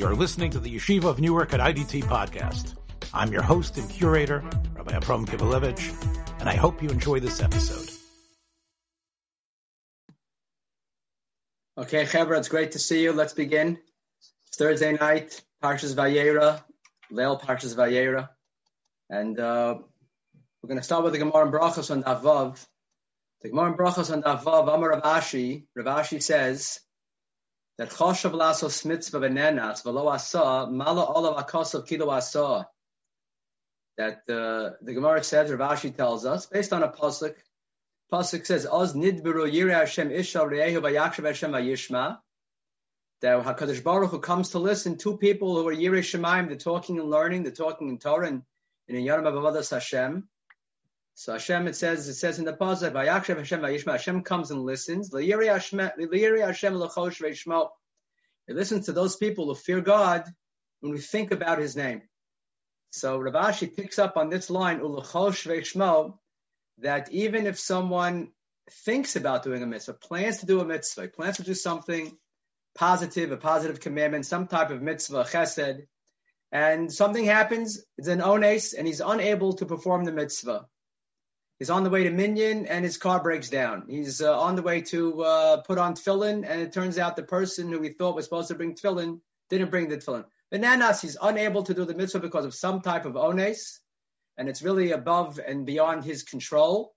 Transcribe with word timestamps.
You're 0.00 0.16
listening 0.16 0.50
to 0.52 0.58
the 0.58 0.74
Yeshiva 0.74 1.04
of 1.04 1.20
Newark 1.20 1.52
at 1.52 1.60
IDT 1.60 2.04
podcast. 2.04 2.74
I'm 3.12 3.30
your 3.30 3.42
host 3.42 3.76
and 3.76 3.86
curator, 3.90 4.42
Rabbi 4.72 4.96
Abram 4.96 5.26
Kibalevich, 5.26 5.92
and 6.40 6.48
I 6.48 6.54
hope 6.56 6.82
you 6.82 6.88
enjoy 6.88 7.20
this 7.20 7.42
episode. 7.42 7.86
Okay, 11.76 12.04
Chevra, 12.04 12.38
it's 12.38 12.48
great 12.48 12.72
to 12.72 12.78
see 12.78 13.02
you. 13.02 13.12
Let's 13.12 13.34
begin. 13.34 13.78
It's 14.46 14.56
Thursday 14.56 14.94
night, 14.94 15.38
Parshas 15.62 15.94
Vayera, 15.94 16.64
Leil 17.12 17.38
Parshas 17.38 17.76
Vayera, 17.76 18.30
and 19.10 19.38
uh, 19.38 19.76
we're 20.62 20.68
going 20.68 20.80
to 20.80 20.82
start 20.82 21.04
with 21.04 21.12
the 21.12 21.18
Gemara 21.18 21.44
and 21.44 21.52
Brachos 21.52 21.90
on 21.90 22.02
Davav. 22.04 22.66
The 23.42 23.50
Gemara 23.50 23.66
and 23.66 23.76
Brachos 23.78 24.10
on 24.10 24.22
Davav, 24.22 24.62
Amar 24.74 24.92
Rav 24.92 25.02
Ashi, 25.02 25.64
Ravashi 25.76 26.22
says 26.22 26.80
that 27.80 27.88
Choshav 27.88 28.32
Lasos 28.32 28.84
Mitzvah 28.84 29.20
Benenas 29.20 29.82
Velo 29.84 30.06
Asa 30.06 30.68
Mala 30.70 31.02
Olav 31.02 31.46
Akosav 31.46 31.86
Kilo 31.86 32.10
Asa. 32.10 32.68
That 33.96 34.18
uh, 34.28 34.76
the 34.82 34.92
Gemara 34.92 35.24
says, 35.24 35.50
Ravashi 35.50 35.96
tells 35.96 36.26
us, 36.26 36.44
based 36.44 36.74
on 36.74 36.82
a 36.82 36.88
pasuk. 36.88 37.36
Pasuk 38.12 38.44
says, 38.44 38.66
"Oz 38.66 38.92
nidberu 38.92 39.50
yirei 39.50 39.72
Hashem 39.72 40.10
isha 40.10 40.40
re'ehu 40.40 40.82
vayakshav 40.82 41.24
Hashem 41.24 41.52
vayishma." 41.52 42.18
That 43.22 43.42
Hakadosh 43.44 43.82
Baruch 43.82 44.10
Hu 44.10 44.18
comes 44.18 44.50
to 44.50 44.58
listen. 44.58 44.98
Two 44.98 45.16
people 45.16 45.56
who 45.56 45.66
are 45.66 45.74
yirei 45.74 46.00
Shemaim, 46.00 46.48
they're 46.48 46.58
talking 46.58 46.98
and 46.98 47.08
learning, 47.08 47.44
they're 47.44 47.52
talking 47.52 47.88
in 47.88 47.96
Torah 47.96 48.28
and 48.28 48.42
in 48.88 48.96
a 48.96 48.98
Yom 48.98 49.24
Hashem. 49.24 50.28
So 51.14 51.32
Hashem, 51.32 51.68
it 51.68 51.76
says, 51.76 52.08
it 52.08 52.14
says 52.14 52.38
in 52.38 52.44
the 52.44 52.52
pasuk, 52.52 52.92
"Vayakshav 52.92 53.36
Hashem 53.38 53.60
vayishma." 53.60 53.92
Hashem 53.92 54.22
comes 54.22 54.50
and 54.50 54.62
listens. 54.62 55.12
He 55.12 55.34
listens 58.54 58.86
to 58.86 58.92
those 58.92 59.16
people 59.16 59.46
who 59.46 59.54
fear 59.54 59.80
God 59.80 60.24
when 60.80 60.92
we 60.92 60.98
think 60.98 61.30
about 61.30 61.58
His 61.58 61.76
name. 61.76 62.02
So 62.90 63.18
Ravashi 63.18 63.76
picks 63.76 63.98
up 63.98 64.16
on 64.16 64.30
this 64.30 64.50
line, 64.50 64.80
that 66.78 67.12
even 67.12 67.46
if 67.46 67.58
someone 67.58 68.32
thinks 68.84 69.16
about 69.16 69.42
doing 69.42 69.62
a 69.62 69.66
mitzvah, 69.66 69.94
plans 69.94 70.38
to 70.38 70.46
do 70.46 70.60
a 70.60 70.64
mitzvah, 70.64 71.08
plans 71.08 71.36
to 71.36 71.42
do 71.42 71.54
something 71.54 72.16
positive, 72.74 73.30
a 73.32 73.36
positive 73.36 73.80
commandment, 73.80 74.26
some 74.26 74.46
type 74.46 74.70
of 74.70 74.80
mitzvah, 74.80 75.24
chesed, 75.24 75.86
and 76.50 76.92
something 76.92 77.24
happens, 77.24 77.84
it's 77.98 78.08
an 78.08 78.20
ones, 78.20 78.72
and 78.72 78.86
he's 78.86 79.00
unable 79.00 79.52
to 79.54 79.66
perform 79.66 80.04
the 80.04 80.12
mitzvah. 80.12 80.66
He's 81.60 81.68
on 81.68 81.84
the 81.84 81.90
way 81.90 82.04
to 82.04 82.10
Minyan, 82.10 82.64
and 82.66 82.86
his 82.86 82.96
car 82.96 83.22
breaks 83.22 83.50
down. 83.50 83.84
He's 83.86 84.22
uh, 84.22 84.40
on 84.40 84.56
the 84.56 84.62
way 84.62 84.80
to 84.80 85.22
uh, 85.22 85.56
put 85.60 85.76
on 85.76 85.92
tefillin, 85.92 86.48
and 86.48 86.62
it 86.62 86.72
turns 86.72 86.98
out 86.98 87.16
the 87.16 87.22
person 87.22 87.70
who 87.70 87.82
he 87.82 87.90
thought 87.90 88.16
was 88.16 88.24
supposed 88.24 88.48
to 88.48 88.54
bring 88.54 88.74
tefillin 88.74 89.20
didn't 89.50 89.70
bring 89.70 89.90
the 89.90 89.98
tefillin. 89.98 90.24
Bananas, 90.50 91.02
he's 91.02 91.18
unable 91.20 91.62
to 91.64 91.74
do 91.74 91.84
the 91.84 91.94
mitzvah 91.94 92.20
because 92.20 92.46
of 92.46 92.54
some 92.54 92.80
type 92.80 93.04
of 93.04 93.12
ones, 93.12 93.78
and 94.38 94.48
it's 94.48 94.62
really 94.62 94.92
above 94.92 95.38
and 95.38 95.66
beyond 95.66 96.02
his 96.02 96.22
control. 96.22 96.94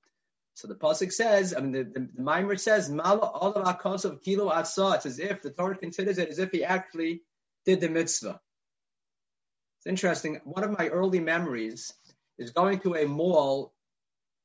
So 0.54 0.70
the 0.70 0.76
pasuk 0.76 1.12
says, 1.12 1.54
I 1.54 1.60
mean, 1.60 1.74
the, 1.74 1.84
the, 1.84 2.10
the 2.16 2.22
mimer 2.22 2.56
says, 2.56 2.90
"Mala 2.90 3.28
of 3.28 4.06
of 4.06 4.22
kilo 4.22 4.50
atsa." 4.50 4.96
It's 4.96 5.06
as 5.06 5.20
if 5.20 5.42
the 5.42 5.50
Torah 5.50 5.76
considers 5.76 6.18
it 6.18 6.30
as 6.30 6.40
if 6.40 6.52
he 6.52 6.64
actually 6.64 7.24
did 7.66 7.82
the 7.82 7.90
mitzvah. 7.90 8.40
It's 9.80 9.88
interesting. 9.88 10.40
One 10.46 10.64
of 10.64 10.78
my 10.78 10.88
early 10.88 11.20
memories 11.20 11.92
is 12.38 12.52
going 12.52 12.80
to 12.82 12.96
a 12.96 13.06
mall 13.06 13.74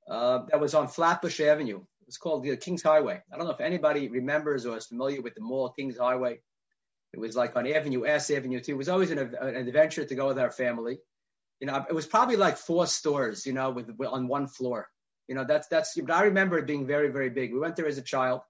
uh, 0.08 0.40
that 0.50 0.60
was 0.60 0.74
on 0.74 0.88
Flatbush 0.88 1.40
Avenue. 1.40 1.82
It's 2.06 2.16
called 2.16 2.44
the 2.44 2.56
King's 2.56 2.82
Highway. 2.82 3.22
I 3.32 3.36
don't 3.36 3.46
know 3.46 3.52
if 3.52 3.60
anybody 3.60 4.08
remembers 4.08 4.64
or 4.64 4.76
is 4.76 4.86
familiar 4.86 5.20
with 5.20 5.34
the 5.34 5.42
mall 5.42 5.70
King's 5.70 5.98
Highway. 5.98 6.40
It 7.12 7.20
was 7.20 7.36
like 7.36 7.56
on 7.56 7.66
Avenue 7.66 8.06
S, 8.06 8.30
Avenue 8.30 8.60
Two. 8.60 8.72
It 8.72 8.78
was 8.78 8.88
always 8.88 9.10
an, 9.10 9.18
an 9.18 9.56
adventure 9.56 10.04
to 10.04 10.14
go 10.14 10.28
with 10.28 10.38
our 10.38 10.50
family 10.50 10.98
you 11.60 11.66
know, 11.66 11.84
it 11.88 11.92
was 11.92 12.06
probably 12.06 12.36
like 12.36 12.56
four 12.56 12.86
stores, 12.86 13.46
you 13.46 13.52
know, 13.52 13.70
with, 13.70 13.90
with 13.96 14.08
on 14.08 14.28
one 14.28 14.46
floor. 14.46 14.88
You 15.26 15.34
know, 15.34 15.44
that's 15.44 15.66
that's. 15.68 15.98
But 15.98 16.12
I 16.12 16.24
remember 16.24 16.58
it 16.58 16.66
being 16.66 16.86
very 16.86 17.10
very 17.10 17.30
big. 17.30 17.52
We 17.52 17.58
went 17.58 17.76
there 17.76 17.86
as 17.86 17.98
a 17.98 18.02
child, 18.02 18.40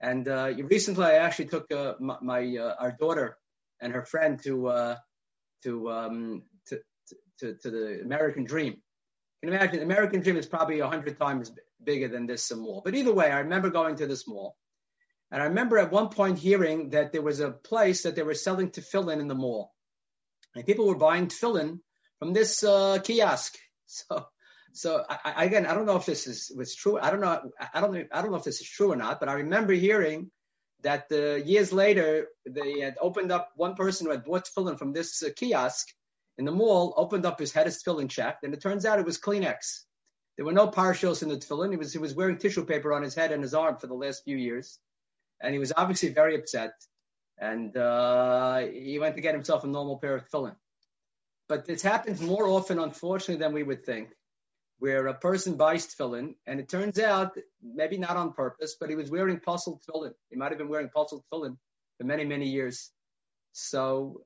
and 0.00 0.26
uh, 0.26 0.52
recently 0.64 1.04
I 1.04 1.16
actually 1.16 1.46
took 1.46 1.70
uh, 1.70 1.94
my, 2.00 2.16
my 2.20 2.56
uh, 2.56 2.74
our 2.80 2.92
daughter 2.98 3.36
and 3.80 3.92
her 3.92 4.04
friend 4.04 4.42
to 4.42 4.68
uh, 4.68 4.96
to, 5.62 5.90
um, 5.90 6.42
to 6.66 6.80
to 7.40 7.54
to 7.62 7.70
the 7.70 8.00
American 8.02 8.44
Dream. 8.44 8.78
Can 9.42 9.52
imagine 9.52 9.76
the 9.78 9.84
American 9.84 10.20
Dream 10.20 10.36
is 10.36 10.46
probably 10.46 10.80
a 10.80 10.88
hundred 10.88 11.18
times 11.18 11.52
bigger 11.82 12.08
than 12.08 12.26
this 12.26 12.52
mall. 12.54 12.82
But 12.84 12.94
either 12.94 13.12
way, 13.12 13.30
I 13.30 13.40
remember 13.40 13.70
going 13.70 13.96
to 13.96 14.06
this 14.06 14.26
mall, 14.26 14.56
and 15.30 15.40
I 15.40 15.46
remember 15.46 15.78
at 15.78 15.92
one 15.92 16.08
point 16.08 16.38
hearing 16.38 16.90
that 16.90 17.12
there 17.12 17.22
was 17.22 17.38
a 17.38 17.50
place 17.50 18.02
that 18.02 18.16
they 18.16 18.22
were 18.22 18.34
selling 18.34 18.70
tefillin 18.70 19.20
in 19.20 19.28
the 19.28 19.36
mall, 19.36 19.72
and 20.56 20.66
people 20.66 20.88
were 20.88 20.96
buying 20.96 21.28
tefillin 21.28 21.80
from 22.18 22.32
this 22.32 22.64
uh, 22.64 22.98
kiosk. 23.02 23.56
So, 23.90 24.26
so 24.74 25.02
I, 25.08 25.46
again, 25.46 25.64
I 25.64 25.72
don't 25.72 25.86
know 25.86 25.96
if 25.96 26.04
this 26.04 26.26
is 26.26 26.52
was 26.54 26.74
true. 26.74 26.98
I 26.98 27.10
don't 27.10 27.22
know. 27.22 27.50
I 27.72 27.80
don't. 27.80 28.06
I 28.12 28.20
don't 28.20 28.30
know 28.30 28.36
if 28.36 28.44
this 28.44 28.60
is 28.60 28.68
true 28.68 28.92
or 28.92 28.96
not. 28.96 29.18
But 29.18 29.30
I 29.30 29.32
remember 29.44 29.72
hearing 29.72 30.30
that 30.82 31.06
uh, 31.10 31.36
years 31.36 31.72
later 31.72 32.28
they 32.44 32.80
had 32.80 32.96
opened 33.00 33.32
up 33.32 33.48
one 33.56 33.76
person 33.76 34.04
who 34.04 34.12
had 34.12 34.24
bought 34.24 34.44
tefillin 34.44 34.78
from 34.78 34.92
this 34.92 35.22
uh, 35.22 35.30
kiosk 35.34 35.88
in 36.38 36.44
the 36.44 36.52
mall, 36.52 36.94
opened 36.96 37.26
up 37.26 37.38
his 37.38 37.52
head 37.52 37.66
of 37.66 37.72
tefillin 37.72 38.08
checked, 38.08 38.44
and 38.44 38.54
it 38.54 38.62
turns 38.62 38.86
out 38.86 38.98
it 38.98 39.04
was 39.04 39.18
Kleenex. 39.18 39.82
There 40.36 40.46
were 40.46 40.52
no 40.52 40.68
partials 40.68 41.22
in 41.22 41.28
the 41.28 41.36
tefillin. 41.36 41.72
He 41.72 41.76
was 41.76 41.92
he 41.92 41.98
was 41.98 42.14
wearing 42.14 42.38
tissue 42.38 42.64
paper 42.64 42.92
on 42.92 43.02
his 43.02 43.14
head 43.14 43.32
and 43.32 43.42
his 43.42 43.54
arm 43.54 43.76
for 43.76 43.88
the 43.88 43.94
last 43.94 44.22
few 44.24 44.36
years, 44.36 44.78
and 45.42 45.52
he 45.52 45.58
was 45.58 45.72
obviously 45.76 46.10
very 46.10 46.36
upset. 46.36 46.72
And 47.40 47.76
uh, 47.76 48.58
he 48.58 48.98
went 48.98 49.16
to 49.16 49.20
get 49.20 49.34
himself 49.34 49.64
a 49.64 49.68
normal 49.68 49.98
pair 49.98 50.14
of 50.16 50.28
tefillin. 50.28 50.56
But 51.48 51.66
this 51.66 51.82
happens 51.82 52.20
more 52.20 52.46
often, 52.46 52.78
unfortunately, 52.78 53.42
than 53.42 53.52
we 53.52 53.62
would 53.62 53.84
think, 53.84 54.10
where 54.78 55.06
a 55.06 55.14
person 55.14 55.56
buys 55.56 55.86
tefillin, 55.86 56.34
and 56.46 56.60
it 56.60 56.68
turns 56.68 56.98
out, 57.00 57.36
maybe 57.62 57.96
not 57.96 58.16
on 58.16 58.32
purpose, 58.32 58.76
but 58.78 58.90
he 58.90 58.96
was 58.96 59.10
wearing 59.10 59.40
puzzled 59.40 59.82
tefillin. 59.82 60.12
He 60.30 60.36
might 60.36 60.50
have 60.50 60.58
been 60.58 60.68
wearing 60.68 60.90
puzzled 60.94 61.24
tefillin 61.32 61.56
for 61.96 62.04
many, 62.04 62.24
many 62.24 62.48
years. 62.48 62.90
So 63.52 64.22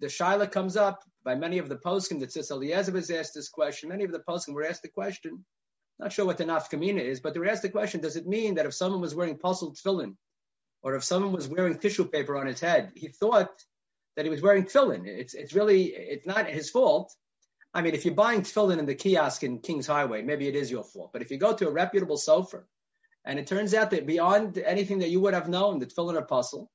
the 0.00 0.06
shaila 0.06 0.50
comes 0.50 0.76
up 0.76 1.02
by 1.24 1.34
many 1.34 1.58
of 1.58 1.68
the 1.68 1.76
poskim 1.76 2.20
that 2.20 2.30
Tzitz 2.30 2.50
Eliezer 2.50 2.92
was 2.92 3.10
asked 3.10 3.34
this 3.34 3.48
question. 3.48 3.88
Many 3.88 4.04
of 4.04 4.12
the 4.12 4.22
poskim 4.28 4.54
were 4.54 4.66
asked 4.66 4.82
the 4.82 4.88
question. 4.88 5.44
Not 5.98 6.12
sure 6.12 6.26
what 6.26 6.38
the 6.38 6.44
nafkamina 6.44 7.00
is, 7.00 7.20
but 7.20 7.32
they 7.32 7.40
were 7.40 7.48
asked 7.48 7.62
the 7.62 7.70
question: 7.70 8.00
Does 8.00 8.16
it 8.16 8.26
mean 8.26 8.54
that 8.54 8.66
if 8.66 8.74
someone 8.74 9.00
was 9.00 9.14
wearing 9.14 9.38
puzzled 9.38 9.76
tefillin, 9.76 10.16
or 10.82 10.94
if 10.94 11.04
someone 11.04 11.32
was 11.32 11.48
wearing 11.48 11.78
tissue 11.78 12.04
paper 12.04 12.36
on 12.36 12.46
his 12.46 12.60
head, 12.60 12.92
he 12.94 13.08
thought 13.08 13.50
that 14.16 14.24
he 14.24 14.30
was 14.30 14.42
wearing 14.42 14.64
tefillin. 14.64 15.06
It's 15.06 15.34
it's 15.34 15.54
really 15.54 15.84
it's 15.86 16.26
not 16.26 16.46
his 16.46 16.70
fault. 16.70 17.14
I 17.72 17.82
mean, 17.82 17.94
if 17.94 18.04
you're 18.04 18.14
buying 18.14 18.42
tefillin 18.42 18.78
in 18.78 18.86
the 18.86 18.94
kiosk 18.94 19.42
in 19.42 19.58
Kings 19.58 19.86
Highway, 19.86 20.22
maybe 20.22 20.48
it 20.48 20.56
is 20.56 20.70
your 20.70 20.84
fault. 20.84 21.12
But 21.12 21.22
if 21.22 21.30
you 21.30 21.38
go 21.38 21.54
to 21.54 21.68
a 21.68 21.72
reputable 21.72 22.16
sofer, 22.16 22.64
and 23.24 23.38
it 23.38 23.46
turns 23.46 23.74
out 23.74 23.90
that 23.90 24.06
beyond 24.06 24.58
anything 24.58 25.00
that 25.00 25.10
you 25.10 25.20
would 25.20 25.34
have 25.34 25.48
known, 25.48 25.78
the 25.78 25.86
tefillin 25.86 26.16
are. 26.16 26.66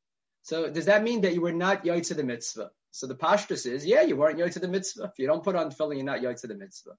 So 0.44 0.70
does 0.70 0.86
that 0.86 1.03
mean 1.03 1.22
that 1.22 1.34
you 1.34 1.42
were 1.42 1.52
not 1.52 1.86
yoytz 1.86 2.16
the 2.16 2.24
mitzvah? 2.24 2.72
So 2.91 3.07
the 3.07 3.16
pashtus 3.16 3.66
is, 3.66 3.85
yeah, 3.85 4.02
you 4.02 4.16
weren't 4.16 4.38
yoy 4.38 4.50
to 4.50 4.59
the 4.59 4.68
mitzvah. 4.68 5.06
If 5.06 5.18
you 5.18 5.28
don't 5.28 5.44
put 5.44 5.56
on 5.56 5.72
tefillin, 5.72 5.96
you're 5.96 6.06
not 6.06 6.19
yoytz 6.19 6.41
the 6.41 6.56
mitzvah. 6.56 6.91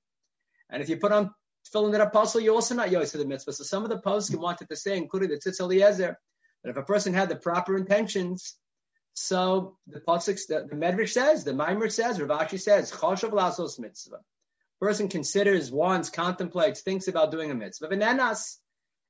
And 0.70 0.82
if 0.82 0.88
you 0.88 0.96
put 0.96 1.12
on 1.12 1.30
tefillin 1.72 1.92
that 1.92 2.12
pasul, 2.12 2.42
you're 2.42 2.54
also 2.54 2.74
not 2.74 2.90
yoy 2.90 3.10
to 3.10 3.18
the 3.18 3.26
mitzvah. 3.26 3.52
So 3.52 3.64
some 3.64 3.84
of 3.84 3.90
the 3.90 3.98
poskim 3.98 4.40
wanted 4.40 4.68
to 4.70 4.76
say, 4.76 4.96
including 4.96 5.28
the 5.28 5.36
Tzitz 5.36 5.60
Eliezer, 5.60 6.18
that 6.64 6.70
if 6.70 6.76
a 6.76 6.82
person 6.82 7.12
had 7.12 7.28
the 7.28 7.36
proper 7.36 7.76
intentions, 7.76 8.56
so 9.14 9.76
the 9.86 10.00
pasuk, 10.00 10.40
the, 10.48 10.66
the 10.70 10.76
Medrash 10.76 11.10
says, 11.10 11.44
the 11.44 11.52
Mimer 11.52 11.90
says, 11.90 12.18
Ravashi 12.18 12.60
says, 12.60 12.90
Choshav 12.90 13.30
lasos 13.30 13.78
mitzvah. 13.78 14.20
Person 14.80 15.08
considers, 15.08 15.70
wants, 15.70 16.08
contemplates, 16.08 16.80
thinks 16.80 17.06
about 17.08 17.30
doing 17.30 17.50
a 17.50 17.54
mitzvah. 17.54 17.88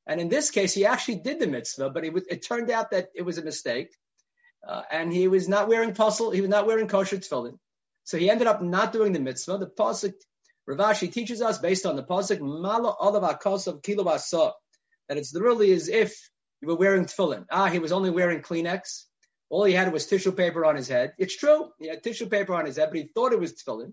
And 0.07 0.21
in 0.21 0.29
this 0.29 0.51
case, 0.51 0.75
he 0.75 0.85
actually 0.85 1.21
did 1.21 1.39
the 1.39 1.47
mitzvah, 1.47 1.91
but 1.91 2.05
it, 2.05 2.13
was, 2.13 2.25
it 2.29 2.43
turned 2.43 2.71
out 2.71 2.91
that 2.91 3.11
it 3.15 3.23
was 3.23 3.39
a 3.39 3.45
mistake. 3.45 3.95
Uh, 4.67 4.83
and 4.91 5.13
he 5.13 5.29
was 5.29 5.49
not 5.49 5.69
wearing 5.69 5.93
pasul, 5.93 6.31
he 6.31 6.41
was 6.41 6.51
not 6.51 6.67
wearing 6.67 6.89
kosher 6.89 7.19
tefillin. 7.19 7.59
So 8.05 8.19
he 8.19 8.31
ended 8.31 8.47
up 8.47 8.63
not 8.63 8.93
doing 8.93 9.13
the 9.13 9.21
mitzvah. 9.21 9.59
The 9.59 9.67
pasuk, 9.67 10.15
Ravashi 10.69 11.13
teaches 11.13 11.43
us 11.43 11.59
based 11.59 11.87
on 11.87 11.97
the 11.97 12.03
pasuk, 12.03 12.41
Mala 12.41 12.95
olav 13.01 13.23
akosav 13.23 13.83
kilo 13.83 14.05
that 14.05 15.19
it's 15.19 15.35
literally 15.35 15.73
as 15.73 15.89
if 15.89 16.17
you 16.61 16.69
were 16.69 16.77
wearing 16.77 17.05
tefillin. 17.05 17.47
Ah, 17.51 17.69
he 17.69 17.81
was 17.81 17.93
only 17.93 18.11
wearing 18.11 18.41
Kleenex 18.41 19.05
all 19.53 19.65
he 19.65 19.75
had 19.75 19.93
was 19.93 20.07
tissue 20.07 20.33
paper 20.33 20.65
on 20.65 20.77
his 20.77 20.89
head. 20.89 21.13
It's 21.19 21.37
true. 21.37 21.71
He 21.79 21.89
had 21.89 22.03
tissue 22.03 22.27
paper 22.27 22.55
on 22.55 22.65
his 22.65 22.79
head, 22.79 22.89
but 22.89 22.99
he 22.99 23.11
thought 23.15 23.35
it 23.35 23.39
was 23.39 23.53
tefillin. 23.53 23.93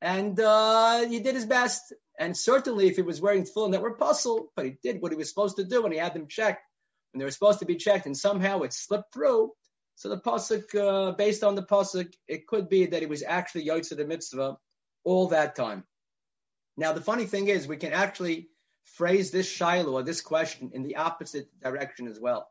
And 0.00 0.40
uh, 0.40 1.06
he 1.06 1.20
did 1.20 1.34
his 1.34 1.44
best. 1.44 1.92
And 2.18 2.34
certainly 2.34 2.86
if 2.86 2.96
he 2.96 3.02
was 3.02 3.20
wearing 3.20 3.44
tefillin 3.44 3.72
that 3.72 3.82
were 3.82 3.98
pasul, 3.98 4.50
but 4.56 4.64
he 4.64 4.78
did 4.82 5.02
what 5.02 5.12
he 5.12 5.18
was 5.18 5.28
supposed 5.28 5.58
to 5.58 5.64
do 5.64 5.84
and 5.84 5.92
he 5.92 6.00
had 6.00 6.14
them 6.14 6.28
checked 6.28 6.62
and 7.12 7.20
they 7.20 7.26
were 7.26 7.30
supposed 7.30 7.58
to 7.58 7.66
be 7.66 7.76
checked 7.76 8.06
and 8.06 8.16
somehow 8.16 8.62
it 8.62 8.72
slipped 8.72 9.12
through. 9.12 9.52
So 9.96 10.08
the 10.08 10.18
pasuk, 10.18 10.74
uh, 10.74 11.12
based 11.12 11.42
on 11.42 11.54
the 11.54 11.62
pasuk, 11.62 12.12
it 12.28 12.46
could 12.46 12.68
be 12.68 12.86
that 12.86 13.00
he 13.00 13.06
was 13.06 13.22
actually 13.22 13.66
yotze 13.66 13.96
the 13.96 14.04
mitzvah 14.04 14.58
all 15.04 15.28
that 15.28 15.56
time. 15.56 15.84
Now 16.76 16.92
the 16.92 17.00
funny 17.00 17.24
thing 17.24 17.48
is, 17.48 17.66
we 17.66 17.76
can 17.76 17.92
actually 17.92 18.48
phrase 18.84 19.30
this 19.30 19.48
shaila 19.52 19.92
or 19.92 20.02
this 20.02 20.20
question 20.20 20.70
in 20.74 20.82
the 20.82 20.96
opposite 20.96 21.48
direction 21.60 22.06
as 22.06 22.20
well 22.20 22.48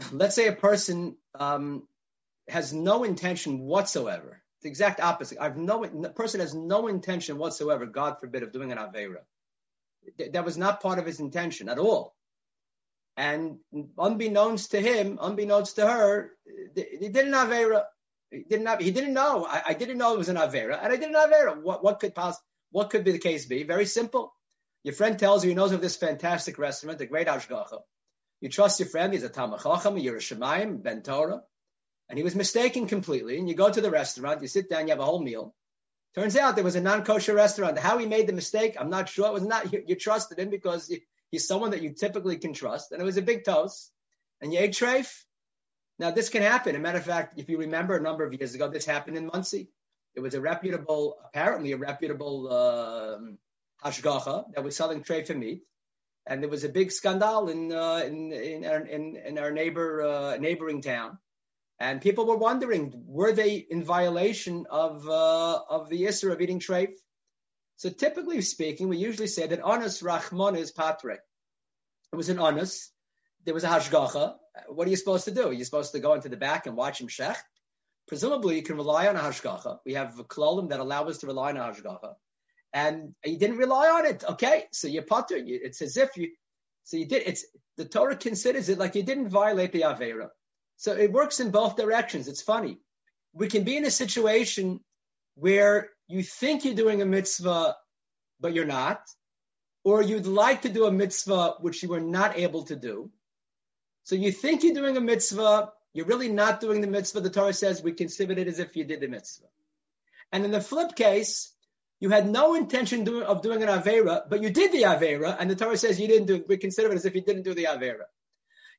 let's 0.12 0.34
say 0.34 0.48
a 0.48 0.52
person 0.52 1.16
um, 1.38 1.86
has 2.48 2.72
no 2.72 3.04
intention 3.04 3.60
whatsoever. 3.60 4.42
The 4.62 4.68
exact 4.68 5.00
opposite. 5.00 5.38
I've 5.40 5.56
no 5.56 5.84
the 5.84 6.08
person 6.08 6.40
has 6.40 6.54
no 6.54 6.88
intention 6.88 7.38
whatsoever. 7.38 7.86
God 7.86 8.18
forbid 8.20 8.42
of 8.42 8.52
doing 8.52 8.72
an 8.72 8.78
avera. 8.78 9.20
That 10.32 10.44
was 10.44 10.56
not 10.56 10.80
part 10.80 10.98
of 10.98 11.06
his 11.06 11.20
intention 11.20 11.68
at 11.68 11.78
all. 11.78 12.14
And 13.16 13.58
unbeknownst 13.96 14.72
to 14.72 14.80
him, 14.80 15.18
unbeknownst 15.20 15.76
to 15.76 15.86
her, 15.86 16.32
he 16.74 17.08
did 17.08 17.26
an 17.26 17.32
avera. 17.32 17.84
He 18.30 18.42
didn't 18.42 18.66
have, 18.66 18.80
he 18.80 18.90
didn't 18.90 19.14
know. 19.14 19.46
I, 19.46 19.62
I, 19.68 19.74
didn't 19.74 19.98
know 19.98 20.14
it 20.14 20.18
was 20.18 20.28
an 20.28 20.36
avera, 20.36 20.78
and 20.82 20.92
I 20.92 20.96
did 20.96 21.08
an 21.08 21.14
avera. 21.14 21.62
What 21.62 21.82
what 21.82 22.00
could 22.00 22.14
pass? 22.14 22.36
What 22.72 22.90
could 22.90 23.04
be 23.04 23.12
the 23.12 23.18
case 23.18 23.46
be? 23.46 23.62
Very 23.62 23.86
simple. 23.86 24.34
Your 24.82 24.94
friend 24.94 25.18
tells 25.18 25.42
you 25.42 25.48
he 25.48 25.54
knows 25.54 25.72
of 25.72 25.80
this 25.80 25.96
fantastic 25.96 26.58
restaurant, 26.58 26.98
the 26.98 27.06
great 27.06 27.26
Hashgacha. 27.26 27.80
You 28.40 28.48
trust 28.50 28.80
your 28.80 28.88
friend. 28.88 29.12
He's 29.12 29.22
a 29.22 29.28
Talmud 29.28 29.60
Chacham, 29.60 29.96
you're 29.96 30.16
a 30.16 30.20
Shemaim, 30.20 30.82
Ben 30.82 31.02
Torah, 31.02 31.42
and 32.08 32.18
he 32.18 32.22
was 32.22 32.34
mistaken 32.34 32.86
completely. 32.86 33.38
And 33.38 33.48
you 33.48 33.54
go 33.54 33.70
to 33.70 33.80
the 33.80 33.90
restaurant, 33.90 34.42
you 34.42 34.48
sit 34.48 34.68
down, 34.68 34.86
you 34.86 34.90
have 34.90 35.00
a 35.00 35.04
whole 35.04 35.22
meal. 35.22 35.54
Turns 36.14 36.36
out 36.36 36.54
there 36.54 36.64
was 36.64 36.76
a 36.76 36.80
non-kosher 36.80 37.34
restaurant. 37.34 37.78
How 37.78 37.98
he 37.98 38.06
made 38.06 38.26
the 38.26 38.32
mistake, 38.32 38.76
I'm 38.78 38.90
not 38.90 39.08
sure. 39.08 39.26
It 39.26 39.34
was 39.34 39.42
not 39.42 39.72
you, 39.72 39.82
you 39.86 39.96
trusted 39.96 40.38
him 40.38 40.50
because 40.50 40.88
you, 40.88 41.00
he's 41.30 41.46
someone 41.46 41.70
that 41.70 41.82
you 41.82 41.92
typically 41.94 42.38
can 42.38 42.52
trust, 42.52 42.92
and 42.92 43.00
it 43.00 43.04
was 43.04 43.16
a 43.16 43.22
big 43.22 43.44
toast. 43.44 43.90
And 44.40 44.52
ate 44.52 44.72
treif. 44.72 45.10
Now 45.98 46.10
this 46.10 46.28
can 46.28 46.42
happen. 46.42 46.74
As 46.74 46.78
a 46.78 46.82
matter 46.82 46.98
of 46.98 47.04
fact, 47.04 47.38
if 47.38 47.48
you 47.48 47.58
remember 47.58 47.96
a 47.96 48.02
number 48.02 48.22
of 48.24 48.34
years 48.34 48.54
ago, 48.54 48.68
this 48.68 48.84
happened 48.84 49.16
in 49.16 49.26
Monsey. 49.26 49.70
It 50.14 50.20
was 50.20 50.34
a 50.34 50.40
reputable, 50.42 51.16
apparently 51.24 51.72
a 51.72 51.78
reputable 51.78 52.52
um, 52.52 53.38
hashgacha 53.82 54.52
that 54.54 54.62
was 54.62 54.76
selling 54.76 55.02
treif 55.02 55.34
meat, 55.34 55.62
and 56.26 56.42
there 56.42 56.50
was 56.50 56.64
a 56.64 56.68
big 56.68 56.92
scandal 56.92 57.48
in 57.48 57.72
uh, 57.72 58.02
in, 58.06 58.30
in, 58.32 58.64
in 58.64 59.16
in 59.16 59.38
our 59.38 59.50
neighbor 59.50 60.02
uh, 60.02 60.36
neighboring 60.36 60.82
town 60.82 61.18
and 61.78 62.00
people 62.00 62.26
were 62.26 62.36
wondering, 62.36 63.04
were 63.06 63.32
they 63.32 63.54
in 63.54 63.84
violation 63.84 64.66
of 64.70 65.06
uh, 65.08 65.60
of 65.68 65.88
the 65.88 66.02
issur 66.02 66.32
of 66.32 66.40
eating 66.40 66.60
treif? 66.60 66.92
So 67.76 67.90
typically 67.90 68.40
speaking, 68.40 68.88
we 68.88 68.96
usually 68.96 69.26
say 69.26 69.46
that 69.46 69.62
onus 69.62 70.02
rachmon 70.02 70.56
is 70.56 70.72
patre. 70.72 71.10
It 71.10 72.16
was 72.16 72.28
an 72.30 72.38
onus. 72.38 72.90
There 73.44 73.54
was 73.54 73.64
a 73.64 73.68
hashgacha. 73.68 74.34
What 74.68 74.86
are 74.86 74.90
you 74.90 74.96
supposed 74.96 75.26
to 75.26 75.30
do? 75.30 75.48
Are 75.48 75.52
You're 75.52 75.64
supposed 75.64 75.92
to 75.92 76.00
go 76.00 76.14
into 76.14 76.28
the 76.28 76.36
back 76.36 76.66
and 76.66 76.76
watch 76.76 77.00
him 77.00 77.08
shech. 77.08 77.36
Presumably, 78.08 78.56
you 78.56 78.62
can 78.62 78.76
rely 78.76 79.08
on 79.08 79.16
a 79.16 79.20
hashgacha. 79.20 79.78
We 79.84 79.94
have 79.94 80.14
klolim 80.28 80.70
that 80.70 80.80
allow 80.80 81.04
us 81.04 81.18
to 81.18 81.26
rely 81.26 81.50
on 81.50 81.56
a 81.58 81.60
hashgacha, 81.60 82.14
and 82.72 83.14
you 83.24 83.38
didn't 83.38 83.58
rely 83.58 83.88
on 83.88 84.06
it. 84.06 84.24
Okay, 84.24 84.64
so 84.72 84.88
you're 84.88 85.02
pater. 85.02 85.36
It's 85.36 85.82
as 85.82 85.96
if 85.96 86.16
you. 86.16 86.30
So 86.84 86.96
you 86.96 87.06
did. 87.06 87.24
It's 87.26 87.44
the 87.76 87.84
Torah 87.84 88.16
considers 88.16 88.68
it 88.68 88.78
like 88.78 88.94
you 88.94 89.02
didn't 89.02 89.28
violate 89.28 89.72
the 89.72 89.82
avera. 89.82 90.28
So 90.76 90.92
it 90.96 91.12
works 91.12 91.40
in 91.40 91.50
both 91.50 91.76
directions. 91.76 92.28
It's 92.28 92.42
funny. 92.42 92.78
We 93.34 93.48
can 93.48 93.64
be 93.64 93.76
in 93.76 93.84
a 93.84 93.90
situation 93.90 94.80
where 95.34 95.90
you 96.08 96.22
think 96.22 96.64
you're 96.64 96.74
doing 96.74 97.02
a 97.02 97.06
mitzvah, 97.06 97.76
but 98.40 98.54
you're 98.54 98.64
not, 98.64 99.02
or 99.84 100.02
you'd 100.02 100.26
like 100.26 100.62
to 100.62 100.68
do 100.68 100.86
a 100.86 100.92
mitzvah 100.92 101.54
which 101.60 101.82
you 101.82 101.88
were 101.88 102.00
not 102.00 102.36
able 102.36 102.64
to 102.64 102.76
do. 102.76 103.10
So 104.04 104.14
you 104.14 104.32
think 104.32 104.62
you're 104.62 104.74
doing 104.74 104.96
a 104.96 105.00
mitzvah, 105.00 105.72
you're 105.92 106.06
really 106.06 106.28
not 106.28 106.60
doing 106.60 106.80
the 106.80 106.86
mitzvah. 106.86 107.20
The 107.20 107.30
Torah 107.30 107.52
says 107.52 107.82
we 107.82 107.92
consider 107.92 108.32
it 108.32 108.46
as 108.46 108.58
if 108.58 108.76
you 108.76 108.84
did 108.84 109.00
the 109.00 109.08
mitzvah. 109.08 109.46
And 110.32 110.44
in 110.44 110.50
the 110.50 110.60
flip 110.60 110.94
case, 110.94 111.52
you 111.98 112.10
had 112.10 112.28
no 112.28 112.54
intention 112.54 113.08
of 113.22 113.42
doing 113.42 113.62
an 113.62 113.68
avera, 113.68 114.28
but 114.28 114.42
you 114.42 114.50
did 114.50 114.72
the 114.72 114.82
avera, 114.82 115.36
and 115.38 115.50
the 115.50 115.56
Torah 115.56 115.78
says 115.78 115.98
you 115.98 116.08
didn't 116.08 116.26
do. 116.26 116.34
It. 116.36 116.48
We 116.48 116.56
consider 116.58 116.92
it 116.92 116.96
as 116.96 117.06
if 117.06 117.14
you 117.14 117.22
didn't 117.22 117.44
do 117.44 117.54
the 117.54 117.64
avera. 117.64 118.04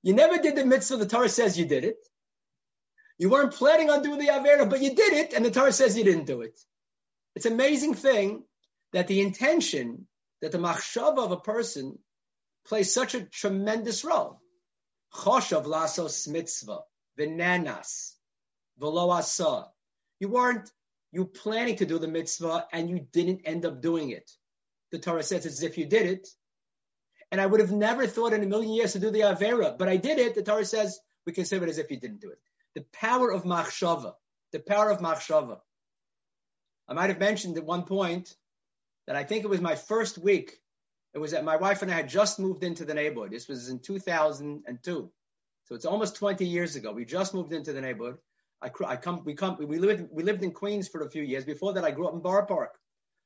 You 0.03 0.13
never 0.13 0.37
did 0.37 0.55
the 0.55 0.65
mitzvah, 0.65 0.97
the 0.97 1.07
Torah 1.07 1.29
says 1.29 1.57
you 1.57 1.65
did 1.65 1.83
it. 1.83 1.97
You 3.17 3.29
weren't 3.29 3.53
planning 3.53 3.89
on 3.89 4.03
doing 4.03 4.19
the 4.19 4.27
Avera, 4.27 4.69
but 4.69 4.81
you 4.81 4.93
did 4.93 5.13
it, 5.13 5.33
and 5.33 5.43
the 5.43 5.51
Torah 5.51 5.71
says 5.71 5.97
you 5.97 6.03
didn't 6.03 6.25
do 6.25 6.41
it. 6.41 6.57
It's 7.37 7.45
an 7.45 7.53
amazing 7.53 7.93
thing 7.93 8.45
that 8.93 9.07
the 9.07 9.21
intention, 9.21 10.07
that 10.41 10.51
the 10.51 10.57
machshava 10.57 11.19
of 11.19 11.31
a 11.31 11.37
person 11.37 11.99
plays 12.65 12.91
such 12.91 13.13
a 13.13 13.25
tremendous 13.25 14.03
role. 14.03 14.41
Choshav 15.13 15.65
lasos 15.65 16.27
mitzvah, 16.27 16.79
v'nanas, 17.15 18.13
v'lo. 18.81 19.67
You 20.19 20.29
weren't, 20.29 20.67
you 21.11 21.25
planning 21.25 21.75
to 21.75 21.85
do 21.85 21.99
the 21.99 22.07
mitzvah 22.07 22.65
and 22.73 22.89
you 22.89 23.05
didn't 23.13 23.41
end 23.45 23.67
up 23.67 23.83
doing 23.83 24.09
it. 24.09 24.31
The 24.91 24.97
Torah 24.97 25.21
says 25.21 25.45
it's 25.45 25.57
as 25.57 25.63
if 25.63 25.77
you 25.77 25.85
did 25.85 26.07
it, 26.07 26.27
and 27.31 27.39
I 27.39 27.45
would 27.45 27.59
have 27.59 27.71
never 27.71 28.07
thought 28.07 28.33
in 28.33 28.41
a 28.41 28.47
million 28.47 28.73
years 28.73 28.93
to 28.93 28.99
do 28.99 29.11
the 29.11 29.19
Avera, 29.19 29.77
but 29.77 29.87
I 29.87 29.97
did 29.97 30.17
it. 30.17 30.33
The 30.33 30.41
Torah 30.41 30.65
says 30.65 30.99
we 31.27 31.33
consider 31.33 31.67
it 31.67 31.69
as 31.69 31.77
if 31.77 31.91
you 31.91 31.99
didn't 31.99 32.21
do 32.21 32.31
it. 32.31 32.39
The 32.73 32.85
power 32.93 33.31
of 33.31 33.43
Machshava, 33.43 34.13
the 34.51 34.59
power 34.59 34.89
of 34.89 35.01
Machshava. 35.01 35.59
I 36.87 36.93
might 36.93 37.09
have 37.09 37.19
mentioned 37.19 37.57
at 37.57 37.65
one 37.65 37.83
point 37.83 38.35
that 39.07 39.15
I 39.15 39.23
think 39.23 39.43
it 39.43 39.49
was 39.49 39.61
my 39.61 39.75
first 39.75 40.17
week. 40.17 40.59
It 41.13 41.19
was 41.19 41.31
that 41.31 41.43
my 41.43 41.57
wife 41.57 41.81
and 41.81 41.91
I 41.91 41.95
had 41.95 42.09
just 42.09 42.39
moved 42.39 42.63
into 42.63 42.85
the 42.85 42.93
neighborhood. 42.93 43.31
This 43.31 43.47
was 43.47 43.69
in 43.69 43.79
2002. 43.79 45.11
So 45.65 45.75
it's 45.75 45.85
almost 45.85 46.15
20 46.15 46.45
years 46.45 46.75
ago. 46.75 46.93
We 46.93 47.05
just 47.05 47.33
moved 47.33 47.51
into 47.51 47.73
the 47.73 47.81
neighborhood. 47.81 48.17
I, 48.61 48.69
I 48.85 48.95
come, 48.95 49.23
we 49.25 49.33
come, 49.33 49.57
we 49.59 49.77
lived, 49.77 50.07
we 50.11 50.23
lived 50.23 50.43
in 50.43 50.51
Queens 50.51 50.87
for 50.87 51.01
a 51.01 51.09
few 51.09 51.23
years. 51.23 51.45
Before 51.45 51.73
that, 51.73 51.83
I 51.83 51.91
grew 51.91 52.07
up 52.07 52.13
in 52.13 52.21
Borough 52.21 52.45
Park. 52.45 52.77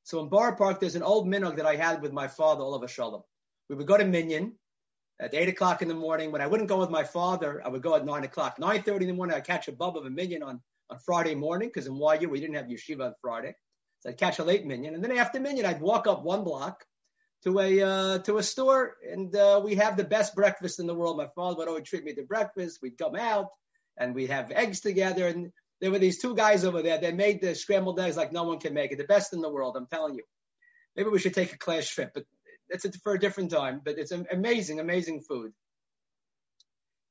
So 0.03 0.19
in 0.19 0.29
Borough 0.29 0.55
Park, 0.55 0.79
there's 0.79 0.95
an 0.95 1.03
old 1.03 1.27
minog 1.27 1.57
that 1.57 1.65
I 1.65 1.75
had 1.75 2.01
with 2.01 2.11
my 2.11 2.27
father, 2.27 2.63
Oliver 2.63 2.87
Shalom. 2.87 3.21
We 3.69 3.75
would 3.75 3.87
go 3.87 3.97
to 3.97 4.05
Minyan 4.05 4.53
at 5.19 5.33
eight 5.33 5.49
o'clock 5.49 5.81
in 5.81 5.87
the 5.87 5.93
morning. 5.93 6.31
When 6.31 6.41
I 6.41 6.47
wouldn't 6.47 6.67
go 6.67 6.79
with 6.79 6.89
my 6.89 7.03
father, 7.03 7.61
I 7.63 7.69
would 7.69 7.83
go 7.83 7.95
at 7.95 8.05
nine 8.05 8.23
o'clock. 8.23 8.59
Nine 8.59 8.81
thirty 8.81 9.05
in 9.05 9.11
the 9.11 9.15
morning, 9.15 9.35
I'd 9.35 9.45
catch 9.45 9.67
a 9.67 9.71
bub 9.71 9.95
of 9.95 10.05
a 10.05 10.09
minyan 10.09 10.43
on, 10.43 10.61
on 10.91 10.99
Friday 10.99 11.35
morning 11.35 11.69
because 11.69 11.87
in 11.87 11.95
YU 11.95 12.29
we 12.29 12.39
didn't 12.39 12.55
have 12.55 12.65
yeshiva 12.65 13.07
on 13.07 13.13
Friday. 13.21 13.55
So 14.01 14.09
I'd 14.09 14.17
catch 14.17 14.39
a 14.39 14.43
late 14.43 14.65
minyan, 14.65 14.95
and 14.95 15.03
then 15.03 15.15
after 15.17 15.39
minyan, 15.39 15.65
I'd 15.65 15.81
walk 15.81 16.07
up 16.07 16.23
one 16.23 16.43
block 16.43 16.83
to 17.43 17.59
a 17.59 17.81
uh, 17.81 18.19
to 18.19 18.37
a 18.37 18.43
store, 18.43 18.95
and 19.11 19.35
uh, 19.35 19.61
we 19.63 19.75
have 19.75 19.95
the 19.95 20.03
best 20.03 20.35
breakfast 20.35 20.79
in 20.79 20.87
the 20.87 20.95
world. 20.95 21.17
My 21.17 21.29
father 21.35 21.57
would 21.57 21.67
always 21.67 21.87
treat 21.87 22.03
me 22.03 22.13
to 22.15 22.23
breakfast. 22.23 22.79
We'd 22.81 22.97
come 22.97 23.15
out 23.15 23.49
and 23.97 24.15
we'd 24.15 24.31
have 24.31 24.51
eggs 24.51 24.81
together, 24.81 25.27
and 25.27 25.51
there 25.79 25.91
were 25.91 25.99
these 25.99 26.19
two 26.19 26.35
guys 26.35 26.65
over 26.65 26.81
there. 26.81 26.97
They 26.97 27.11
made 27.11 27.41
the 27.41 27.53
scrambled 27.55 27.99
eggs 27.99 28.17
like 28.17 28.31
no 28.31 28.43
one 28.43 28.59
can 28.59 28.73
make 28.73 28.91
it, 28.91 28.97
the 28.97 29.03
best 29.03 29.33
in 29.33 29.41
the 29.41 29.51
world. 29.51 29.75
I'm 29.77 29.87
telling 29.87 30.15
you. 30.15 30.23
Maybe 30.95 31.09
we 31.09 31.19
should 31.19 31.33
take 31.33 31.53
a 31.53 31.57
class 31.57 31.87
trip, 31.87 32.11
but 32.13 32.25
that's 32.69 32.85
for 32.97 33.13
a 33.13 33.19
different 33.19 33.51
time, 33.51 33.81
but 33.83 33.97
it's 33.97 34.11
amazing, 34.11 34.79
amazing 34.79 35.21
food. 35.21 35.53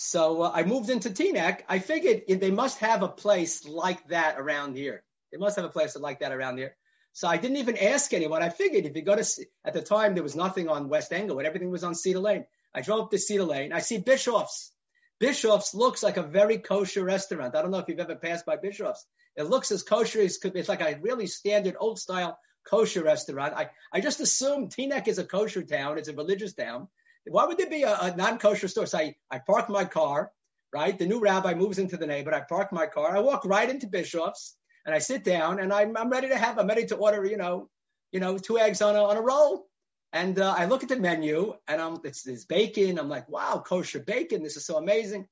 so 0.00 0.42
uh, 0.42 0.52
I 0.54 0.62
moved 0.62 0.90
into 0.90 1.10
Teaneck. 1.10 1.62
I 1.68 1.80
figured 1.80 2.22
they 2.28 2.52
must 2.52 2.78
have 2.78 3.02
a 3.02 3.08
place 3.08 3.66
like 3.66 4.06
that 4.10 4.38
around 4.38 4.76
here. 4.76 5.02
They 5.32 5.38
must 5.38 5.56
have 5.56 5.64
a 5.64 5.70
place 5.70 5.96
like 5.96 6.20
that 6.20 6.30
around 6.30 6.58
here. 6.58 6.76
So 7.14 7.26
I 7.26 7.36
didn't 7.36 7.56
even 7.56 7.76
ask 7.76 8.12
anyone. 8.12 8.40
I 8.40 8.48
figured 8.48 8.86
if 8.86 8.94
you 8.94 9.02
go 9.02 9.16
to, 9.16 9.26
at 9.64 9.74
the 9.74 9.82
time, 9.82 10.14
there 10.14 10.22
was 10.22 10.36
nothing 10.36 10.68
on 10.68 10.88
West 10.88 11.12
Englewood. 11.12 11.46
Everything 11.46 11.70
was 11.70 11.82
on 11.82 11.96
Cedar 11.96 12.20
Lane. 12.20 12.44
I 12.72 12.80
drove 12.80 13.00
up 13.00 13.10
to 13.10 13.18
Cedar 13.18 13.42
Lane. 13.42 13.72
I 13.72 13.80
see 13.80 13.98
Bischoff's. 13.98 14.70
Bischoff's 15.18 15.74
looks 15.74 16.04
like 16.04 16.16
a 16.16 16.22
very 16.22 16.58
kosher 16.58 17.02
restaurant. 17.02 17.56
I 17.56 17.62
don't 17.62 17.72
know 17.72 17.78
if 17.78 17.88
you've 17.88 17.98
ever 17.98 18.14
passed 18.14 18.46
by 18.46 18.56
Bischoff's. 18.56 19.04
It 19.34 19.50
looks 19.50 19.72
as 19.72 19.82
kosher 19.82 20.20
as 20.20 20.38
could 20.38 20.52
be. 20.52 20.60
It's 20.60 20.68
like 20.68 20.80
a 20.80 20.96
really 21.00 21.26
standard 21.26 21.74
old 21.76 21.98
style 21.98 22.38
kosher 22.64 23.02
restaurant. 23.02 23.54
I, 23.56 23.70
I 23.92 24.00
just 24.00 24.20
assume 24.20 24.68
Teaneck 24.68 25.08
is 25.08 25.18
a 25.18 25.24
kosher 25.24 25.64
town. 25.64 25.98
It's 25.98 26.06
a 26.06 26.14
religious 26.14 26.54
town. 26.54 26.86
Why 27.30 27.46
would 27.46 27.58
there 27.58 27.70
be 27.70 27.82
a, 27.82 27.96
a 27.98 28.16
non-kosher 28.16 28.68
store? 28.68 28.86
So 28.86 28.98
I, 28.98 29.14
I 29.30 29.38
park 29.38 29.68
my 29.68 29.84
car, 29.84 30.32
right? 30.72 30.98
The 30.98 31.06
new 31.06 31.20
rabbi 31.20 31.54
moves 31.54 31.78
into 31.78 31.96
the 31.96 32.06
neighborhood. 32.06 32.40
I 32.40 32.44
park 32.48 32.72
my 32.72 32.86
car. 32.86 33.16
I 33.16 33.20
walk 33.20 33.44
right 33.44 33.68
into 33.68 33.86
Bischoff's 33.86 34.56
and 34.86 34.94
I 34.94 34.98
sit 34.98 35.24
down 35.24 35.60
and 35.60 35.72
I'm, 35.72 35.96
I'm 35.96 36.10
ready 36.10 36.28
to 36.28 36.36
have, 36.36 36.58
I'm 36.58 36.68
ready 36.68 36.86
to 36.86 36.96
order, 36.96 37.24
you 37.24 37.36
know, 37.36 37.68
you 38.12 38.20
know, 38.20 38.38
two 38.38 38.58
eggs 38.58 38.82
on 38.82 38.96
a, 38.96 39.02
on 39.02 39.16
a 39.16 39.20
roll. 39.20 39.66
And 40.12 40.38
uh, 40.38 40.54
I 40.56 40.64
look 40.64 40.82
at 40.82 40.88
the 40.88 40.96
menu 40.96 41.54
and 41.66 41.80
I'm, 41.80 41.98
it's, 42.04 42.26
it's 42.26 42.44
bacon. 42.44 42.98
I'm 42.98 43.08
like, 43.08 43.28
wow, 43.28 43.62
kosher 43.64 44.00
bacon. 44.00 44.42
This 44.42 44.56
is 44.56 44.64
so 44.64 44.76
amazing. 44.76 45.26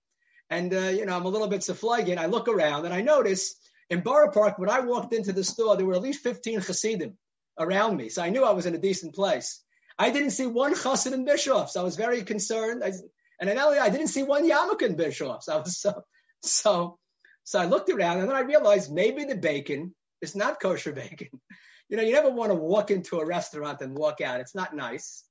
And, 0.50 0.72
uh, 0.72 0.80
you 0.80 1.06
know, 1.06 1.16
I'm 1.16 1.24
a 1.24 1.28
little 1.28 1.48
bit 1.48 1.62
sufflagan. 1.62 2.18
I 2.18 2.26
look 2.26 2.48
around 2.48 2.84
and 2.84 2.94
I 2.94 3.00
notice 3.00 3.56
in 3.88 4.00
Borough 4.00 4.30
Park, 4.30 4.58
when 4.58 4.68
I 4.68 4.80
walked 4.80 5.14
into 5.14 5.32
the 5.32 5.44
store, 5.44 5.76
there 5.76 5.86
were 5.86 5.94
at 5.94 6.02
least 6.02 6.22
15 6.22 6.60
Hasidim 6.60 7.16
around 7.58 7.96
me. 7.96 8.08
So 8.08 8.22
I 8.22 8.30
knew 8.30 8.44
I 8.44 8.52
was 8.52 8.66
in 8.66 8.74
a 8.74 8.78
decent 8.78 9.14
place. 9.14 9.62
I 9.98 10.10
didn't 10.10 10.30
see 10.30 10.46
one 10.46 10.74
chassid 10.74 11.12
in 11.12 11.24
Bischoff's. 11.24 11.76
I 11.76 11.82
was 11.82 11.96
very 11.96 12.22
concerned. 12.22 12.84
I, 12.84 12.92
and 13.40 13.50
in 13.50 13.58
I 13.58 13.88
didn't 13.90 14.08
see 14.08 14.22
one 14.22 14.48
yarmulke 14.48 14.82
in 14.82 14.96
Bischoff. 14.96 15.44
So 15.44 15.54
I 15.54 15.58
was 15.58 15.78
so, 15.78 16.04
so, 16.42 16.98
so 17.44 17.58
I 17.58 17.66
looked 17.66 17.90
around 17.90 18.20
and 18.20 18.28
then 18.28 18.36
I 18.36 18.40
realized 18.40 18.92
maybe 18.92 19.24
the 19.24 19.36
bacon 19.36 19.94
is 20.20 20.36
not 20.36 20.60
kosher 20.60 20.92
bacon. 20.92 21.28
You 21.88 21.96
know, 21.96 22.02
you 22.02 22.14
never 22.14 22.30
want 22.30 22.50
to 22.50 22.56
walk 22.56 22.90
into 22.90 23.20
a 23.20 23.24
restaurant 23.24 23.80
and 23.80 23.96
walk 23.96 24.20
out. 24.20 24.40
It's 24.40 24.56
not 24.56 24.74
nice. 24.74 25.22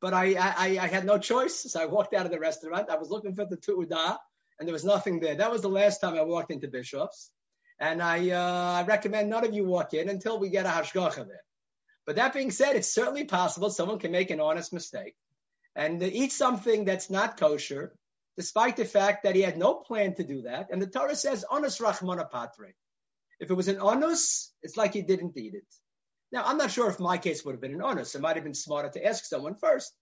But 0.00 0.14
I, 0.14 0.34
I, 0.34 0.78
I 0.80 0.86
had 0.86 1.04
no 1.04 1.18
choice. 1.18 1.66
So 1.68 1.82
I 1.82 1.86
walked 1.86 2.14
out 2.14 2.26
of 2.26 2.30
the 2.30 2.38
restaurant. 2.38 2.88
I 2.88 2.96
was 2.96 3.10
looking 3.10 3.34
for 3.34 3.44
the 3.44 3.56
tu'udah 3.56 4.16
and 4.60 4.68
there 4.68 4.72
was 4.72 4.84
nothing 4.84 5.18
there. 5.18 5.34
That 5.34 5.50
was 5.50 5.62
the 5.62 5.68
last 5.68 6.00
time 6.00 6.14
I 6.14 6.22
walked 6.22 6.52
into 6.52 6.68
Bischoff's. 6.68 7.32
And 7.80 8.00
I, 8.00 8.30
uh, 8.30 8.82
I 8.82 8.86
recommend 8.86 9.28
none 9.28 9.44
of 9.44 9.52
you 9.52 9.64
walk 9.64 9.94
in 9.94 10.08
until 10.08 10.38
we 10.38 10.48
get 10.48 10.64
a 10.64 10.68
hashgacha 10.68 11.26
there. 11.26 11.42
But 12.06 12.16
that 12.16 12.32
being 12.32 12.50
said, 12.50 12.76
it's 12.76 12.94
certainly 12.94 13.24
possible 13.24 13.70
someone 13.70 13.98
can 13.98 14.12
make 14.12 14.30
an 14.30 14.40
honest 14.40 14.72
mistake 14.72 15.14
and 15.74 16.02
eat 16.02 16.32
something 16.32 16.84
that's 16.84 17.10
not 17.10 17.36
kosher 17.36 17.94
despite 18.36 18.76
the 18.76 18.84
fact 18.84 19.24
that 19.24 19.34
he 19.34 19.42
had 19.42 19.58
no 19.58 19.74
plan 19.74 20.14
to 20.14 20.24
do 20.24 20.42
that. 20.42 20.68
And 20.70 20.80
the 20.80 20.86
Torah 20.86 21.16
says, 21.16 21.44
onus 21.50 21.78
rachmana 21.78 22.30
patre. 22.30 22.74
If 23.40 23.50
it 23.50 23.54
was 23.54 23.68
an 23.68 23.80
onus, 23.80 24.52
it's 24.62 24.76
like 24.76 24.92
he 24.92 25.02
didn't 25.02 25.36
eat 25.36 25.54
it. 25.54 25.66
Now, 26.32 26.44
I'm 26.44 26.58
not 26.58 26.70
sure 26.70 26.90
if 26.90 27.00
my 27.00 27.18
case 27.18 27.44
would 27.44 27.52
have 27.52 27.60
been 27.60 27.74
an 27.74 27.82
onus. 27.82 28.14
It 28.14 28.20
might 28.20 28.36
have 28.36 28.44
been 28.44 28.54
smarter 28.54 28.90
to 28.90 29.06
ask 29.06 29.24
someone 29.24 29.56
first. 29.56 29.92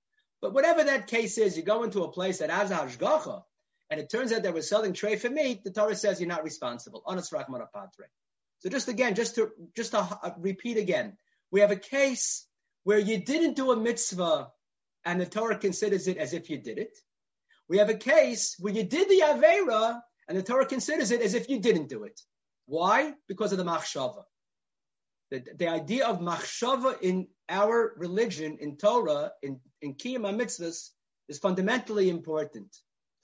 But 0.40 0.52
whatever 0.52 0.84
that 0.84 1.06
case 1.06 1.38
is, 1.38 1.56
you 1.56 1.62
go 1.62 1.84
into 1.84 2.02
a 2.02 2.12
place 2.12 2.38
that 2.38 2.50
has 2.50 2.70
a 2.70 2.74
hashgacha, 2.74 3.42
and 3.90 4.00
it 4.00 4.10
turns 4.10 4.32
out 4.32 4.42
they 4.42 4.50
were 4.50 4.62
selling 4.62 4.92
tray 4.92 5.16
for 5.16 5.30
meat, 5.30 5.62
the 5.64 5.70
Torah 5.70 5.94
says 5.94 6.20
you're 6.20 6.28
not 6.28 6.44
responsible. 6.44 7.02
Onus 7.06 7.30
Rachmana 7.30 7.66
Patre. 7.72 8.10
So 8.60 8.68
just 8.68 8.88
again, 8.88 9.14
just 9.14 9.34
to 9.36 9.50
just 9.76 9.92
to 9.92 10.34
repeat 10.38 10.76
again, 10.78 11.16
we 11.50 11.60
have 11.60 11.70
a 11.70 11.76
case 11.76 12.46
where 12.84 12.98
you 12.98 13.18
didn't 13.18 13.54
do 13.54 13.72
a 13.72 13.76
mitzvah 13.76 14.48
and 15.04 15.20
the 15.20 15.26
Torah 15.26 15.58
considers 15.58 16.08
it 16.08 16.16
as 16.16 16.32
if 16.32 16.50
you 16.50 16.58
did 16.58 16.78
it. 16.78 16.96
We 17.68 17.78
have 17.78 17.88
a 17.88 17.94
case 17.94 18.56
where 18.58 18.72
you 18.72 18.84
did 18.84 19.08
the 19.08 19.22
Avera 19.24 20.00
and 20.28 20.36
the 20.36 20.42
Torah 20.42 20.66
considers 20.66 21.10
it 21.10 21.22
as 21.22 21.34
if 21.34 21.48
you 21.48 21.60
didn't 21.60 21.88
do 21.88 22.04
it. 22.04 22.20
Why? 22.66 23.14
Because 23.28 23.52
of 23.52 23.58
the 23.58 23.64
machshava. 23.64 24.24
The, 25.30 25.44
the 25.56 25.68
idea 25.68 26.06
of 26.06 26.20
machshava 26.20 27.00
in 27.00 27.28
our 27.48 27.94
religion, 27.96 28.58
in 28.60 28.76
Torah, 28.76 29.32
in, 29.42 29.60
in 29.80 29.94
Kiyam 29.94 30.22
mitzvahs, 30.22 30.90
is 31.28 31.38
fundamentally 31.38 32.10
important 32.10 32.74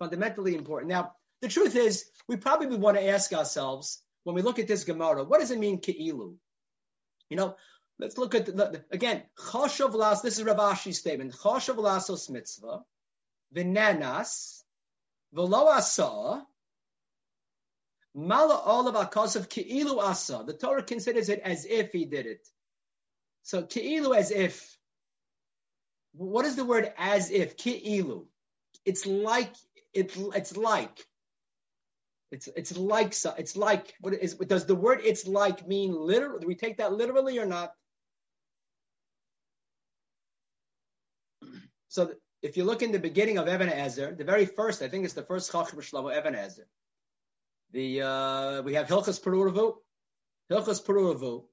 fundamentally 0.01 0.57
important. 0.57 0.91
Now, 0.91 1.13
the 1.43 1.49
truth 1.49 1.77
is, 1.77 2.07
we 2.27 2.37
probably 2.37 2.77
want 2.77 2.97
to 2.97 3.07
ask 3.07 3.33
ourselves 3.33 4.03
when 4.25 4.35
we 4.35 4.43
look 4.43 4.59
at 4.59 4.67
this 4.67 4.85
Gemara, 4.85 5.23
what 5.23 5.41
does 5.41 5.53
it 5.53 5.59
mean 5.59 5.81
ke'ilu? 5.81 6.35
You 7.29 7.37
know, 7.37 7.55
let's 8.01 8.19
look 8.19 8.35
at 8.35 8.47
the, 8.47 8.85
again. 8.91 9.23
Choshav 9.39 9.93
las. 9.95 10.23
This 10.23 10.39
is 10.39 10.45
Rav 10.45 10.57
Ashi's 10.57 10.99
statement. 10.99 11.33
Choshav 11.33 11.77
lasos 11.77 12.29
mitzvah, 12.31 12.81
v'nenas, 13.55 14.63
v'lo 15.35 15.67
asa, 15.67 16.45
mala 18.15 18.63
olav 18.65 18.95
akasav 18.95 19.49
ke'ilu 19.49 19.99
asa. 19.99 20.43
The 20.47 20.55
Torah 20.55 20.83
considers 20.83 21.29
it 21.29 21.41
as 21.41 21.67
if 21.67 21.93
he 21.93 22.07
did 22.07 22.27
it. 22.27 22.47
So 23.43 23.63
ke'ilu 23.63 24.17
as 24.17 24.31
if. 24.31 24.77
What 26.13 26.45
is 26.45 26.57
the 26.57 26.65
word 26.65 26.93
as 26.99 27.31
if? 27.31 27.57
Ke'ilu. 27.57 28.27
It's 28.85 29.07
like 29.07 29.55
it's 29.93 30.17
it's 30.17 30.57
like 30.57 31.07
it's 32.31 32.49
it's 32.57 32.77
like 32.77 33.15
it's 33.39 33.57
like 33.57 33.95
what 34.01 34.15
is 34.15 34.35
does 34.35 34.67
the 34.67 34.75
word 34.75 35.01
it's 35.03 35.27
like 35.27 35.67
mean 35.67 35.93
literal 35.93 36.39
do 36.39 36.47
we 36.47 36.55
take 36.55 36.79
that 36.79 36.93
literally 36.93 37.39
or 37.39 37.47
not 37.47 37.73
so 41.91 42.13
if 42.41 42.57
you 42.57 42.63
look 42.63 42.83
in 42.83 42.93
the 42.93 43.01
beginning 43.01 43.37
of 43.39 43.49
Evan 43.49 43.69
Ezer, 43.69 44.15
the 44.17 44.23
very 44.23 44.47
first, 44.47 44.81
I 44.81 44.89
think 44.89 45.05
it's 45.05 45.15
the 45.15 45.25
first 45.25 45.51
Chacham 45.51 45.81
Shlomo 45.81 46.15
Evan 46.15 46.37
Ezer. 46.37 46.69
The 47.73 48.03
uh, 48.03 48.63
we 48.63 48.75
have 48.75 48.87
Hilchas 48.87 49.21
Peruravu. 49.21 49.75
Hilchas 50.51 50.83
Peruravu. 50.85 51.45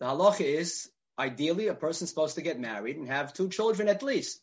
The 0.00 0.06
halacha 0.06 0.44
is 0.44 0.90
ideally 1.16 1.68
a 1.68 1.74
person's 1.74 2.10
supposed 2.10 2.34
to 2.34 2.42
get 2.42 2.58
married 2.58 2.96
and 2.96 3.06
have 3.06 3.32
two 3.32 3.48
children 3.48 3.88
at 3.88 4.02
least 4.02 4.40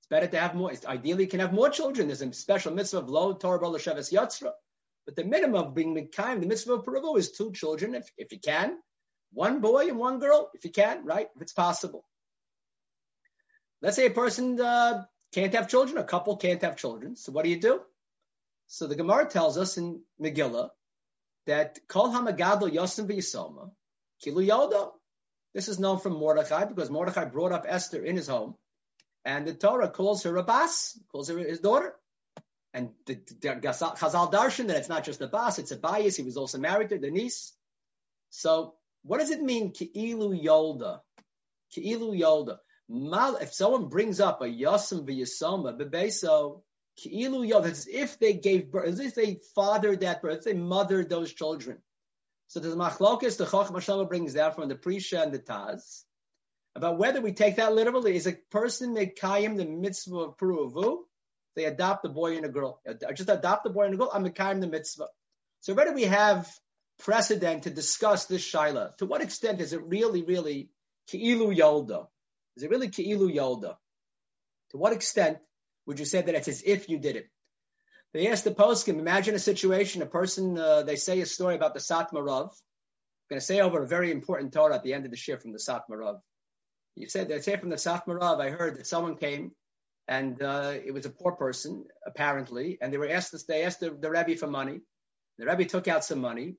It's 0.00 0.08
better 0.08 0.26
to 0.26 0.38
have 0.38 0.54
more. 0.54 0.70
Ideally, 0.86 1.24
you 1.24 1.30
can 1.30 1.40
have 1.40 1.54
more 1.54 1.70
children. 1.70 2.08
There's 2.08 2.20
a 2.20 2.32
special 2.34 2.74
mitzvah 2.74 2.98
of 2.98 3.08
lo 3.08 3.32
Torah 3.32 3.58
Sheves 3.58 4.12
Yatzra. 4.12 4.52
But 5.06 5.16
the 5.16 5.24
minimum 5.24 5.64
of 5.64 5.74
being 5.74 5.94
Mikhaim, 5.96 6.40
the 6.40 6.46
mitzvah 6.46 6.74
of 6.74 6.84
Peruvu 6.84 7.16
is 7.18 7.32
two 7.32 7.52
children, 7.52 7.94
if, 7.94 8.08
if 8.18 8.32
you 8.32 8.38
can. 8.38 8.76
One 9.32 9.60
boy 9.62 9.88
and 9.88 9.98
one 9.98 10.18
girl, 10.18 10.50
if 10.52 10.64
you 10.66 10.70
can, 10.70 11.06
right? 11.06 11.28
If 11.34 11.40
it's 11.40 11.54
possible. 11.54 12.04
Let's 13.82 13.96
say 13.96 14.06
a 14.06 14.10
person 14.10 14.60
uh, 14.60 15.04
can't 15.34 15.54
have 15.54 15.68
children, 15.68 15.98
a 15.98 16.04
couple 16.04 16.36
can't 16.36 16.62
have 16.62 16.76
children. 16.76 17.16
So 17.16 17.32
what 17.32 17.44
do 17.44 17.50
you 17.50 17.60
do? 17.60 17.80
So 18.68 18.86
the 18.86 18.94
Gemara 18.94 19.26
tells 19.26 19.58
us 19.58 19.76
in 19.76 20.02
Megillah 20.20 20.70
that 21.46 21.80
Kol 21.88 22.10
Hamagado 22.10 22.70
Yosim 22.70 23.08
V'Yisoma, 23.08 23.72
Kilu 24.24 24.46
Yodo. 24.46 24.92
This 25.52 25.68
is 25.68 25.78
known 25.80 25.98
from 25.98 26.14
Mordechai 26.14 26.64
because 26.64 26.90
Mordechai 26.90 27.24
brought 27.26 27.52
up 27.52 27.66
Esther 27.68 28.02
in 28.02 28.16
his 28.16 28.28
home. 28.28 28.54
And 29.24 29.46
the 29.46 29.52
Torah 29.52 29.90
calls 29.90 30.22
her 30.22 30.36
a 30.36 30.42
bas, 30.42 30.98
calls 31.10 31.28
her 31.28 31.38
his 31.38 31.60
daughter. 31.60 31.94
And 32.72 32.90
the, 33.06 33.14
the 33.40 33.48
Chazal 33.48 34.32
Darshan 34.32 34.68
that 34.68 34.78
it's 34.78 34.88
not 34.88 35.04
just 35.04 35.20
a 35.20 35.26
bas, 35.26 35.58
it's 35.58 35.72
a 35.72 35.76
bias. 35.76 36.16
He 36.16 36.22
was 36.22 36.36
also 36.36 36.58
married 36.58 36.88
to 36.90 36.98
the 36.98 37.10
niece. 37.10 37.52
So 38.30 38.74
what 39.02 39.18
does 39.18 39.30
it 39.30 39.42
mean, 39.42 39.72
ki'ilu 39.72 40.40
yolda? 40.42 41.00
Ki'ilu 41.74 42.18
yolda. 42.18 42.58
If 42.94 43.54
someone 43.54 43.88
brings 43.88 44.20
up 44.20 44.42
a 44.42 44.44
yasam 44.44 45.06
v'yasoma, 45.06 45.80
bebeso, 45.80 46.62
ki'ilu 46.98 47.46
it's 47.66 47.66
as 47.66 47.86
if 47.90 48.18
they 48.18 48.34
gave 48.34 48.70
birth, 48.70 48.86
as 48.86 49.00
if 49.00 49.14
they 49.14 49.40
fathered 49.54 50.00
that 50.00 50.20
birth, 50.20 50.32
as 50.32 50.38
if 50.38 50.44
they 50.44 50.52
mothered 50.52 51.08
those 51.08 51.32
children. 51.32 51.78
So 52.48 52.60
the 52.60 52.68
machlokis, 52.76 53.38
the 53.38 53.46
Chacham 53.46 54.08
brings 54.08 54.34
that 54.34 54.54
from 54.54 54.68
the 54.68 54.74
Prisha 54.74 55.22
and 55.22 55.32
the 55.32 55.38
Taz 55.38 56.02
about 56.74 56.98
whether 56.98 57.22
we 57.22 57.32
take 57.32 57.56
that 57.56 57.74
literally. 57.74 58.14
Is 58.14 58.26
a 58.26 58.36
person 58.50 58.94
mekayim 58.94 59.56
the 59.56 59.64
mitzvah 59.64 60.18
of 60.18 60.36
puruvu? 60.36 60.98
They 61.56 61.64
adopt 61.64 62.04
a 62.04 62.10
boy 62.10 62.36
and 62.36 62.44
a 62.44 62.50
girl. 62.50 62.80
Just 63.14 63.30
adopt 63.30 63.66
a 63.66 63.70
boy 63.70 63.84
and 63.84 63.94
a 63.94 63.96
girl. 63.96 64.10
I'm 64.12 64.24
mekayim 64.24 64.60
the 64.60 64.66
mitzvah. 64.66 65.08
So 65.60 65.72
whether 65.72 65.94
we 65.94 66.04
have 66.04 66.50
precedent 66.98 67.62
to 67.64 67.70
discuss 67.70 68.26
this 68.26 68.42
shaila. 68.42 68.96
To 68.98 69.06
what 69.06 69.22
extent 69.22 69.60
is 69.60 69.72
it 69.72 69.82
really, 69.82 70.22
really 70.22 70.70
ki'ilu 71.10 71.56
yolda? 71.56 72.06
Is 72.56 72.62
it 72.62 72.70
really 72.70 72.88
ki'ilu 72.88 73.32
yolda? 73.32 73.76
To 74.70 74.76
what 74.78 74.92
extent 74.92 75.38
would 75.86 75.98
you 75.98 76.04
say 76.04 76.22
that 76.22 76.34
it's 76.34 76.48
as 76.48 76.62
if 76.64 76.88
you 76.88 76.98
did 76.98 77.16
it? 77.16 77.28
They 78.12 78.28
asked 78.28 78.44
the 78.44 78.50
poskim, 78.50 78.98
imagine 78.98 79.34
a 79.34 79.38
situation, 79.38 80.02
a 80.02 80.06
person, 80.06 80.58
uh, 80.58 80.82
they 80.82 80.96
say 80.96 81.20
a 81.20 81.26
story 81.26 81.54
about 81.54 81.72
the 81.72 81.80
Satmarav. 81.80 82.50
I'm 82.50 83.28
going 83.30 83.40
to 83.40 83.46
say 83.46 83.60
over 83.60 83.82
a 83.82 83.86
very 83.86 84.10
important 84.10 84.52
Torah 84.52 84.74
at 84.74 84.82
the 84.82 84.92
end 84.92 85.06
of 85.06 85.10
the 85.10 85.16
shift 85.16 85.42
from 85.42 85.52
the 85.52 85.58
Satmarav. 85.58 86.20
You 86.94 87.08
said 87.08 87.28
they 87.28 87.40
say 87.40 87.56
from 87.56 87.70
the 87.70 87.76
Satmarav, 87.76 88.40
I 88.40 88.50
heard 88.50 88.76
that 88.76 88.86
someone 88.86 89.16
came 89.16 89.52
and 90.08 90.42
uh, 90.42 90.74
it 90.84 90.92
was 90.92 91.06
a 91.06 91.10
poor 91.10 91.32
person, 91.32 91.84
apparently, 92.06 92.78
and 92.80 92.92
they 92.92 92.98
were 92.98 93.08
asked 93.08 93.46
they 93.46 93.64
asked 93.64 93.80
the, 93.80 93.90
the 93.90 94.10
Rebbe 94.10 94.36
for 94.36 94.46
money. 94.46 94.80
The 95.38 95.46
Rebbe 95.46 95.64
took 95.64 95.88
out 95.88 96.04
some 96.04 96.20
money, 96.20 96.56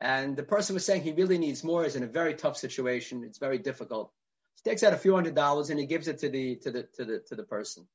and 0.00 0.36
the 0.36 0.42
person 0.42 0.74
was 0.74 0.86
saying 0.86 1.02
he 1.02 1.12
really 1.12 1.38
needs 1.38 1.64
more, 1.64 1.84
is 1.84 1.96
in 1.96 2.04
a 2.04 2.08
very 2.08 2.34
tough 2.34 2.56
situation, 2.56 3.24
it's 3.24 3.38
very 3.38 3.58
difficult. 3.58 4.12
He 4.56 4.68
takes 4.68 4.82
out 4.82 4.92
a 4.92 4.98
few 4.98 5.14
hundred 5.14 5.34
dollars 5.34 5.70
and 5.70 5.78
he 5.78 5.86
gives 5.86 6.08
it 6.08 6.18
to 6.18 6.28
the 6.28 6.56
to 6.56 6.70
the 6.70 6.82
to 6.96 7.04
the 7.04 7.18
to 7.28 7.34
the 7.34 7.44
person. 7.44 7.86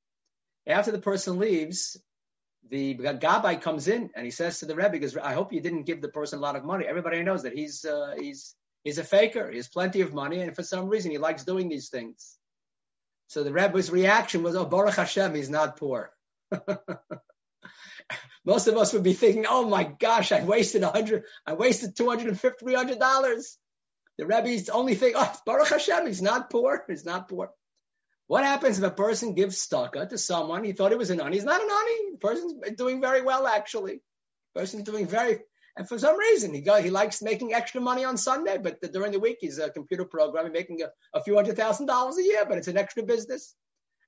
After 0.67 0.91
the 0.91 0.99
person 0.99 1.39
leaves, 1.39 1.97
the 2.69 2.95
gabbai 2.95 3.61
comes 3.61 3.87
in 3.87 4.11
and 4.15 4.25
he 4.25 4.31
says 4.31 4.59
to 4.59 4.65
the 4.65 4.75
Rebbe, 4.75 4.91
because 4.91 5.17
I 5.17 5.33
hope 5.33 5.53
you 5.53 5.61
didn't 5.61 5.83
give 5.83 6.01
the 6.01 6.09
person 6.09 6.39
a 6.39 6.41
lot 6.41 6.55
of 6.55 6.63
money. 6.63 6.85
Everybody 6.85 7.23
knows 7.23 7.43
that 7.43 7.53
he's 7.53 7.83
uh, 7.83 8.13
he's 8.17 8.55
He's 8.83 8.97
a 8.97 9.03
faker. 9.03 9.49
He 9.49 9.57
has 9.57 9.67
plenty 9.67 10.01
of 10.01 10.13
money, 10.13 10.41
and 10.41 10.55
for 10.55 10.63
some 10.63 10.87
reason, 10.89 11.11
he 11.11 11.17
likes 11.17 11.43
doing 11.43 11.69
these 11.69 11.89
things. 11.89 12.37
So 13.27 13.43
the 13.43 13.53
Rebbe's 13.53 13.91
reaction 13.91 14.41
was, 14.43 14.55
"Oh, 14.55 14.65
Baruch 14.65 14.95
Hashem, 14.95 15.35
he's 15.35 15.49
not 15.49 15.77
poor." 15.77 16.11
Most 18.43 18.67
of 18.67 18.75
us 18.75 18.91
would 18.93 19.03
be 19.03 19.13
thinking, 19.13 19.45
"Oh 19.47 19.69
my 19.69 19.83
gosh, 19.83 20.31
I 20.31 20.43
wasted 20.43 20.81
a 20.83 20.89
hundred, 20.89 21.25
I 21.45 21.53
wasted 21.53 21.95
two 21.95 22.09
hundred 22.09 22.29
and 22.29 22.39
fifty, 22.39 22.65
three 22.65 22.73
hundred 22.73 22.99
dollars." 22.99 23.57
The 24.21 24.27
Rebbe's 24.27 24.69
only 24.69 24.93
thing, 24.93 25.13
"Oh, 25.15 25.33
Baruch 25.47 25.69
Hashem, 25.69 26.05
he's 26.05 26.21
not 26.21 26.51
poor. 26.51 26.85
He's 26.87 27.05
not 27.05 27.27
poor." 27.27 27.49
What 28.27 28.43
happens 28.43 28.77
if 28.77 28.83
a 28.83 28.91
person 28.91 29.33
gives 29.33 29.57
staka 29.57 30.07
to 30.07 30.17
someone? 30.19 30.63
He 30.63 30.73
thought 30.73 30.91
he 30.91 30.95
was 30.95 31.09
an 31.09 31.19
ani. 31.19 31.37
He's 31.37 31.43
not 31.43 31.59
an 31.59 31.67
ani. 31.67 32.11
The 32.11 32.17
person's 32.19 32.53
doing 32.77 33.01
very 33.01 33.23
well, 33.23 33.47
actually. 33.47 33.95
The 34.53 34.59
person's 34.59 34.83
doing 34.83 35.07
very, 35.07 35.39
and 35.75 35.89
for 35.89 35.97
some 35.97 36.19
reason, 36.19 36.53
he 36.53 36.61
got, 36.61 36.83
he 36.83 36.91
likes 36.91 37.23
making 37.23 37.55
extra 37.55 37.81
money 37.81 38.05
on 38.05 38.15
Sunday, 38.15 38.59
but 38.59 38.79
the, 38.79 38.89
during 38.89 39.11
the 39.11 39.19
week 39.19 39.39
he's 39.41 39.57
a 39.57 39.71
computer 39.71 40.05
programmer 40.05 40.51
making 40.51 40.83
a, 40.83 40.91
a, 41.17 41.23
few 41.23 41.33
hundred 41.33 41.57
thousand 41.57 41.87
dollars 41.87 42.19
a 42.19 42.23
year. 42.23 42.45
But 42.47 42.59
it's 42.59 42.67
an 42.67 42.77
extra 42.77 43.01
business, 43.01 43.55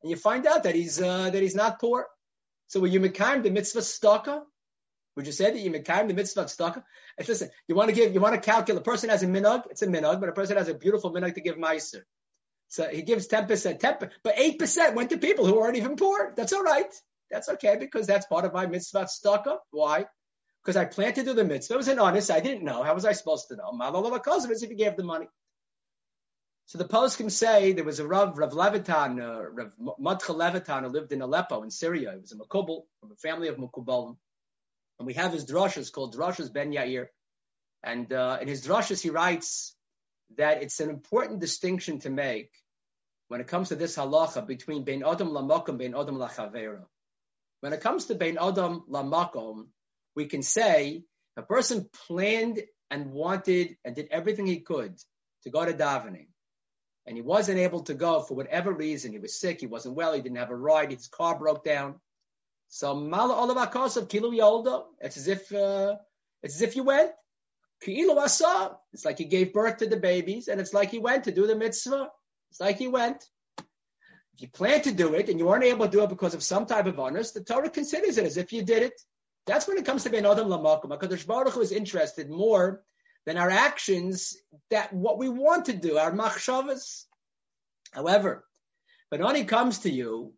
and 0.04 0.12
you 0.12 0.16
find 0.16 0.46
out 0.46 0.62
that 0.62 0.76
he's 0.76 1.02
uh, 1.02 1.32
that 1.32 1.42
he's 1.42 1.56
not 1.56 1.82
poor. 1.82 2.06
So 2.68 2.80
will 2.80 2.90
you 2.90 3.00
mekayim 3.00 3.42
the 3.42 3.50
mitzvah 3.50 3.82
staka? 3.82 4.44
Would 5.16 5.28
you 5.28 5.32
say 5.32 5.52
that 5.52 5.60
you 5.60 5.72
mekayim 5.72 6.08
the 6.08 6.14
mitzvah 6.14 6.46
staka? 6.46 6.84
And 7.18 7.28
listen, 7.28 7.50
you 7.68 7.76
want 7.76 7.90
to 7.90 7.96
give, 7.96 8.14
you 8.14 8.20
want 8.20 8.36
to 8.36 8.42
calculate. 8.42 8.82
A 8.82 8.84
person 8.84 9.10
has 9.10 9.24
a 9.24 9.28
minog, 9.28 9.64
it's 9.70 9.82
a 9.82 9.88
minog, 9.88 10.20
but 10.20 10.30
a 10.30 10.34
person 10.34 10.58
has 10.58 10.70
a 10.70 10.74
beautiful 10.74 11.14
minog 11.14 11.36
to 11.36 11.42
give 11.42 11.56
meiser. 11.56 12.02
So 12.70 12.88
he 12.88 13.04
gives 13.04 13.28
ten 13.28 13.46
percent, 13.46 13.80
10, 13.80 13.98
but 14.24 14.34
eight 14.38 14.58
percent 14.58 14.96
went 14.96 15.12
to 15.12 15.18
people 15.18 15.46
who 15.46 15.60
aren't 15.60 15.78
even 15.78 15.96
poor. 15.96 16.34
That's 16.36 16.54
all 16.54 16.64
right. 16.64 16.92
That's 17.30 17.50
okay 17.50 17.78
because 17.80 18.08
that's 18.08 18.26
part 18.26 18.46
of 18.46 18.54
my 18.54 18.66
mitzvah 18.66 19.06
staka. 19.06 19.58
Why? 19.72 20.06
because 20.64 20.78
I 20.78 20.86
planned 20.86 21.16
to 21.16 21.24
do 21.24 21.34
the 21.34 21.44
mitzvah. 21.44 21.74
It 21.74 21.78
was 21.78 21.88
an 21.90 22.00
onus. 22.00 22.30
I 22.30 22.40
didn't 22.40 22.64
know. 22.64 22.84
How 22.84 22.94
was 22.94 23.06
I 23.06 23.12
supposed 23.12 23.50
to 23.50 23.56
know? 23.56 23.72
Malalav 23.74 24.64
if 24.64 24.70
you 24.70 24.78
gave 24.78 24.96
the 24.96 25.04
money. 25.04 25.28
So 26.68 26.78
the 26.78 26.86
post 26.86 27.18
can 27.18 27.30
say 27.30 27.74
there 27.74 27.84
was 27.84 28.00
a 28.00 28.08
Rav, 28.08 28.38
Rav 28.38 28.54
Levitan, 28.54 29.20
uh, 29.20 29.44
Rav 29.50 29.72
Matcha 30.00 30.34
Levitan, 30.34 30.84
who 30.84 30.90
lived 30.90 31.12
in 31.12 31.22
Aleppo 31.22 31.64
in 31.64 31.72
Syria. 31.72 32.14
He 32.14 32.22
was 32.22 32.32
a 32.32 32.38
Makubal 32.38 32.84
from 33.02 33.12
a 33.12 33.16
family 33.16 33.50
of 33.50 33.58
Makubalim. 33.58 34.16
And 35.00 35.08
we 35.08 35.14
have 35.14 35.34
his 35.34 35.46
drushes 35.46 35.92
called 35.92 36.16
Drushes 36.16 36.52
Ben 36.52 36.72
Yair. 36.72 37.08
And 37.84 38.12
uh, 38.14 38.38
in 38.42 38.48
his 38.48 38.66
drushes, 38.66 39.02
he 39.02 39.10
writes 39.10 39.76
that 40.38 40.64
it's 40.64 40.80
an 40.80 40.90
important 40.90 41.40
distinction 41.40 42.00
to 42.00 42.10
make 42.10 42.52
when 43.28 43.42
it 43.42 43.48
comes 43.48 43.70
to 43.70 43.76
this 43.76 43.98
halacha 43.98 44.46
between 44.46 44.84
Ben 44.84 45.04
Adam 45.06 45.30
Lamokum, 45.30 45.78
Ben 45.78 45.96
Adam 45.96 46.18
Lachavera. 46.18 46.86
When 47.62 47.74
it 47.74 47.82
comes 47.82 48.06
to 48.06 48.16
Bein 48.16 48.38
Adam 48.38 48.84
Lamakom, 48.90 49.68
we 50.16 50.26
can 50.26 50.44
say 50.44 51.04
a 51.38 51.42
person 51.42 51.90
planned 52.08 52.62
and 52.92 53.12
wanted 53.12 53.78
and 53.84 53.96
did 53.96 54.10
everything 54.12 54.46
he 54.46 54.60
could 54.60 54.96
to 55.44 55.50
go 55.50 55.66
to 55.66 55.74
davening, 55.74 56.28
and 57.06 57.16
he 57.16 57.22
wasn't 57.22 57.60
able 57.60 57.84
to 57.84 57.94
go 57.94 58.22
for 58.22 58.36
whatever 58.36 58.72
reason. 58.72 59.12
He 59.12 59.20
was 59.20 59.40
sick, 59.40 59.62
he 59.62 59.68
wasn't 59.68 59.96
well, 59.96 60.14
he 60.14 60.22
didn't 60.22 60.38
have 60.38 60.52
a 60.52 60.56
ride, 60.56 60.92
his 60.92 61.08
car 61.08 61.40
broke 61.40 61.64
down. 61.64 62.00
So 62.74 62.96
Mala 62.96 63.36
Olav 63.36 63.58
of 63.76 64.08
Kilu 64.08 64.36
Yolda, 64.36 64.86
it's 65.00 65.16
as 65.16 65.28
if 65.28 65.54
uh, 65.54 65.96
it's 66.42 66.56
as 66.56 66.64
if 66.64 66.76
you 66.76 66.84
went. 66.84 67.12
Kilu 67.86 68.18
Asa, 68.18 68.76
it's 68.92 69.06
like 69.06 69.20
he 69.20 69.26
gave 69.26 69.54
birth 69.54 69.78
to 69.78 69.86
the 69.86 69.98
babies, 69.98 70.48
and 70.48 70.60
it's 70.60 70.74
like 70.74 70.90
he 70.90 70.98
went 70.98 71.26
to 71.26 71.32
do 71.32 71.46
the 71.46 71.56
mitzvah. 71.56 72.10
It's 72.50 72.60
like 72.60 72.80
he 72.80 72.88
went. 72.88 73.24
If 73.60 74.42
you 74.42 74.48
plan 74.48 74.82
to 74.82 74.92
do 74.92 75.14
it 75.14 75.30
and 75.30 75.38
you 75.38 75.46
weren't 75.46 75.66
able 75.66 75.86
to 75.86 75.92
do 75.92 76.02
it 76.02 76.10
because 76.10 76.34
of 76.34 76.42
some 76.42 76.66
type 76.66 76.88
of 76.88 77.00
honors, 77.00 77.32
the 77.32 77.44
Torah 77.44 77.70
considers 77.70 78.18
it 78.18 78.26
as 78.26 78.38
if 78.38 78.52
you 78.52 78.64
did 78.64 78.82
it. 78.82 79.00
That's 79.46 79.68
when 79.68 79.78
it 79.78 79.86
comes 79.86 80.06
to 80.06 80.10
Ben 80.10 80.26
Adam 80.26 80.48
Lamakum. 80.48 80.98
HaKadosh 80.98 81.28
Baruch 81.28 81.54
Hu 81.54 81.62
is 81.62 81.72
interested 81.72 82.28
more 82.28 82.82
than 83.28 83.38
our 83.38 83.52
actions, 83.52 84.36
that 84.72 84.92
what 84.92 85.20
we 85.20 85.30
want 85.30 85.66
to 85.66 85.74
do, 85.74 86.00
our 86.00 86.12
machshavas. 86.12 87.04
However, 87.92 88.44
when 89.10 89.22
money 89.22 89.44
comes 89.44 89.78
to 89.82 89.92
you 89.92 90.34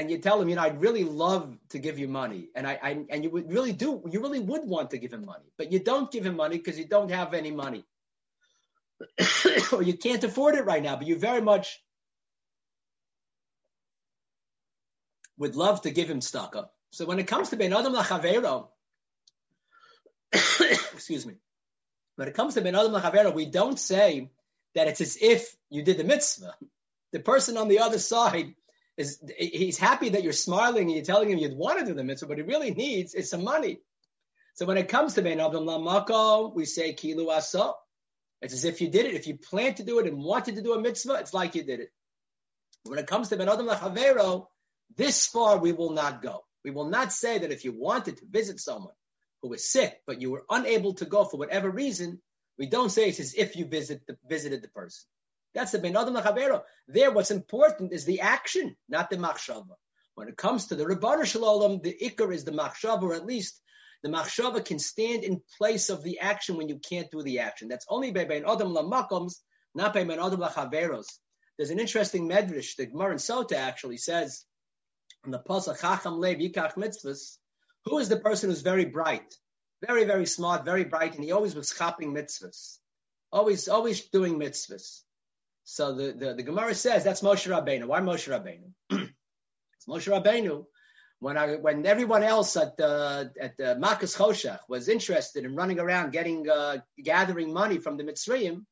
and 0.00 0.10
you 0.10 0.16
tell 0.16 0.40
him, 0.40 0.48
you 0.48 0.56
know, 0.56 0.62
I'd 0.62 0.80
really 0.80 1.04
love 1.04 1.54
to 1.68 1.78
give 1.78 1.98
you 1.98 2.08
money, 2.08 2.48
and 2.54 2.66
I, 2.66 2.78
I 2.82 3.04
and 3.10 3.22
you 3.22 3.28
would 3.28 3.52
really 3.52 3.74
do, 3.74 4.02
you 4.10 4.22
really 4.22 4.40
would 4.40 4.66
want 4.66 4.92
to 4.92 4.98
give 4.98 5.12
him 5.12 5.26
money, 5.26 5.44
but 5.58 5.70
you 5.70 5.78
don't 5.78 6.10
give 6.10 6.24
him 6.24 6.36
money 6.36 6.56
because 6.56 6.78
you 6.78 6.86
don't 6.86 7.10
have 7.10 7.34
any 7.34 7.50
money, 7.50 7.84
or 9.72 9.82
you 9.82 9.92
can't 9.98 10.24
afford 10.24 10.54
it 10.54 10.64
right 10.64 10.82
now, 10.82 10.96
but 10.96 11.06
you 11.06 11.18
very 11.18 11.42
much 11.42 11.82
would 15.36 15.54
love 15.54 15.82
to 15.82 15.90
give 15.90 16.08
him 16.08 16.20
staka. 16.20 16.70
So 16.92 17.04
when 17.04 17.18
it 17.18 17.26
comes 17.26 17.50
to 17.50 17.56
Ben 17.56 17.74
Adam 17.74 17.92
Lachavero, 17.92 18.68
excuse 20.32 21.26
me, 21.26 21.34
when 22.16 22.26
it 22.26 22.32
comes 22.32 22.54
to 22.54 22.62
Ben 22.62 22.74
Adam 22.74 22.92
Lachavero, 22.92 23.34
we 23.34 23.44
don't 23.44 23.78
say 23.78 24.30
that 24.74 24.88
it's 24.88 25.02
as 25.02 25.18
if 25.20 25.54
you 25.68 25.82
did 25.82 25.98
the 25.98 26.04
mitzvah. 26.04 26.54
The 27.12 27.20
person 27.20 27.58
on 27.58 27.68
the 27.68 27.80
other 27.80 27.98
side 27.98 28.54
is 29.00 29.18
he's 29.38 29.78
happy 29.78 30.10
that 30.10 30.22
you're 30.22 30.32
smiling 30.32 30.84
and 30.84 30.92
you're 30.92 31.04
telling 31.04 31.30
him 31.30 31.38
you'd 31.38 31.56
want 31.56 31.78
to 31.78 31.86
do 31.86 31.94
the 31.94 32.04
mitzvah, 32.04 32.26
but 32.28 32.36
he 32.36 32.42
really 32.42 32.70
needs 32.70 33.14
is 33.14 33.30
some 33.30 33.44
money. 33.44 33.80
So 34.54 34.66
when 34.66 34.76
it 34.76 34.88
comes 34.88 35.14
to 35.14 35.22
Ben 35.22 35.40
Adam 35.40 35.64
Lamako, 35.64 36.54
we 36.54 36.66
say 36.66 36.92
kilu 36.92 37.28
asa. 37.34 37.72
It's 38.42 38.52
as 38.52 38.64
if 38.64 38.80
you 38.80 38.88
did 38.88 39.06
it. 39.06 39.14
If 39.14 39.26
you 39.26 39.38
plan 39.38 39.74
to 39.74 39.84
do 39.84 39.98
it 40.00 40.06
and 40.06 40.22
wanted 40.22 40.56
to 40.56 40.62
do 40.62 40.74
a 40.74 40.80
mitzvah, 40.80 41.14
it's 41.14 41.32
like 41.32 41.54
you 41.54 41.62
did 41.62 41.80
it. 41.80 41.90
When 42.84 42.98
it 42.98 43.06
comes 43.06 43.30
to 43.30 43.36
Ben 43.36 43.48
Adam 43.48 43.66
Lachavero, 43.66 44.46
this 44.96 45.26
far 45.26 45.58
we 45.58 45.72
will 45.72 45.90
not 45.90 46.20
go. 46.22 46.44
We 46.62 46.70
will 46.70 46.88
not 46.88 47.12
say 47.12 47.38
that 47.38 47.52
if 47.52 47.64
you 47.64 47.72
wanted 47.72 48.18
to 48.18 48.26
visit 48.28 48.60
someone 48.60 48.94
who 49.40 49.48
was 49.48 49.70
sick, 49.70 49.98
but 50.06 50.20
you 50.20 50.30
were 50.30 50.44
unable 50.50 50.94
to 50.94 51.06
go 51.06 51.24
for 51.24 51.38
whatever 51.38 51.70
reason, 51.70 52.20
we 52.58 52.66
don't 52.66 52.90
say 52.90 53.08
it's 53.08 53.20
as 53.20 53.34
if 53.34 53.56
you 53.56 53.64
visit 53.64 54.02
the, 54.06 54.18
visited 54.28 54.60
the 54.62 54.68
person. 54.68 55.06
That's 55.54 55.72
the 55.72 55.78
Ben 55.78 55.96
Adam 55.96 56.14
Lachavero. 56.14 56.62
There, 56.86 57.10
what's 57.10 57.30
important 57.30 57.92
is 57.92 58.04
the 58.04 58.20
action, 58.20 58.76
not 58.88 59.10
the 59.10 59.16
machshava. 59.16 59.74
When 60.14 60.28
it 60.28 60.36
comes 60.36 60.66
to 60.66 60.76
the 60.76 60.84
Rabbanu 60.84 61.24
Shalom, 61.24 61.80
the 61.82 61.96
ikar 62.00 62.32
is 62.32 62.44
the 62.44 62.52
machshava, 62.52 63.02
or 63.02 63.14
at 63.14 63.26
least 63.26 63.60
the 64.02 64.08
machshava 64.08 64.64
can 64.64 64.78
stand 64.78 65.24
in 65.24 65.42
place 65.58 65.90
of 65.90 66.02
the 66.02 66.20
action 66.20 66.56
when 66.56 66.68
you 66.68 66.78
can't 66.78 67.10
do 67.10 67.22
the 67.22 67.40
action. 67.40 67.68
That's 67.68 67.86
only 67.88 68.12
by 68.12 68.24
Ben 68.24 68.44
Adam 68.46 68.72
Lamakoms, 68.72 69.34
not 69.74 69.92
by 69.92 70.04
Ben 70.04 70.20
Adam 70.20 70.40
Lachaveros. 70.40 71.06
There's 71.56 71.70
an 71.70 71.80
interesting 71.80 72.28
medrash. 72.28 72.76
The 72.76 72.86
Gemara 72.86 73.12
in 73.12 73.18
Sota 73.18 73.56
actually 73.56 73.98
says 73.98 74.44
from 75.22 75.32
the 75.32 75.40
pasuk 75.40 75.80
Chacham 75.80 76.18
Lev 76.18 76.38
Yikach 76.38 76.74
Mitzvahs, 76.74 77.36
who 77.84 77.98
is 77.98 78.08
the 78.08 78.16
person 78.16 78.50
who's 78.50 78.62
very 78.62 78.86
bright, 78.86 79.34
very 79.84 80.04
very 80.04 80.26
smart, 80.26 80.64
very 80.64 80.84
bright, 80.84 81.14
and 81.14 81.24
he 81.24 81.32
always 81.32 81.54
was 81.54 81.74
chopping 81.76 82.14
mitzvahs, 82.14 82.78
always 83.32 83.68
always 83.68 84.00
doing 84.08 84.38
mitzvahs. 84.38 85.02
So 85.64 85.94
the, 85.94 86.12
the, 86.12 86.34
the 86.34 86.42
Gemara 86.42 86.74
says 86.74 87.04
that's 87.04 87.22
Moshe 87.22 87.48
Rabbeinu. 87.48 87.86
Why 87.86 88.00
Moshe 88.00 88.28
Rabbeinu? 88.28 88.72
it's 88.90 89.86
Moshe 89.88 90.08
Rabbeinu. 90.08 90.64
When 91.20 91.36
I 91.36 91.56
when 91.56 91.84
everyone 91.84 92.22
else 92.22 92.56
at 92.56 92.78
the 92.78 93.30
at 93.38 93.56
the 93.58 93.78
Makas 93.78 94.16
Choshech 94.16 94.60
was 94.68 94.88
interested 94.88 95.44
in 95.44 95.54
running 95.54 95.78
around 95.78 96.12
getting 96.12 96.48
uh, 96.48 96.78
gathering 97.02 97.52
money 97.52 97.78
from 97.78 97.98
the 97.98 98.04
Mitzrayim, 98.04 98.64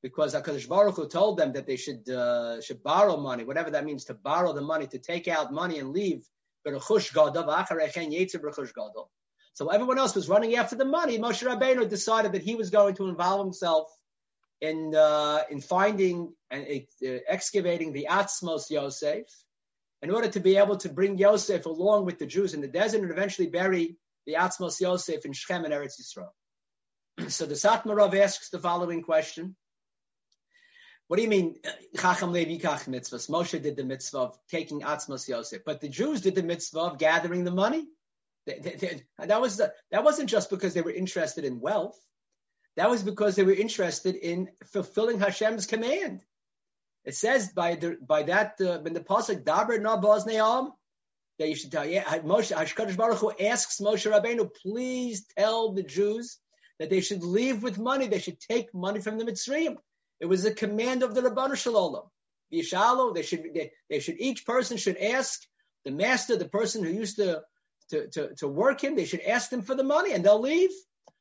because 0.00 0.34
Hakadosh 0.34 0.68
Baruch 0.68 0.94
Hu 0.94 1.08
told 1.08 1.38
them 1.38 1.52
that 1.54 1.66
they 1.66 1.76
should 1.76 2.08
uh, 2.08 2.60
should 2.60 2.84
borrow 2.84 3.16
money, 3.16 3.42
whatever 3.42 3.70
that 3.72 3.84
means, 3.84 4.04
to 4.04 4.14
borrow 4.14 4.52
the 4.52 4.60
money, 4.60 4.86
to 4.86 4.98
take 4.98 5.26
out 5.26 5.52
money 5.52 5.80
and 5.80 5.90
leave. 5.90 6.24
So 6.64 6.72
everyone 9.68 9.98
else 9.98 10.14
was 10.14 10.28
running 10.28 10.56
after 10.56 10.76
the 10.76 10.84
money. 10.84 11.18
Moshe 11.18 11.46
Rabbeinu 11.46 11.88
decided 11.88 12.32
that 12.32 12.42
he 12.42 12.56
was 12.56 12.70
going 12.70 12.94
to 12.96 13.06
involve 13.06 13.44
himself 13.46 13.95
in 14.60 14.94
uh, 14.94 15.42
in 15.50 15.60
finding 15.60 16.32
and 16.50 16.64
uh, 16.66 17.08
excavating 17.28 17.92
the 17.92 18.06
Atzmos 18.10 18.70
Yosef 18.70 19.26
in 20.02 20.10
order 20.10 20.28
to 20.28 20.40
be 20.40 20.56
able 20.56 20.76
to 20.78 20.88
bring 20.88 21.18
Yosef 21.18 21.66
along 21.66 22.04
with 22.04 22.18
the 22.18 22.26
Jews 22.26 22.54
in 22.54 22.60
the 22.60 22.68
desert 22.68 23.02
and 23.02 23.10
eventually 23.10 23.48
bury 23.48 23.96
the 24.26 24.34
Atzmos 24.34 24.80
Yosef 24.80 25.24
in 25.24 25.32
Shechem 25.32 25.64
and 25.64 25.74
Eretz 25.74 26.00
Yisrael. 26.00 27.28
so 27.30 27.46
the 27.46 27.54
Satmarov 27.54 28.18
asks 28.18 28.50
the 28.50 28.58
following 28.58 29.02
question. 29.02 29.56
What 31.08 31.18
do 31.18 31.22
you 31.22 31.28
mean, 31.28 31.56
Chacham 31.96 32.32
Levi 32.32 32.60
Kach 32.60 32.88
mitzvahs? 32.88 33.30
Moshe 33.30 33.62
did 33.62 33.76
the 33.76 33.84
mitzvah 33.84 34.18
of 34.18 34.38
taking 34.50 34.80
Atzmos 34.80 35.28
Yosef, 35.28 35.64
but 35.64 35.80
the 35.80 35.88
Jews 35.88 36.20
did 36.20 36.34
the 36.34 36.42
mitzvah 36.42 36.80
of 36.80 36.98
gathering 36.98 37.44
the 37.44 37.52
money. 37.52 37.86
They, 38.44 38.58
they, 38.58 38.74
they, 38.74 39.02
that 39.26 39.40
was 39.40 39.56
the, 39.56 39.72
that 39.92 40.02
wasn't 40.02 40.30
just 40.30 40.50
because 40.50 40.74
they 40.74 40.82
were 40.82 40.90
interested 40.90 41.44
in 41.44 41.60
wealth. 41.60 41.98
That 42.76 42.90
was 42.90 43.02
because 43.02 43.36
they 43.36 43.44
were 43.44 43.52
interested 43.52 44.14
in 44.14 44.50
fulfilling 44.66 45.18
Hashem's 45.18 45.66
command. 45.66 46.22
It 47.04 47.14
says 47.14 47.52
by 47.52 47.76
the 47.76 47.96
by 48.00 48.24
that 48.24 48.60
uh, 48.60 48.78
the 48.78 49.00
pasuk 49.00 49.44
Daber 49.44 49.80
na 49.80 49.96
Bosneam 49.96 50.72
that 51.38 51.48
you 51.48 51.54
should 51.54 51.72
tell. 51.72 51.86
Yeah, 51.86 52.04
Moshe 52.18 52.54
Hashkadosh 52.54 52.96
Baruch 52.96 53.18
Hu 53.18 53.32
asks 53.40 53.78
Moshe 53.80 54.10
Rabbeinu, 54.10 54.50
please 54.62 55.26
tell 55.38 55.72
the 55.72 55.82
Jews 55.82 56.38
that 56.78 56.90
they 56.90 57.00
should 57.00 57.22
leave 57.22 57.62
with 57.62 57.78
money. 57.78 58.08
They 58.08 58.18
should 58.18 58.40
take 58.40 58.74
money 58.74 59.00
from 59.00 59.18
the 59.18 59.24
Mitzrayim. 59.24 59.76
It 60.20 60.26
was 60.26 60.44
a 60.44 60.54
command 60.54 61.02
of 61.02 61.14
the 61.14 61.22
Rabbanu 61.22 61.56
Shalom. 61.56 62.02
Yishalo, 62.52 63.14
they 63.14 63.22
should 63.22 63.44
they, 63.54 63.72
they 63.90 64.00
should 64.00 64.20
each 64.20 64.46
person 64.46 64.76
should 64.76 64.96
ask 64.96 65.42
the 65.84 65.90
master, 65.90 66.36
the 66.36 66.48
person 66.48 66.82
who 66.82 66.90
used 66.90 67.16
to, 67.16 67.42
to, 67.90 68.08
to, 68.08 68.34
to 68.36 68.48
work 68.48 68.82
him, 68.82 68.96
they 68.96 69.04
should 69.04 69.20
ask 69.20 69.50
them 69.50 69.62
for 69.62 69.74
the 69.74 69.84
money 69.84 70.12
and 70.12 70.24
they'll 70.24 70.40
leave. 70.40 70.70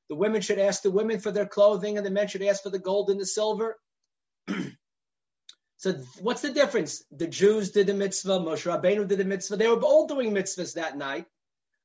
The 0.09 0.15
women 0.15 0.41
should 0.41 0.59
ask 0.59 0.83
the 0.83 0.91
women 0.91 1.19
for 1.19 1.31
their 1.31 1.47
clothing 1.47 1.97
and 1.97 2.05
the 2.05 2.11
men 2.11 2.27
should 2.27 2.43
ask 2.43 2.63
for 2.63 2.69
the 2.69 2.79
gold 2.79 3.09
and 3.09 3.19
the 3.19 3.25
silver. 3.25 3.77
so 5.77 5.93
what's 6.19 6.41
the 6.41 6.51
difference? 6.51 7.03
The 7.11 7.27
Jews 7.27 7.71
did 7.71 7.87
the 7.87 7.93
mitzvah, 7.93 8.39
Moshe 8.39 8.71
Rabbeinu 8.71 9.07
did 9.07 9.17
the 9.17 9.25
mitzvah. 9.25 9.57
They 9.57 9.67
were 9.67 9.81
all 9.81 10.07
doing 10.07 10.31
mitzvahs 10.31 10.75
that 10.75 10.97
night. 10.97 11.25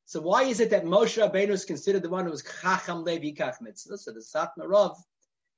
So 0.05 0.21
why 0.21 0.45
is 0.45 0.61
it 0.61 0.71
that 0.71 0.85
Moshe 0.85 1.19
Rabbeinu 1.23 1.51
is 1.51 1.65
considered 1.65 2.03
the 2.03 2.11
one 2.11 2.25
who 2.25 2.31
was 2.31 2.43
Chacham 2.43 3.05
Levi 3.05 3.33
Kach 3.33 3.61
mitzvah? 3.61 3.97
So 3.97 4.13
the 4.13 4.21
Satmar 4.21 4.69
Rav 4.69 4.97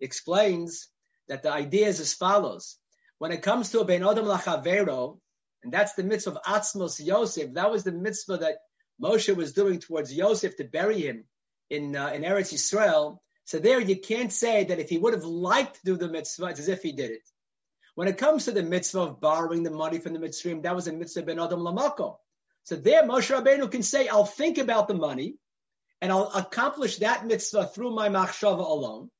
explains 0.01 0.89
that 1.29 1.43
the 1.43 1.51
idea 1.51 1.89
is 1.89 1.99
as 1.99 2.13
follows. 2.13 2.77
When 3.19 3.33
it 3.33 3.43
comes 3.43 3.71
to 3.71 3.81
a 3.81 3.85
Ben 3.85 4.07
Adam 4.07 4.27
Lachavero, 4.27 5.19
and 5.65 5.73
that's 5.73 5.95
the 5.95 6.03
mitzvah 6.03 6.33
of 6.33 6.43
Atzmos 6.43 7.05
Yosef, 7.05 7.55
that 7.55 7.71
was 7.71 7.83
the 7.83 7.93
mitzvah 7.93 8.39
that 8.39 8.59
Moshe 9.01 9.35
was 9.35 9.53
doing 9.53 9.81
towards 9.81 10.15
Yosef 10.15 10.57
to 10.57 10.65
bury 10.65 11.01
him 11.01 11.25
in, 11.73 11.97
uh, 11.97 12.09
in 12.09 12.23
Eretz 12.23 12.53
Yisrael. 12.53 13.19
So 13.45 13.59
there 13.59 13.81
you 13.81 13.97
can't 13.97 14.33
say 14.33 14.65
that 14.65 14.79
if 14.79 14.89
he 14.91 14.99
would 14.99 15.15
have 15.15 15.25
liked 15.25 15.77
to 15.77 15.85
do 15.85 15.97
the 15.97 16.09
mitzvah, 16.09 16.47
it's 16.47 16.61
as 16.61 16.69
if 16.69 16.83
he 16.83 16.93
did 16.93 17.11
it. 17.11 17.29
When 17.95 18.09
it 18.09 18.19
comes 18.19 18.45
to 18.45 18.53
the 18.53 18.63
mitzvah 18.63 19.01
of 19.01 19.21
borrowing 19.21 19.63
the 19.63 19.71
money 19.71 19.99
from 19.99 20.13
the 20.13 20.19
mitzvah, 20.19 20.61
that 20.63 20.77
was 20.77 20.87
a 20.87 20.93
mitzvah 20.93 21.23
ben 21.23 21.41
Adam 21.41 21.61
Lamako. 21.61 22.17
So 22.65 22.77
there 22.77 23.03
Moshe 23.03 23.35
Rabbeinu 23.35 23.71
can 23.71 23.83
say, 23.83 24.07
I'll 24.07 24.25
think 24.25 24.59
about 24.59 24.87
the 24.87 24.95
money 24.95 25.37
and 26.01 26.13
I'll 26.13 26.31
accomplish 26.35 26.99
that 26.99 27.27
mitzvah 27.27 27.67
through 27.67 27.95
my 27.95 28.09
machshava 28.09 28.59
alone. 28.59 29.11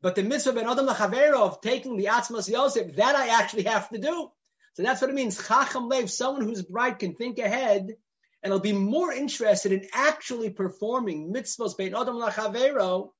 But 0.00 0.14
the 0.14 0.22
mitzvah 0.22 0.52
ben 0.52 0.68
adam 0.68 0.86
lachavero 0.86 1.40
of 1.40 1.60
taking 1.60 1.96
the 1.96 2.06
atzmas 2.06 2.48
yosef, 2.48 2.96
that 2.96 3.14
I 3.14 3.40
actually 3.40 3.64
have 3.64 3.88
to 3.90 3.98
do. 3.98 4.30
So 4.74 4.82
that's 4.82 5.00
what 5.00 5.10
it 5.10 5.14
means. 5.14 5.36
Chacham 5.46 5.88
lev, 5.88 6.10
someone 6.10 6.44
who's 6.44 6.62
bright 6.62 6.98
can 6.98 7.14
think 7.14 7.38
ahead 7.38 7.96
and 8.42 8.52
will 8.52 8.60
be 8.60 8.72
more 8.72 9.12
interested 9.12 9.72
in 9.72 9.88
actually 9.92 10.50
performing 10.50 11.32
mitzvahs 11.32 11.76
ben 11.76 11.94
adam 11.94 12.16
lachavero 12.16 13.10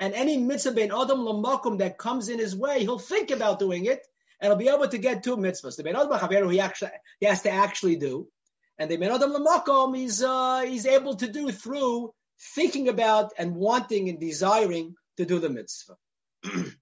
and 0.00 0.14
any 0.14 0.36
mitzvah 0.36 0.72
ben 0.72 0.92
adam 0.92 1.20
lamakum 1.20 1.78
that 1.78 1.98
comes 1.98 2.28
in 2.28 2.38
his 2.38 2.56
way, 2.56 2.80
he'll 2.80 2.98
think 2.98 3.30
about 3.30 3.58
doing 3.58 3.84
it 3.86 4.06
and 4.40 4.50
he'll 4.50 4.56
be 4.56 4.68
able 4.68 4.88
to 4.88 4.98
get 4.98 5.22
two 5.22 5.36
mitzvahs. 5.36 5.76
The 5.76 5.84
ben 5.84 5.96
adam 5.96 6.10
lachavero 6.10 6.52
he 6.52 6.60
actually 6.60 6.90
he 7.20 7.26
has 7.26 7.42
to 7.42 7.50
actually 7.50 7.96
do, 7.96 8.28
and 8.78 8.90
the 8.90 8.96
ben 8.96 9.12
adam 9.12 9.32
lamakum 9.32 9.96
he's 9.96 10.22
uh, 10.22 10.60
he's 10.60 10.86
able 10.86 11.16
to 11.16 11.28
do 11.30 11.52
through 11.52 12.12
thinking 12.54 12.88
about 12.88 13.32
and 13.38 13.54
wanting 13.54 14.08
and 14.08 14.18
desiring 14.18 14.94
to 15.16 15.24
do 15.24 15.38
the 15.38 15.50
mitzvah. 15.50 15.96
so 16.44 16.72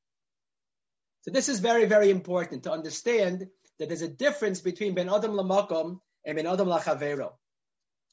this 1.26 1.48
is 1.48 1.60
very, 1.60 1.84
very 1.84 2.10
important 2.10 2.64
to 2.64 2.72
understand 2.72 3.46
that 3.78 3.88
there's 3.88 4.02
a 4.02 4.08
difference 4.08 4.60
between 4.60 4.94
Ben 4.94 5.08
Adam 5.08 5.32
Lamakom 5.32 6.00
and 6.24 6.36
Ben 6.36 6.46
Adam 6.46 6.68
Lachavero. 6.68 7.32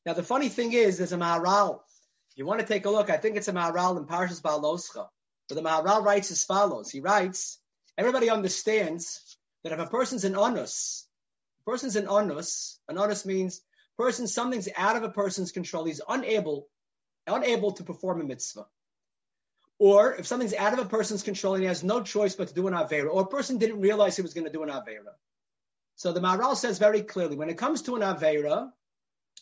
Now, 0.07 0.13
the 0.13 0.23
funny 0.23 0.47
thing 0.47 0.71
is, 0.71 0.97
there's 0.97 1.11
a 1.11 1.17
Maharal. 1.17 1.81
If 2.31 2.37
you 2.37 2.45
want 2.45 2.61
to 2.61 2.65
take 2.65 2.85
a 2.85 2.89
look, 2.89 3.09
I 3.09 3.17
think 3.17 3.35
it's 3.35 3.49
a 3.49 3.51
Maharal 3.51 3.97
in 3.97 4.05
Parshas 4.05 4.41
Baloscha. 4.41 5.05
But 5.49 5.55
the 5.55 5.61
Maharal 5.61 6.01
writes 6.01 6.31
as 6.31 6.45
follows. 6.45 6.89
He 6.89 7.01
writes, 7.01 7.59
everybody 7.97 8.29
understands 8.29 9.37
that 9.65 9.73
if 9.73 9.79
a 9.79 9.85
person's 9.85 10.23
an 10.23 10.37
onus, 10.37 11.05
a 11.59 11.69
person's 11.69 11.97
an 11.97 12.07
onus, 12.07 12.79
an 12.87 12.97
onus 12.97 13.25
means 13.25 13.59
person, 13.97 14.27
something's 14.27 14.69
out 14.77 14.95
of 14.95 15.03
a 15.03 15.09
person's 15.09 15.51
control. 15.51 15.83
He's 15.83 15.99
unable, 16.07 16.69
unable 17.27 17.73
to 17.73 17.83
perform 17.83 18.21
a 18.21 18.23
mitzvah. 18.23 18.65
Or 19.77 20.15
if 20.15 20.25
something's 20.25 20.53
out 20.53 20.71
of 20.71 20.79
a 20.79 20.85
person's 20.85 21.23
control 21.23 21.55
and 21.55 21.63
he 21.63 21.67
has 21.67 21.83
no 21.83 22.01
choice 22.01 22.33
but 22.33 22.47
to 22.47 22.53
do 22.53 22.67
an 22.67 22.73
Avera, 22.73 23.13
or 23.13 23.23
a 23.23 23.27
person 23.27 23.57
didn't 23.57 23.81
realize 23.81 24.15
he 24.15 24.21
was 24.21 24.33
going 24.33 24.47
to 24.47 24.53
do 24.53 24.63
an 24.63 24.69
Avera. 24.69 25.15
So 25.97 26.13
the 26.13 26.21
Maharal 26.21 26.55
says 26.55 26.79
very 26.79 27.01
clearly, 27.01 27.35
when 27.35 27.49
it 27.49 27.57
comes 27.57 27.81
to 27.81 27.97
an 27.97 28.03
Avera, 28.03 28.71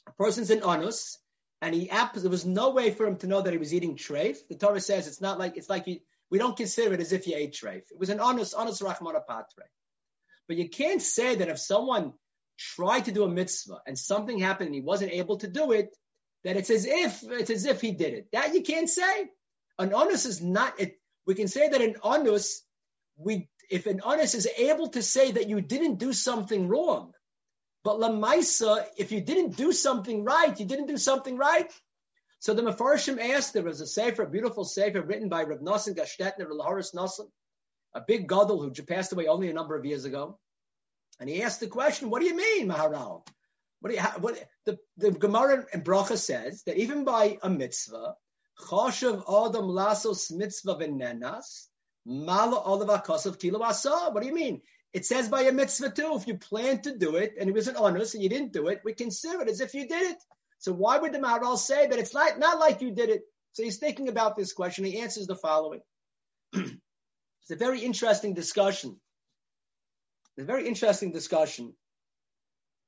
a 0.08 0.12
person's 0.14 0.52
in 0.52 0.64
onus, 0.64 1.18
and 1.62 1.74
he 1.74 1.88
there 1.88 2.30
was 2.30 2.46
no 2.46 2.72
way 2.72 2.92
for 2.92 3.06
him 3.06 3.18
to 3.18 3.28
know 3.28 3.42
that 3.42 3.54
he 3.54 3.60
was 3.60 3.74
eating 3.74 3.96
treif. 3.96 4.38
The 4.50 4.56
Torah 4.56 4.82
says 4.82 5.08
it's 5.08 5.22
not 5.22 5.40
like 5.40 5.58
it's 5.58 5.70
like 5.70 5.88
you, 5.88 6.00
we 6.30 6.38
don't 6.38 6.58
consider 6.58 6.94
it 6.94 7.02
as 7.02 7.14
if 7.14 7.28
you 7.28 7.36
ate 7.36 7.54
treif. 7.54 7.92
It 7.92 8.00
was 8.00 8.10
an 8.10 8.20
onus, 8.20 8.54
onus 8.54 8.82
rachmana 8.82 9.26
patre. 9.28 9.70
But 10.48 10.58
you 10.58 10.70
can't 10.70 11.02
say 11.02 11.36
that 11.36 11.50
if 11.50 11.60
someone 11.60 12.14
tried 12.58 13.06
to 13.06 13.12
do 13.12 13.24
a 13.24 13.30
mitzvah 13.30 13.82
and 13.86 13.98
something 13.98 14.40
happened 14.40 14.68
and 14.68 14.76
he 14.76 14.82
wasn't 14.82 15.12
able 15.12 15.38
to 15.38 15.48
do 15.48 15.72
it, 15.72 15.96
that 16.44 16.58
it's 16.58 16.70
as 16.70 16.86
if 16.86 17.24
it's 17.24 17.50
as 17.50 17.66
if 17.66 17.82
he 17.82 17.92
did 17.92 18.14
it. 18.14 18.28
That 18.32 18.54
you 18.54 18.62
can't 18.62 18.90
say. 18.90 19.28
An 19.78 19.94
onus 19.94 20.26
is 20.26 20.42
not. 20.42 20.80
It, 20.80 21.00
we 21.26 21.36
can 21.36 21.48
say 21.48 21.68
that 21.68 21.82
an 21.82 21.96
onus, 22.04 22.64
we 23.18 23.50
if 23.70 23.88
an 23.88 24.02
onus 24.04 24.36
is 24.36 24.48
able 24.58 24.90
to 24.90 25.02
say 25.02 25.32
that 25.32 25.50
you 25.50 25.60
didn't 25.62 25.96
do 25.96 26.14
something 26.14 26.68
wrong, 26.68 27.14
but 27.86 28.00
lamaisa, 28.00 28.84
if 28.98 29.12
you 29.12 29.22
didn't 29.22 29.56
do 29.56 29.72
something 29.72 30.24
right, 30.24 30.60
you 30.60 30.66
didn't 30.66 30.88
do 30.88 30.98
something 30.98 31.38
right. 31.38 31.72
So 32.40 32.56
the 32.56 32.64
Mefarshim 32.64 33.20
asked. 33.20 33.54
There 33.54 33.62
was 33.62 33.80
a 33.80 33.86
sefer, 33.86 34.24
a 34.24 34.30
beautiful 34.30 34.66
sefer 34.66 35.04
written 35.04 35.30
by 35.30 35.44
Rav 35.44 35.60
Nosson 35.60 35.96
Gestetner, 35.96 36.48
Horav 36.50 36.94
Nosson, 36.96 37.28
a 37.94 38.02
big 38.02 38.28
gadol 38.28 38.60
who 38.60 38.72
passed 38.72 39.14
away 39.14 39.28
only 39.28 39.52
a 39.52 39.54
number 39.54 39.76
of 39.76 39.86
years 39.86 40.04
ago. 40.04 40.40
And 41.20 41.30
he 41.30 41.44
asked 41.44 41.60
the 41.60 41.68
question, 41.68 42.10
"What 42.10 42.22
do 42.22 42.26
you 42.26 42.36
mean, 42.36 42.70
Maharal? 42.70 43.24
What, 43.82 43.92
do 43.92 43.96
you, 43.96 44.02
what 44.20 44.44
the, 44.66 44.80
the 44.98 45.12
Gemara 45.12 45.68
in 45.72 45.82
Bracha 45.84 46.18
says 46.18 46.64
that 46.64 46.78
even 46.78 47.04
by 47.04 47.38
a 47.44 47.52
mitzvah, 47.52 48.16
Choshev 48.68 49.20
Adam 49.20 49.68
Lasos 49.68 50.32
Mitzvah 50.32 50.78
Venenas, 50.78 51.68
Mala 52.04 52.64
Olav 52.64 53.04
Kosav 53.04 53.40
Kilo 53.40 53.60
What 53.60 54.22
do 54.22 54.28
you 54.28 54.34
mean? 54.34 54.62
It 54.96 55.06
says 55.06 55.28
by 55.28 55.42
a 55.42 55.52
mitzvah 55.52 55.90
too. 55.90 56.14
If 56.16 56.26
you 56.26 56.38
plan 56.38 56.82
to 56.84 56.98
do 56.98 57.18
it 57.18 57.36
and 57.38 57.50
it 57.50 57.54
was 57.54 57.68
an 57.68 57.76
onus 57.76 58.14
and 58.14 58.24
you 58.24 58.30
didn't 58.30 58.54
do 58.54 58.70
it, 58.70 58.80
we 58.86 58.94
consider 58.94 59.42
it 59.42 59.50
as 59.50 59.60
if 59.60 59.74
you 59.74 59.90
did 59.90 60.12
it. 60.12 60.24
So 60.60 60.72
why 60.72 60.98
would 60.98 61.12
the 61.12 61.20
Maharal 61.20 61.58
say 61.58 61.86
that 61.86 62.00
it's 62.00 62.14
not, 62.14 62.40
not 62.40 62.60
like 62.60 62.80
you 62.80 62.92
did 62.92 63.10
it? 63.10 63.24
So 63.52 63.64
he's 63.64 63.76
thinking 63.76 64.08
about 64.08 64.38
this 64.38 64.54
question. 64.54 64.86
He 64.86 65.02
answers 65.02 65.28
the 65.28 65.36
following. 65.36 65.82
it's 66.54 67.52
a 67.52 67.58
very 67.58 67.82
interesting 67.82 68.34
discussion. 68.36 68.96
It's 70.38 70.46
a 70.46 70.48
very 70.48 70.66
interesting 70.66 71.12
discussion 71.12 71.74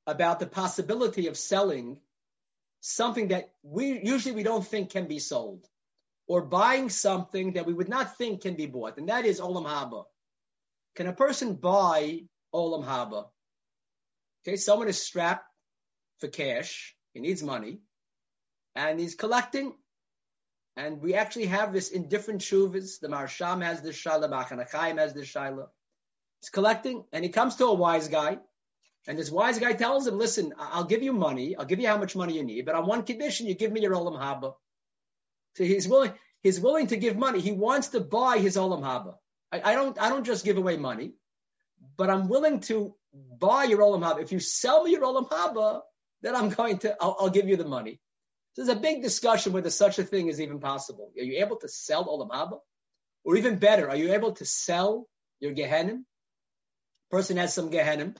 about 0.06 0.40
the 0.40 0.46
possibility 0.46 1.26
of 1.26 1.36
selling 1.36 2.00
something 2.80 3.28
that 3.28 3.50
we 3.62 4.00
usually 4.02 4.34
we 4.34 4.44
don't 4.44 4.66
think 4.66 4.88
can 4.88 5.08
be 5.08 5.18
sold, 5.18 5.68
or 6.26 6.40
buying 6.40 6.88
something 6.88 7.52
that 7.52 7.66
we 7.66 7.74
would 7.74 7.90
not 7.90 8.16
think 8.16 8.40
can 8.40 8.54
be 8.54 8.64
bought, 8.64 8.96
and 8.96 9.10
that 9.10 9.26
is 9.26 9.40
olam 9.40 9.66
haba. 9.66 10.04
Can 10.98 11.06
a 11.06 11.12
person 11.12 11.54
buy 11.54 12.22
olam 12.52 12.84
haba? 12.84 13.26
Okay, 14.42 14.56
someone 14.56 14.88
is 14.88 15.00
strapped 15.00 15.46
for 16.18 16.26
cash. 16.26 16.96
He 17.14 17.20
needs 17.20 17.40
money, 17.40 17.78
and 18.74 18.98
he's 18.98 19.14
collecting. 19.14 19.74
And 20.76 21.00
we 21.00 21.14
actually 21.14 21.46
have 21.46 21.72
this 21.72 21.90
in 21.90 22.08
different 22.08 22.40
shuvas. 22.40 22.98
The 22.98 23.06
Maharsham 23.06 23.62
has 23.62 23.80
this 23.80 23.96
shaila, 23.96 24.28
Machanachaim 24.28 24.98
has 24.98 25.14
this 25.14 25.32
shaila. 25.32 25.68
He's 26.40 26.50
collecting, 26.50 27.04
and 27.12 27.22
he 27.24 27.30
comes 27.30 27.54
to 27.56 27.66
a 27.66 27.74
wise 27.74 28.08
guy, 28.08 28.38
and 29.06 29.16
this 29.16 29.30
wise 29.30 29.60
guy 29.60 29.74
tells 29.74 30.04
him, 30.04 30.18
listen, 30.18 30.52
I'll 30.58 30.82
give 30.82 31.04
you 31.04 31.12
money. 31.12 31.54
I'll 31.54 31.64
give 31.64 31.78
you 31.78 31.86
how 31.86 31.98
much 31.98 32.16
money 32.16 32.34
you 32.34 32.42
need, 32.42 32.66
but 32.66 32.74
on 32.74 32.88
one 32.88 33.04
condition, 33.04 33.46
you 33.46 33.54
give 33.54 33.70
me 33.70 33.82
your 33.82 33.94
Olam 33.94 34.18
Haba. 34.18 34.54
So 35.54 35.62
he's 35.62 35.86
willing, 35.86 36.12
he's 36.42 36.58
willing 36.58 36.88
to 36.88 36.96
give 36.96 37.16
money. 37.16 37.38
He 37.38 37.52
wants 37.52 37.86
to 37.90 38.00
buy 38.00 38.38
his 38.38 38.56
Olam 38.56 38.82
Haba. 38.82 39.14
I, 39.52 39.72
I 39.72 39.74
don't, 39.74 40.00
I 40.00 40.08
don't 40.08 40.24
just 40.24 40.44
give 40.44 40.56
away 40.56 40.76
money, 40.76 41.12
but 41.96 42.10
I'm 42.10 42.28
willing 42.28 42.60
to 42.60 42.94
buy 43.38 43.64
your 43.64 43.80
Olam 43.80 44.02
Haba. 44.02 44.22
If 44.22 44.32
you 44.32 44.40
sell 44.40 44.84
me 44.84 44.92
your 44.92 45.02
Olam 45.02 45.28
Haba, 45.28 45.80
then 46.22 46.34
I'm 46.34 46.50
going 46.50 46.78
to, 46.78 46.96
I'll, 47.00 47.16
I'll 47.20 47.30
give 47.30 47.48
you 47.48 47.56
the 47.56 47.64
money. 47.64 48.00
So 48.52 48.64
there's 48.64 48.76
a 48.76 48.80
big 48.80 49.02
discussion 49.02 49.52
whether 49.52 49.70
such 49.70 49.98
a 49.98 50.04
thing 50.04 50.28
is 50.28 50.40
even 50.40 50.58
possible. 50.58 51.12
Are 51.18 51.22
you 51.22 51.38
able 51.44 51.56
to 51.56 51.68
sell 51.68 52.06
Olam 52.06 52.30
Haba? 52.30 52.58
Or 53.24 53.36
even 53.36 53.58
better, 53.58 53.90
are 53.90 53.96
you 53.96 54.14
able 54.14 54.32
to 54.32 54.44
sell 54.44 55.06
your 55.40 55.52
Gehenim? 55.52 56.04
Person 57.10 57.36
has 57.36 57.54
some 57.54 57.70
Gehenim 57.70 58.16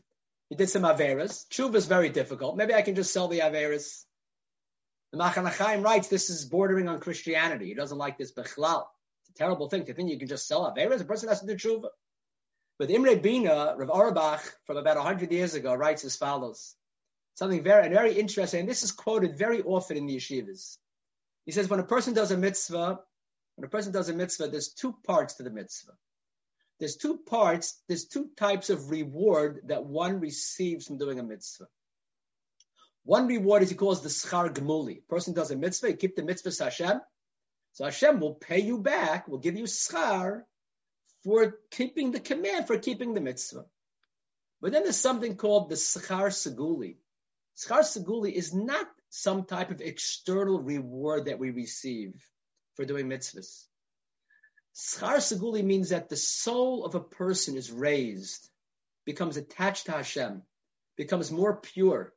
he 0.49 0.57
did 0.57 0.71
some 0.71 0.83
Averas. 0.83 1.47
Tshuva 1.49 1.75
is 1.75 1.87
very 1.87 2.09
difficult. 2.09 2.57
Maybe 2.57 2.75
I 2.75 2.83
can 2.83 2.95
just 2.95 3.13
sell 3.13 3.29
the 3.29 3.41
Averas. 3.41 4.05
The 5.13 5.19
Machanachaim 5.19 5.83
writes 5.83 6.09
this 6.09 6.31
is 6.31 6.45
bordering 6.47 6.89
on 6.89 7.01
Christianity. 7.01 7.67
He 7.67 7.75
doesn't 7.75 7.99
like 7.99 8.19
this 8.19 8.33
Bechlal. 8.33 8.87
Terrible 9.39 9.69
thing 9.69 9.87
to 9.87 9.95
think 9.95 10.11
you 10.11 10.19
can 10.19 10.29
just 10.29 10.47
sell 10.47 10.71
Averas. 10.71 11.01
A 11.01 11.05
person 11.05 11.29
has 11.29 11.41
to 11.41 11.47
do 11.47 11.55
Tshuva. 11.55 11.89
But 12.79 12.91
Imre 12.91 13.17
Bina, 13.17 13.75
Rav 13.77 13.91
Auerbach, 13.91 14.43
from 14.65 14.77
about 14.77 14.97
100 14.97 15.33
years 15.33 15.55
ago, 15.55 15.75
writes 15.75 16.05
as 16.05 16.17
follows. 16.17 16.75
Something 17.35 17.63
very, 17.63 17.89
very 17.89 18.19
interesting, 18.19 18.61
and 18.61 18.69
this 18.69 18.83
is 18.83 18.93
quoted 18.93 19.39
very 19.39 19.63
often 19.63 19.97
in 19.97 20.07
the 20.07 20.17
yeshivas. 20.17 20.77
He 21.47 21.53
says, 21.53 21.69
when 21.69 21.81
a 21.81 21.85
person 21.85 22.15
does 22.15 22.33
a 22.33 22.37
mitzvah, 22.37 23.01
when 23.55 23.65
a 23.65 23.69
person 23.69 23.93
does 23.93 24.09
a 24.09 24.13
mitzvah, 24.13 24.49
there's 24.49 24.75
two 24.75 24.95
parts 25.05 25.35
to 25.35 25.45
the 25.45 25.51
mitzvah 25.51 25.95
there's 26.79 26.97
two 26.97 27.19
parts, 27.19 27.81
there's 27.89 28.07
two 28.07 28.29
types 28.37 28.71
of 28.71 28.91
reward 28.91 29.63
that 29.67 29.85
one 29.85 30.21
receives 30.21 30.87
from 30.87 30.99
doing 30.99 31.19
a 31.19 31.23
mitzvah. 31.23 31.67
One 33.05 33.27
reward 33.27 33.63
is 33.63 33.71
he 33.71 33.75
calls 33.75 34.03
the 34.03 34.09
schar 34.09 34.53
gemuli. 34.53 35.01
Person 35.09 35.35
does 35.35 35.51
a 35.51 35.57
mitzvah, 35.57 35.91
you 35.91 35.97
keep 35.97 36.15
the 36.15 36.23
mitzvah 36.23 36.65
Hashem. 36.65 37.01
So 37.79 37.85
Hashem 37.85 38.19
will 38.19 38.35
pay 38.35 38.59
you 38.59 38.79
back, 38.79 39.29
will 39.29 39.39
give 39.39 39.57
you 39.57 39.63
schar 39.63 40.43
for 41.23 41.61
keeping 41.71 42.11
the 42.11 42.19
command, 42.19 42.67
for 42.67 42.77
keeping 42.77 43.15
the 43.15 43.21
mitzvah. 43.21 43.67
But 44.61 44.73
then 44.73 44.83
there's 44.83 44.97
something 44.97 45.37
called 45.37 45.71
the 45.71 45.77
schar 45.77 46.31
seguli. 46.31 46.97
Schar 47.57 47.83
seguli 47.83 48.33
is 48.33 48.53
not 48.53 48.89
some 49.11 49.45
type 49.45 49.71
of 49.71 49.81
external 49.81 50.61
reward 50.61 51.27
that 51.27 51.39
we 51.39 51.53
receive 51.53 52.21
for 52.75 52.85
doing 52.85 53.07
mitzvahs. 53.07 53.67
Schar 54.75 55.19
Seguli 55.19 55.63
means 55.63 55.91
that 55.91 56.09
the 56.09 56.17
soul 56.17 56.85
of 56.85 56.97
a 56.97 57.01
person 57.01 57.57
is 57.57 57.71
raised, 57.71 58.51
becomes 59.07 59.37
attached 59.37 59.87
to 59.87 59.93
Hashem, 59.93 60.43
becomes 60.97 61.31
more 61.31 61.55
pure, 61.55 62.13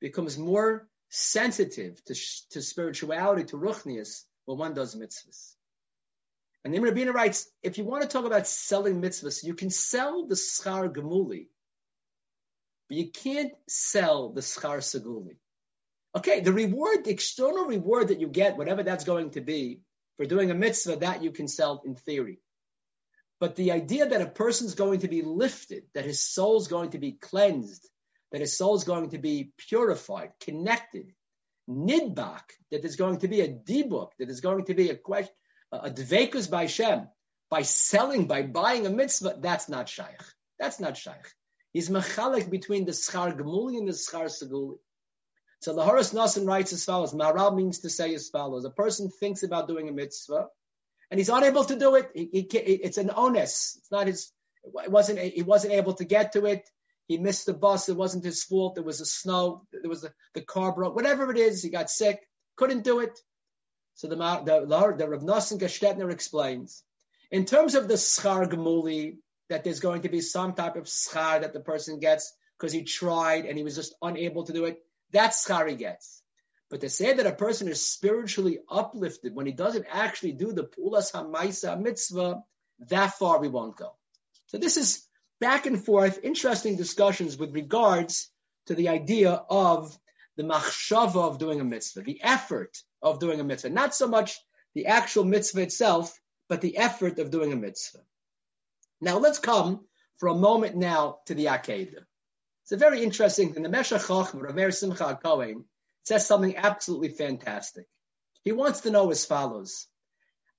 becomes 0.00 0.36
more 0.36 0.86
sensitive 1.08 2.04
to, 2.04 2.14
to 2.50 2.60
spirituality, 2.60 3.44
to 3.44 3.56
ruchnias, 3.56 4.24
when 4.48 4.56
one 4.56 4.72
does 4.72 4.94
mitzvahs. 4.94 5.52
And 6.64 6.74
Imre 6.74 6.92
Bina 6.92 7.12
writes, 7.12 7.46
if 7.62 7.76
you 7.76 7.84
want 7.84 8.02
to 8.02 8.08
talk 8.08 8.24
about 8.24 8.46
selling 8.46 9.02
mitzvahs, 9.02 9.44
you 9.44 9.52
can 9.52 9.68
sell 9.68 10.26
the 10.26 10.36
schar 10.36 10.88
gemuli, 10.90 11.48
but 12.88 12.96
you 12.96 13.10
can't 13.10 13.52
sell 13.68 14.30
the 14.30 14.40
schar 14.40 14.78
seguli. 14.78 15.36
Okay, 16.16 16.40
the 16.40 16.54
reward, 16.54 17.04
the 17.04 17.10
external 17.10 17.66
reward 17.66 18.08
that 18.08 18.20
you 18.20 18.28
get, 18.28 18.56
whatever 18.56 18.82
that's 18.82 19.04
going 19.04 19.32
to 19.32 19.42
be, 19.42 19.82
for 20.16 20.24
doing 20.24 20.50
a 20.50 20.54
mitzvah, 20.54 20.96
that 20.96 21.22
you 21.22 21.30
can 21.30 21.46
sell 21.46 21.82
in 21.84 21.94
theory. 21.94 22.40
But 23.40 23.54
the 23.54 23.72
idea 23.72 24.08
that 24.08 24.22
a 24.22 24.26
person's 24.26 24.74
going 24.74 25.00
to 25.00 25.08
be 25.08 25.20
lifted, 25.20 25.82
that 25.94 26.06
his 26.06 26.24
soul's 26.24 26.68
going 26.68 26.90
to 26.90 26.98
be 26.98 27.12
cleansed, 27.12 27.86
that 28.32 28.40
his 28.40 28.56
soul's 28.56 28.84
going 28.84 29.10
to 29.10 29.18
be 29.18 29.52
purified, 29.68 30.30
connected, 30.40 31.12
nidbak, 31.68 32.42
that 32.70 32.82
there's 32.82 32.96
going 32.96 33.18
to 33.18 33.28
be 33.28 33.40
a 33.40 33.48
dibuk, 33.48 34.10
that 34.18 34.26
there's 34.26 34.40
going 34.40 34.64
to 34.64 34.74
be 34.74 34.90
a 34.90 34.96
question, 34.96 35.34
a 35.72 35.90
dvekus 35.90 36.50
by 36.50 36.66
Shem, 36.66 37.08
by 37.50 37.62
selling, 37.62 38.26
by 38.26 38.42
buying 38.42 38.86
a 38.86 38.90
mitzvah, 38.90 39.36
that's 39.40 39.68
not 39.68 39.88
shaykh. 39.88 40.22
That's 40.58 40.80
not 40.80 40.96
shaykh. 40.96 41.32
He's 41.72 41.88
mechalik 41.88 42.50
between 42.50 42.84
the 42.84 42.92
schar 42.92 43.36
gemuli 43.38 43.78
and 43.78 43.88
the 43.88 43.92
schar 43.92 44.26
seguli. 44.26 44.78
So 45.60 45.74
the 45.74 45.82
Horav 45.82 46.14
Nosson 46.14 46.46
writes 46.46 46.72
as 46.72 46.84
follows. 46.84 47.12
Maharal 47.12 47.54
means 47.54 47.80
to 47.80 47.90
say 47.90 48.14
as 48.14 48.28
follows. 48.28 48.64
A 48.64 48.70
person 48.70 49.10
thinks 49.10 49.42
about 49.42 49.68
doing 49.68 49.88
a 49.88 49.92
mitzvah 49.92 50.46
and 51.10 51.18
he's 51.18 51.28
unable 51.28 51.64
to 51.64 51.76
do 51.76 51.96
it. 51.96 52.10
He, 52.14 52.28
he, 52.32 52.58
it's 52.58 52.98
an 52.98 53.10
onus. 53.14 53.76
It's 53.78 53.90
not 53.90 54.06
his, 54.06 54.30
it 54.64 54.90
wasn't, 54.90 55.18
he 55.18 55.42
wasn't 55.42 55.72
able 55.72 55.94
to 55.94 56.04
get 56.04 56.32
to 56.32 56.46
it. 56.46 56.68
He 57.08 57.16
missed 57.16 57.46
the 57.46 57.54
bus. 57.54 57.88
It 57.88 57.96
wasn't 57.96 58.24
his 58.24 58.44
fault. 58.44 58.74
There 58.74 58.84
was 58.84 59.00
a 59.00 59.06
snow. 59.06 59.66
There 59.72 59.88
was 59.88 60.04
a, 60.04 60.12
the 60.34 60.42
car 60.42 60.72
broke. 60.72 60.94
Whatever 60.94 61.30
it 61.30 61.38
is, 61.38 61.62
he 61.62 61.70
got 61.70 61.90
sick. 61.90 62.20
Couldn't 62.56 62.84
do 62.84 63.00
it. 63.00 63.18
So 63.94 64.08
the, 64.08 64.16
the, 64.16 64.94
the 64.96 65.08
Rav 65.08 65.22
Nosson 65.22 65.58
Gestetner 65.58 66.12
explains. 66.12 66.84
In 67.30 67.46
terms 67.46 67.74
of 67.74 67.88
the 67.88 67.94
schar 67.94 68.46
gemuli, 68.46 69.16
that 69.48 69.64
there's 69.64 69.80
going 69.80 70.02
to 70.02 70.10
be 70.10 70.20
some 70.20 70.52
type 70.52 70.76
of 70.76 70.84
schar 70.84 71.40
that 71.40 71.54
the 71.54 71.60
person 71.60 71.98
gets 71.98 72.32
because 72.58 72.72
he 72.72 72.84
tried 72.84 73.46
and 73.46 73.56
he 73.56 73.64
was 73.64 73.74
just 73.74 73.94
unable 74.02 74.44
to 74.44 74.52
do 74.52 74.66
it. 74.66 74.78
That's 75.10 75.46
schar 75.46 75.68
he 75.68 75.76
gets. 75.76 76.22
But 76.70 76.82
to 76.82 76.90
say 76.90 77.14
that 77.14 77.26
a 77.26 77.32
person 77.32 77.68
is 77.68 77.86
spiritually 77.86 78.58
uplifted 78.70 79.34
when 79.34 79.46
he 79.46 79.52
doesn't 79.52 79.86
actually 79.90 80.32
do 80.32 80.52
the 80.52 80.64
pulas 80.64 81.12
hamaisa 81.12 81.80
mitzvah, 81.80 82.42
that 82.90 83.14
far 83.14 83.40
we 83.40 83.48
won't 83.48 83.76
go. 83.76 83.92
So 84.46 84.58
this 84.58 84.76
is 84.76 85.07
back 85.40 85.66
and 85.66 85.82
forth, 85.84 86.20
interesting 86.22 86.76
discussions 86.76 87.36
with 87.36 87.54
regards 87.54 88.30
to 88.66 88.74
the 88.74 88.88
idea 88.88 89.30
of 89.48 89.96
the 90.36 90.42
machshava 90.42 91.16
of 91.16 91.38
doing 91.38 91.60
a 91.60 91.64
mitzvah, 91.64 92.02
the 92.02 92.22
effort 92.22 92.76
of 93.02 93.18
doing 93.18 93.40
a 93.40 93.44
mitzvah, 93.44 93.70
not 93.70 93.94
so 93.94 94.08
much 94.08 94.38
the 94.74 94.86
actual 94.86 95.24
mitzvah 95.24 95.62
itself, 95.62 96.18
but 96.48 96.60
the 96.60 96.76
effort 96.76 97.18
of 97.18 97.30
doing 97.30 97.52
a 97.52 97.56
mitzvah. 97.56 98.00
Now 99.00 99.18
let's 99.18 99.38
come 99.38 99.86
for 100.18 100.28
a 100.28 100.34
moment 100.34 100.76
now 100.76 101.18
to 101.26 101.34
the 101.34 101.46
Akedah. 101.46 102.04
It's 102.64 102.72
a 102.72 102.76
very 102.76 103.02
interesting 103.02 103.52
thing. 103.52 103.62
The 103.62 103.68
Meshech 103.68 104.02
Chochmah, 104.02 104.54
Rav 104.54 104.74
Simcha 104.74 105.18
Cohen, 105.22 105.64
says 106.04 106.26
something 106.26 106.56
absolutely 106.56 107.10
fantastic. 107.10 107.86
He 108.44 108.52
wants 108.52 108.80
to 108.82 108.90
know 108.90 109.10
as 109.10 109.24
follows. 109.24 109.86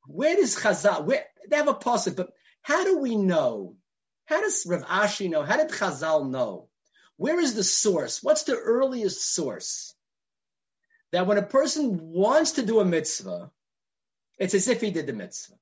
Where 0.07 0.35
does 0.35 0.55
Chazal, 0.55 1.05
where, 1.05 1.25
they 1.49 1.57
have 1.57 1.67
a 1.67 1.73
passage, 1.73 2.15
but 2.15 2.31
how 2.61 2.83
do 2.83 2.99
we 2.99 3.15
know? 3.15 3.75
How 4.29 4.41
does 4.41 4.63
Rav 4.67 4.85
Ashi 4.85 5.27
know? 5.27 5.41
How 5.41 5.57
did 5.57 5.69
Chazal 5.69 6.29
know? 6.29 6.69
Where 7.17 7.39
is 7.39 7.55
the 7.55 7.63
source? 7.63 8.21
What's 8.21 8.43
the 8.43 8.55
earliest 8.55 9.33
source? 9.33 9.95
That 11.11 11.25
when 11.25 11.39
a 11.39 11.43
person 11.43 11.99
wants 11.99 12.51
to 12.53 12.65
do 12.65 12.79
a 12.79 12.85
mitzvah, 12.85 13.49
it's 14.37 14.53
as 14.53 14.67
if 14.67 14.81
he 14.81 14.91
did 14.91 15.07
the 15.07 15.13
mitzvah. 15.13 15.55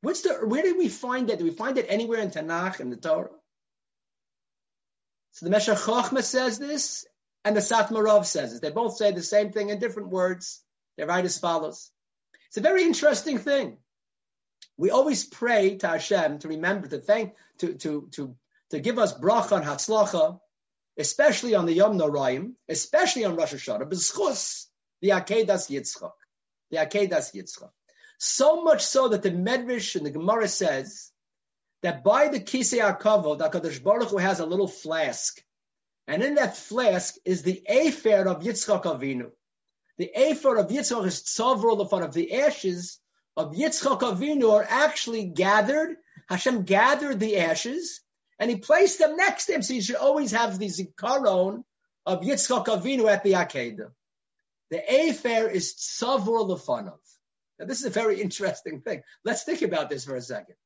What's 0.00 0.22
the, 0.22 0.34
where 0.44 0.62
did 0.62 0.76
we 0.76 0.88
find 0.88 1.28
that? 1.28 1.38
Do 1.38 1.44
we 1.44 1.52
find 1.52 1.78
it 1.78 1.86
anywhere 1.88 2.18
in 2.18 2.32
Tanakh 2.32 2.80
and 2.80 2.90
the 2.90 2.96
Torah? 2.96 3.30
So 5.30 5.46
the 5.46 5.50
Meshech 5.50 5.78
Chochmah 5.78 6.24
says 6.24 6.58
this, 6.58 7.06
and 7.44 7.56
the 7.56 7.60
Satmarov 7.60 8.24
says 8.24 8.50
this. 8.50 8.60
They 8.60 8.70
both 8.70 8.96
say 8.96 9.12
the 9.12 9.22
same 9.22 9.52
thing 9.52 9.68
in 9.68 9.78
different 9.78 10.08
words. 10.08 10.64
They 10.96 11.04
write 11.04 11.24
as 11.24 11.38
follows. 11.38 11.92
It's 12.48 12.56
a 12.56 12.60
very 12.60 12.82
interesting 12.82 13.38
thing. 13.38 13.78
We 14.76 14.90
always 14.90 15.24
pray 15.24 15.76
to 15.78 15.88
Hashem 15.88 16.40
to 16.40 16.48
remember 16.48 16.88
to 16.88 16.98
thank 16.98 17.34
to 17.58 17.74
to 17.74 18.08
to 18.12 18.36
to 18.70 18.80
give 18.80 18.98
us 18.98 19.14
bracha 19.18 19.56
and 19.56 19.64
hatzlacha, 19.64 20.38
especially 20.98 21.54
on 21.54 21.66
the 21.66 21.72
Yom 21.72 21.98
Noraim, 21.98 22.52
especially 22.68 23.24
on 23.24 23.36
Rosh 23.36 23.54
Hashanah, 23.54 23.88
b'schus 23.88 24.66
the 25.00 25.10
Akedas 25.10 25.70
Yitzchak, 25.70 26.12
the 26.70 26.78
Akedas 26.78 27.34
Yitzchak. 27.34 27.70
So 28.18 28.62
much 28.62 28.84
so 28.84 29.08
that 29.08 29.22
the 29.22 29.30
Medrash 29.30 29.96
and 29.96 30.06
the 30.06 30.10
Gemara 30.10 30.48
says 30.48 31.10
that 31.82 32.02
by 32.02 32.28
the 32.28 32.40
Kisei 32.40 32.80
Akavod, 32.80 33.38
Kadosh 33.38 33.82
Baruch 33.82 34.08
Hu 34.08 34.16
has 34.16 34.40
a 34.40 34.46
little 34.46 34.68
flask. 34.68 35.40
And 36.08 36.22
in 36.22 36.36
that 36.36 36.56
flask 36.56 37.14
is 37.24 37.42
the 37.42 37.62
Afer 37.68 38.28
of 38.28 38.42
Yitzchak 38.42 38.84
Avinu. 38.84 39.30
The 39.98 40.10
Afer 40.14 40.56
of 40.56 40.68
Yitzchak 40.68 41.06
is 41.06 41.22
tzavro 41.22 41.76
the 41.76 41.96
of 41.96 42.14
the 42.14 42.40
ashes 42.40 43.00
of 43.36 43.52
Yitzchak 43.52 44.00
Avinu 44.00 44.52
are 44.52 44.66
actually 44.68 45.24
gathered. 45.24 45.96
Hashem 46.28 46.62
gathered 46.62 47.20
the 47.20 47.38
ashes 47.38 48.00
and 48.38 48.50
he 48.50 48.56
placed 48.56 48.98
them 48.98 49.16
next 49.16 49.46
to 49.46 49.54
him. 49.54 49.62
So 49.62 49.74
you 49.74 49.82
should 49.82 49.96
always 49.96 50.32
have 50.32 50.58
the 50.58 50.66
zikaron 50.66 51.62
of 52.04 52.22
Yitzchak 52.22 52.66
Avinu 52.66 53.10
at 53.10 53.22
the 53.22 53.32
Akedah. 53.32 53.90
The 54.70 54.94
Afer 54.94 55.48
is 55.48 55.74
tzavro 55.74 56.48
lefanov. 56.48 56.98
Now, 57.58 57.66
this 57.66 57.80
is 57.80 57.86
a 57.86 57.90
very 57.90 58.20
interesting 58.26 58.80
thing. 58.80 59.02
Let's 59.24 59.44
think 59.44 59.62
about 59.62 59.90
this 59.90 60.04
for 60.04 60.16
a 60.16 60.22
second. 60.22 60.56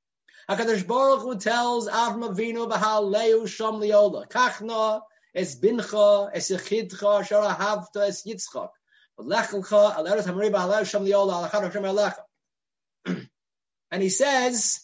HaKadosh 0.49 0.87
Baruch 0.87 1.23
Hu 1.23 1.39
tells 1.39 1.89
Avram 1.89 2.35
Avinu 2.35 2.71
b'haleu 2.71 3.47
sham 3.47 3.75
liola. 3.75 4.29
Kachna 4.29 5.03
es 5.35 5.59
bincha 5.61 6.31
es 6.33 6.51
echidcha 6.51 7.21
asher 7.21 7.35
ahavta 7.35 8.09
es 8.09 8.25
yitzchak. 8.25 8.71
V'lechelcha 9.19 9.97
al 9.97 10.07
eretz 10.07 10.27
hamari 10.27 10.51
b'haleu 10.51 10.87
sham 10.87 11.05
liola 11.05 11.35
al 11.35 11.49
Hashem 11.49 11.83
elecha. 11.83 12.23
And 13.91 14.03
he 14.03 14.09
says. 14.09 14.81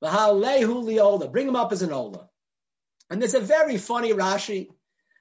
Bring 0.00 1.48
him 1.48 1.56
up 1.56 1.72
as 1.72 1.82
an 1.82 1.92
ola. 1.92 2.28
And 3.08 3.20
there's 3.20 3.34
a 3.34 3.40
very 3.40 3.78
funny 3.78 4.12
Rashi 4.12 4.68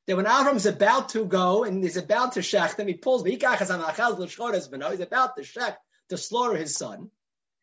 that 0.07 0.15
when 0.15 0.25
Avram's 0.25 0.65
about 0.65 1.09
to 1.09 1.25
go 1.25 1.63
and 1.63 1.83
he's 1.83 1.97
about 1.97 2.33
to 2.33 2.41
shech 2.41 2.77
him, 2.77 2.87
he 2.87 2.93
pulls 2.93 3.23
he's 3.25 3.41
about 3.41 3.59
to 3.59 5.43
shech 5.43 5.75
to 6.09 6.17
slaughter 6.17 6.55
his 6.55 6.75
son. 6.75 7.09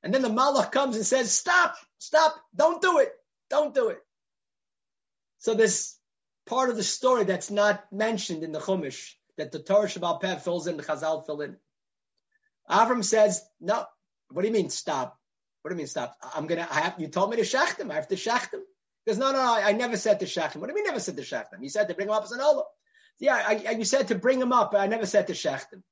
And 0.02 0.12
then 0.12 0.22
the 0.22 0.28
Malach 0.28 0.72
comes 0.72 0.96
and 0.96 1.06
says, 1.06 1.32
Stop, 1.32 1.76
stop, 1.98 2.34
don't 2.54 2.82
do 2.82 2.98
it, 2.98 3.12
don't 3.50 3.74
do 3.74 3.88
it. 3.88 4.00
So 5.38 5.54
this 5.54 5.96
part 6.46 6.70
of 6.70 6.76
the 6.76 6.82
story 6.82 7.24
that's 7.24 7.50
not 7.50 7.84
mentioned 7.92 8.42
in 8.42 8.52
the 8.52 8.58
Chumash 8.58 9.14
that 9.36 9.52
the 9.52 9.60
Torah 9.60 9.86
Shabbat 9.86 10.42
fills 10.42 10.66
in, 10.66 10.76
the 10.76 10.82
Chazal 10.82 11.24
fill 11.24 11.40
in. 11.40 11.56
Avram 12.68 13.04
says, 13.04 13.42
No, 13.60 13.84
what 14.30 14.42
do 14.42 14.48
you 14.48 14.54
mean 14.54 14.70
stop? 14.70 15.18
What 15.62 15.70
do 15.70 15.74
you 15.74 15.78
mean 15.78 15.86
stop? 15.86 16.16
I'm 16.34 16.46
gonna 16.46 16.66
I 16.70 16.80
have 16.80 16.94
you 16.98 17.08
told 17.08 17.30
me 17.30 17.36
to 17.36 17.42
shach 17.42 17.76
them. 17.76 17.90
I 17.90 17.94
have 17.94 18.08
to 18.08 18.16
shach 18.16 18.50
them. 18.50 18.62
Because 19.04 19.18
no, 19.18 19.32
no, 19.32 19.38
no, 19.38 19.52
I, 19.52 19.68
I 19.68 19.72
never 19.72 19.96
said 19.96 20.20
to 20.20 20.26
shach 20.26 20.52
them. 20.52 20.60
What 20.60 20.68
do 20.68 20.72
you 20.72 20.76
mean 20.76 20.84
never 20.84 21.00
said 21.00 21.16
to 21.16 21.22
shach 21.22 21.50
them? 21.50 21.62
You 21.62 21.68
said 21.68 21.88
to 21.88 21.94
bring 21.94 22.08
them 22.08 22.16
up 22.16 22.24
as 22.24 22.32
an 22.32 22.40
olah. 22.40 22.64
Yeah, 23.18 23.34
I, 23.34 23.64
I, 23.68 23.70
you 23.72 23.84
said 23.84 24.08
to 24.08 24.14
bring 24.14 24.40
him 24.40 24.52
up, 24.52 24.72
but 24.72 24.80
I 24.80 24.86
never 24.86 25.06
said 25.06 25.28
to 25.28 25.32
shach 25.32 25.68
them. 25.70 25.82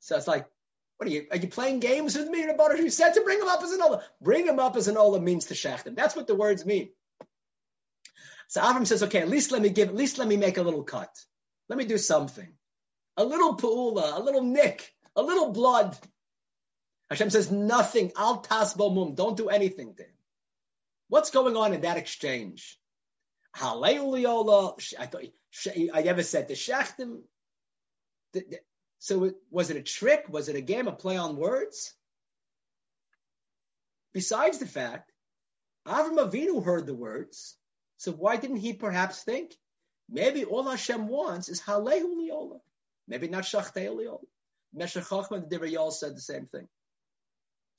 So 0.00 0.16
it's 0.16 0.26
like, 0.26 0.46
what 0.96 1.08
are 1.08 1.12
you? 1.12 1.26
Are 1.30 1.36
you 1.36 1.48
playing 1.48 1.80
games 1.80 2.16
with 2.16 2.28
me? 2.28 2.40
You 2.40 2.90
said 2.90 3.14
to 3.14 3.22
bring 3.22 3.38
them 3.38 3.48
up 3.48 3.62
as 3.62 3.72
an 3.72 3.82
ola. 3.82 4.02
Bring 4.20 4.46
them 4.46 4.58
up 4.58 4.76
as 4.76 4.88
an 4.88 4.96
ola 4.96 5.20
means 5.20 5.46
to 5.46 5.54
shech 5.54 5.82
them. 5.82 5.94
That's 5.94 6.14
what 6.14 6.26
the 6.26 6.34
words 6.34 6.64
mean. 6.64 6.90
So 8.48 8.60
Avram 8.60 8.86
says, 8.86 9.02
okay, 9.02 9.20
at 9.20 9.28
least 9.28 9.50
let 9.50 9.62
me 9.62 9.70
give, 9.70 9.88
at 9.88 9.96
least 9.96 10.18
let 10.18 10.28
me 10.28 10.36
make 10.36 10.58
a 10.58 10.62
little 10.62 10.84
cut. 10.84 11.10
Let 11.68 11.78
me 11.78 11.84
do 11.84 11.98
something. 11.98 12.52
A 13.16 13.24
little 13.24 13.56
pu'ula, 13.56 14.16
a 14.18 14.22
little 14.22 14.42
nick, 14.42 14.92
a 15.16 15.22
little 15.22 15.52
blood. 15.52 15.96
Hashem 17.14 17.30
says, 17.30 17.50
nothing. 17.50 18.12
Al 18.16 18.40
tas 18.40 18.76
mum. 18.76 19.14
Don't 19.14 19.36
do 19.36 19.48
anything 19.48 19.94
to 19.94 20.02
him. 20.02 20.10
What's 21.08 21.30
going 21.30 21.56
on 21.56 21.72
in 21.72 21.82
that 21.82 21.96
exchange? 21.96 22.78
I 23.54 25.06
thought 25.06 25.24
I 25.94 26.02
never 26.02 26.22
said 26.22 26.48
the 26.48 26.54
shechtim. 26.54 27.20
So 28.98 29.32
was 29.50 29.70
it 29.70 29.76
a 29.76 29.82
trick? 29.82 30.26
Was 30.28 30.48
it 30.48 30.56
a 30.56 30.60
game, 30.60 30.88
a 30.88 30.92
play 30.92 31.16
on 31.16 31.36
words? 31.36 31.94
Besides 34.12 34.58
the 34.58 34.66
fact, 34.66 35.12
Avram 35.86 36.18
Avinu 36.18 36.64
heard 36.64 36.86
the 36.86 36.94
words, 36.94 37.56
so 37.98 38.12
why 38.12 38.36
didn't 38.36 38.56
he 38.56 38.72
perhaps 38.72 39.22
think, 39.22 39.54
maybe 40.08 40.44
all 40.44 40.62
Hashem 40.62 41.08
wants 41.08 41.48
is 41.48 41.60
Halehu 41.60 42.60
maybe 43.06 43.28
not 43.28 43.44
Shachtei 43.44 43.88
Liola. 43.88 44.20
Meshech 44.72 45.04
Chochmah 45.04 45.42
and 45.42 45.50
Divrei 45.50 45.92
said 45.92 46.16
the 46.16 46.20
same 46.20 46.46
thing. 46.46 46.66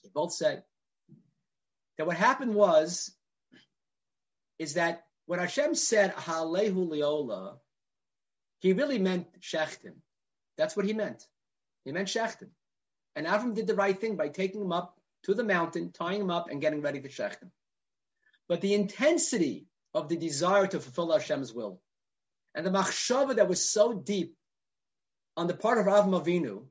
They 0.05 0.11
both 0.13 0.33
said 0.33 0.63
that 1.97 2.07
what 2.07 2.17
happened 2.17 2.53
was, 2.53 3.11
is 4.59 4.75
that 4.75 5.03
when 5.25 5.39
Hashem 5.39 5.75
said 5.75 6.15
Halehu 6.15 6.87
Liola, 6.87 7.57
he 8.59 8.73
really 8.73 8.99
meant 8.99 9.27
Shechtim. 9.41 9.95
That's 10.57 10.77
what 10.77 10.85
he 10.85 10.93
meant. 10.93 11.25
He 11.83 11.91
meant 11.91 12.07
Shechtim. 12.07 12.49
And 13.15 13.25
Avram 13.25 13.55
did 13.55 13.67
the 13.67 13.75
right 13.75 13.99
thing 13.99 14.15
by 14.15 14.29
taking 14.29 14.61
him 14.61 14.71
up 14.71 14.97
to 15.23 15.33
the 15.33 15.43
mountain, 15.43 15.91
tying 15.91 16.21
him 16.21 16.29
up, 16.29 16.49
and 16.49 16.61
getting 16.61 16.81
ready 16.81 17.01
to 17.01 17.09
Shechtim. 17.09 17.51
But 18.47 18.61
the 18.61 18.75
intensity 18.75 19.67
of 19.93 20.07
the 20.07 20.17
desire 20.17 20.67
to 20.67 20.79
fulfill 20.79 21.11
Hashem's 21.11 21.53
will 21.53 21.81
and 22.53 22.65
the 22.65 22.71
machshava 22.71 23.35
that 23.35 23.49
was 23.49 23.69
so 23.69 23.93
deep 23.93 24.35
on 25.35 25.47
the 25.47 25.55
part 25.55 25.77
of 25.77 25.87
Avram 25.87 26.21
Avinu 26.21 26.65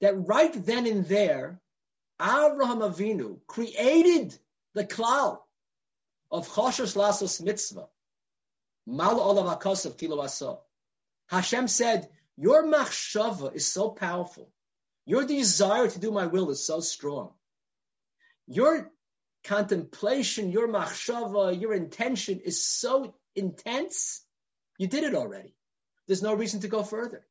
that 0.00 0.14
right 0.14 0.52
then 0.64 0.86
and 0.86 1.06
there, 1.06 1.60
Avraham 2.20 2.82
Avinu 2.82 3.38
created 3.46 4.38
the 4.74 4.84
klal 4.84 5.38
of 6.30 6.48
Choshesh 6.48 6.94
Lasos 6.94 7.42
Mitzvah, 7.42 7.88
Mal 8.86 9.20
Olav 9.20 9.58
Akasav 9.58 9.96
Tilo 9.96 10.58
Hashem 11.28 11.68
said, 11.68 12.08
your 12.36 12.64
machshava 12.64 13.54
is 13.54 13.66
so 13.66 13.90
powerful. 13.90 14.50
Your 15.04 15.26
desire 15.26 15.88
to 15.88 15.98
do 15.98 16.10
my 16.10 16.26
will 16.26 16.48
is 16.48 16.64
so 16.64 16.80
strong. 16.80 17.34
Your 18.46 18.90
contemplation, 19.44 20.50
your 20.50 20.66
machshava, 20.66 21.60
your 21.60 21.74
intention 21.74 22.40
is 22.40 22.64
so 22.64 23.14
intense. 23.36 24.24
You 24.78 24.86
did 24.86 25.04
it 25.04 25.14
already. 25.14 25.54
There's 26.06 26.22
no 26.22 26.32
reason 26.32 26.60
to 26.60 26.68
go 26.68 26.82
further. 26.82 27.26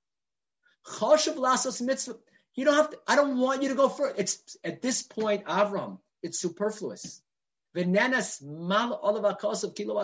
Choshev 0.85 1.35
lasos 1.35 1.81
mitzvah. 1.81 2.17
You 2.59 2.65
don't 2.65 2.75
have 2.75 2.89
to, 2.89 2.97
I 3.07 3.15
don't 3.15 3.37
want 3.37 3.63
you 3.63 3.69
to 3.69 3.75
go 3.75 3.87
further. 3.87 4.15
It's 4.17 4.57
at 4.65 4.81
this 4.81 5.01
point, 5.01 5.45
Avram, 5.45 5.99
it's 6.21 6.41
superfluous. 6.41 7.21
Venenas 7.73 8.43
mal 8.43 8.99
olav 9.01 9.39
kilo 9.75 10.03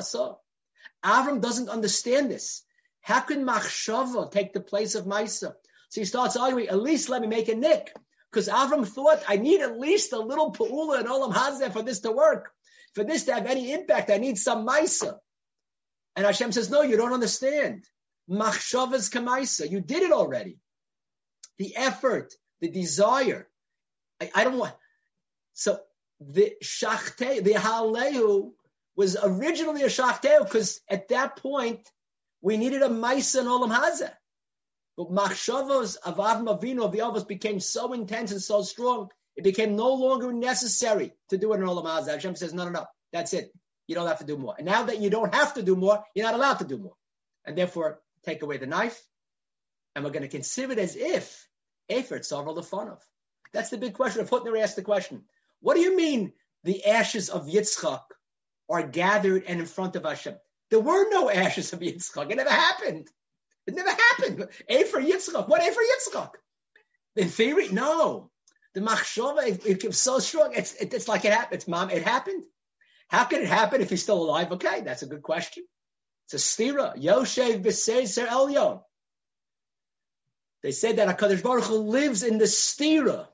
Avram 1.03 1.41
doesn't 1.41 1.67
understand 1.67 2.31
this. 2.31 2.63
How 3.01 3.19
can 3.19 3.45
machshava 3.45 4.31
take 4.31 4.53
the 4.53 4.61
place 4.61 4.95
of 4.95 5.03
Maisa? 5.03 5.53
So 5.89 6.01
he 6.01 6.05
starts 6.05 6.37
arguing, 6.37 6.69
at 6.69 6.81
least 6.81 7.09
let 7.09 7.21
me 7.21 7.27
make 7.27 7.49
a 7.49 7.55
nick. 7.55 7.93
Because 8.31 8.47
Avram 8.47 8.87
thought, 8.87 9.21
I 9.27 9.35
need 9.35 9.59
at 9.59 9.77
least 9.77 10.13
a 10.13 10.19
little 10.19 10.53
pa'ula 10.53 10.99
and 10.99 11.09
olam 11.09 11.33
hazeh 11.33 11.73
for 11.73 11.81
this 11.81 11.99
to 11.99 12.13
work. 12.13 12.51
For 12.93 13.03
this 13.03 13.25
to 13.25 13.33
have 13.33 13.47
any 13.47 13.73
impact, 13.73 14.09
I 14.09 14.17
need 14.17 14.37
some 14.37 14.65
Maisa. 14.65 15.17
And 16.15 16.25
Hashem 16.25 16.53
says, 16.53 16.69
no, 16.69 16.83
you 16.83 16.95
don't 16.95 17.11
understand. 17.11 17.83
Machshavas 18.29 19.11
kamaisa. 19.11 19.69
You 19.69 19.81
did 19.81 20.03
it 20.03 20.13
already. 20.13 20.57
The 21.57 21.75
effort, 21.75 22.33
the 22.61 22.69
desire. 22.69 23.47
I, 24.21 24.31
I 24.33 24.43
don't 24.43 24.57
want. 24.57 24.73
So 25.53 25.79
the 26.19 26.53
shachte, 26.63 27.43
the 27.43 27.53
halehu 27.53 28.51
was 28.95 29.17
originally 29.21 29.83
a 29.83 29.87
shachteu 29.87 30.43
because 30.43 30.81
at 30.89 31.09
that 31.09 31.37
point 31.37 31.87
we 32.41 32.57
needed 32.57 32.81
a 32.81 32.89
maisa 32.89 33.39
and 33.39 33.47
olam 33.47 33.75
hazeh. 33.75 34.11
But 34.97 35.11
machshavos 35.11 35.97
of 35.97 36.17
Avram 36.17 36.47
Avinu 36.47 36.85
of 36.85 36.91
the 36.93 36.99
Avos 36.99 37.27
became 37.27 37.59
so 37.59 37.91
intense 37.91 38.31
and 38.31 38.41
so 38.41 38.61
strong, 38.61 39.09
it 39.35 39.43
became 39.43 39.75
no 39.75 39.93
longer 39.93 40.31
necessary 40.31 41.13
to 41.29 41.37
do 41.37 41.51
it 41.53 41.57
in 41.57 41.63
olam 41.63 41.85
hazeh. 41.85 42.13
Hashem 42.13 42.35
says, 42.35 42.53
no, 42.53 42.65
no, 42.65 42.71
no, 42.71 42.85
that's 43.11 43.33
it. 43.33 43.51
You 43.87 43.95
don't 43.95 44.07
have 44.07 44.19
to 44.19 44.25
do 44.25 44.37
more. 44.37 44.55
And 44.57 44.65
now 44.65 44.83
that 44.83 44.99
you 44.99 45.09
don't 45.09 45.33
have 45.35 45.55
to 45.55 45.63
do 45.63 45.75
more, 45.75 46.03
you're 46.15 46.25
not 46.25 46.35
allowed 46.35 46.59
to 46.59 46.65
do 46.65 46.77
more. 46.77 46.95
And 47.45 47.57
therefore, 47.57 47.99
take 48.25 48.41
away 48.41 48.57
the 48.57 48.65
knife, 48.65 48.99
and 49.95 50.03
we're 50.03 50.11
going 50.11 50.23
to 50.23 50.29
consider 50.29 50.73
it 50.73 50.79
as 50.79 50.95
if 50.95 51.47
Efer 51.89 52.19
fun 52.19 52.87
of. 52.89 53.03
That's 53.53 53.69
the 53.69 53.77
big 53.77 53.93
question. 53.93 54.21
If 54.21 54.29
Hutner 54.29 54.61
asked 54.61 54.75
the 54.75 54.81
question. 54.81 55.23
What 55.61 55.75
do 55.75 55.81
you 55.81 55.95
mean 55.95 56.33
the 56.63 56.85
ashes 56.85 57.29
of 57.29 57.47
Yitzchak 57.47 58.01
are 58.69 58.83
gathered 58.83 59.43
and 59.47 59.59
in 59.59 59.65
front 59.65 59.95
of 59.95 60.03
Hashem? 60.03 60.35
There 60.71 60.79
were 60.79 61.09
no 61.09 61.29
ashes 61.29 61.73
of 61.73 61.79
Yitzchak. 61.79 62.31
It 62.31 62.37
never 62.37 62.49
happened. 62.49 63.07
It 63.67 63.75
never 63.75 63.91
happened. 63.91 64.47
Efer 64.69 65.01
Yitzchak. 65.01 65.47
What 65.47 65.61
Efer 65.63 65.81
Yitzchak? 65.81 66.31
In 67.15 67.29
theory, 67.29 67.69
no. 67.69 68.29
The 68.73 68.81
machshava, 68.81 69.47
it, 69.47 69.65
it 69.65 69.95
so 69.95 70.19
strong. 70.19 70.53
It's, 70.53 70.73
it, 70.75 70.93
it's 70.93 71.07
like 71.07 71.23
it 71.23 71.31
happened. 71.31 71.55
It's 71.55 71.67
mom. 71.67 71.89
It 71.89 72.03
happened. 72.03 72.43
How 73.07 73.23
can 73.23 73.41
it 73.41 73.47
happen 73.47 73.81
if 73.81 73.89
he's 73.89 74.03
still 74.03 74.21
alive? 74.21 74.51
Okay, 74.51 74.81
that's 74.81 75.03
a 75.03 75.07
good 75.07 75.23
question. 75.23 75.63
It's 76.25 76.33
a 76.33 76.37
stira. 76.37 77.01
Yoshev 77.01 77.63
b'seiser 77.63 78.27
elyon. 78.27 78.81
They 80.65 80.71
said 80.71 80.95
that 80.95 81.07
Hakadosh 81.07 81.43
Baruch 81.43 81.65
Hu 81.65 81.75
lives 81.77 82.23
in 82.23 82.39
the 82.39 82.45
stira. 82.45 83.27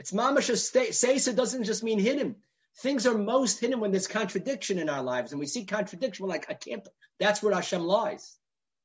It's 0.00 0.10
mamash 0.10 0.50
seiser 0.50 1.36
doesn't 1.36 1.62
just 1.62 1.84
mean 1.84 2.00
hidden. 2.00 2.34
Things 2.78 3.06
are 3.06 3.16
most 3.16 3.60
hidden 3.60 3.78
when 3.78 3.92
there's 3.92 4.08
contradiction 4.08 4.80
in 4.80 4.88
our 4.88 5.04
lives, 5.04 5.30
and 5.30 5.38
we 5.38 5.46
see 5.46 5.66
contradiction. 5.66 6.24
We're 6.24 6.32
like, 6.32 6.50
I 6.50 6.54
can't. 6.54 6.88
That's 7.20 7.44
where 7.44 7.54
Hashem 7.54 7.84
lies. 7.84 8.36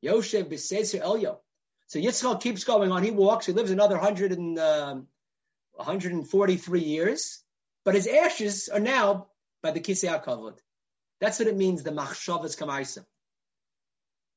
Yoshev 0.05 0.51
b'seiser 0.51 1.01
elyon. 1.01 1.39
So 1.87 1.97
Yitzchak 1.97 2.41
keeps 2.41 2.63
going 2.63 2.91
on. 2.91 3.01
He 3.01 3.09
walks. 3.09 3.47
He 3.47 3.53
lives 3.53 3.71
another 3.71 3.95
100 3.95 4.33
and, 4.33 4.59
uh, 4.59 4.97
143 5.71 6.79
years, 6.79 7.41
but 7.83 7.95
his 7.95 8.05
ashes 8.05 8.69
are 8.69 8.79
now 8.79 9.29
by 9.63 9.71
the 9.71 9.79
Kisei 9.79 10.07
HaKavod. 10.07 10.59
That's 11.19 11.39
what 11.39 11.47
it 11.47 11.57
means, 11.57 11.81
the 11.81 11.89
Machshavas 11.89 12.55
Kamaisa. 12.55 13.03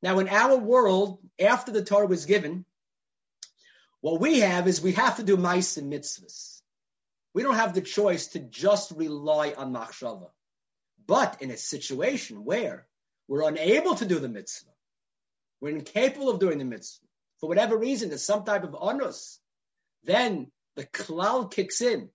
Now, 0.00 0.20
in 0.20 0.28
our 0.30 0.56
world, 0.56 1.18
after 1.38 1.70
the 1.70 1.84
Torah 1.84 2.06
was 2.06 2.24
given, 2.24 2.64
what 4.00 4.20
we 4.20 4.40
have 4.40 4.66
is 4.66 4.80
we 4.80 4.92
have 4.92 5.16
to 5.16 5.22
do 5.22 5.36
mice 5.36 5.76
and 5.76 5.92
mitzvahs. 5.92 6.60
We 7.34 7.42
don't 7.42 7.56
have 7.56 7.74
the 7.74 7.80
choice 7.80 8.28
to 8.28 8.38
just 8.38 8.90
rely 8.92 9.52
on 9.56 9.72
machshava. 9.72 10.30
But 11.06 11.42
in 11.42 11.50
a 11.50 11.56
situation 11.56 12.44
where 12.44 12.86
we're 13.28 13.48
unable 13.48 13.94
to 13.96 14.06
do 14.06 14.18
the 14.18 14.28
mitzvah, 14.28 14.70
we're 15.60 15.76
incapable 15.76 16.30
of 16.30 16.40
doing 16.40 16.58
the 16.58 16.64
mitzvah, 16.64 17.06
for 17.40 17.48
whatever 17.48 17.76
reason, 17.76 18.08
there's 18.08 18.24
some 18.24 18.44
type 18.44 18.64
of 18.64 18.76
onus, 18.78 19.38
then 20.04 20.50
the 20.76 20.84
klal 20.84 21.50
kicks 21.50 21.80
in. 21.80 22.10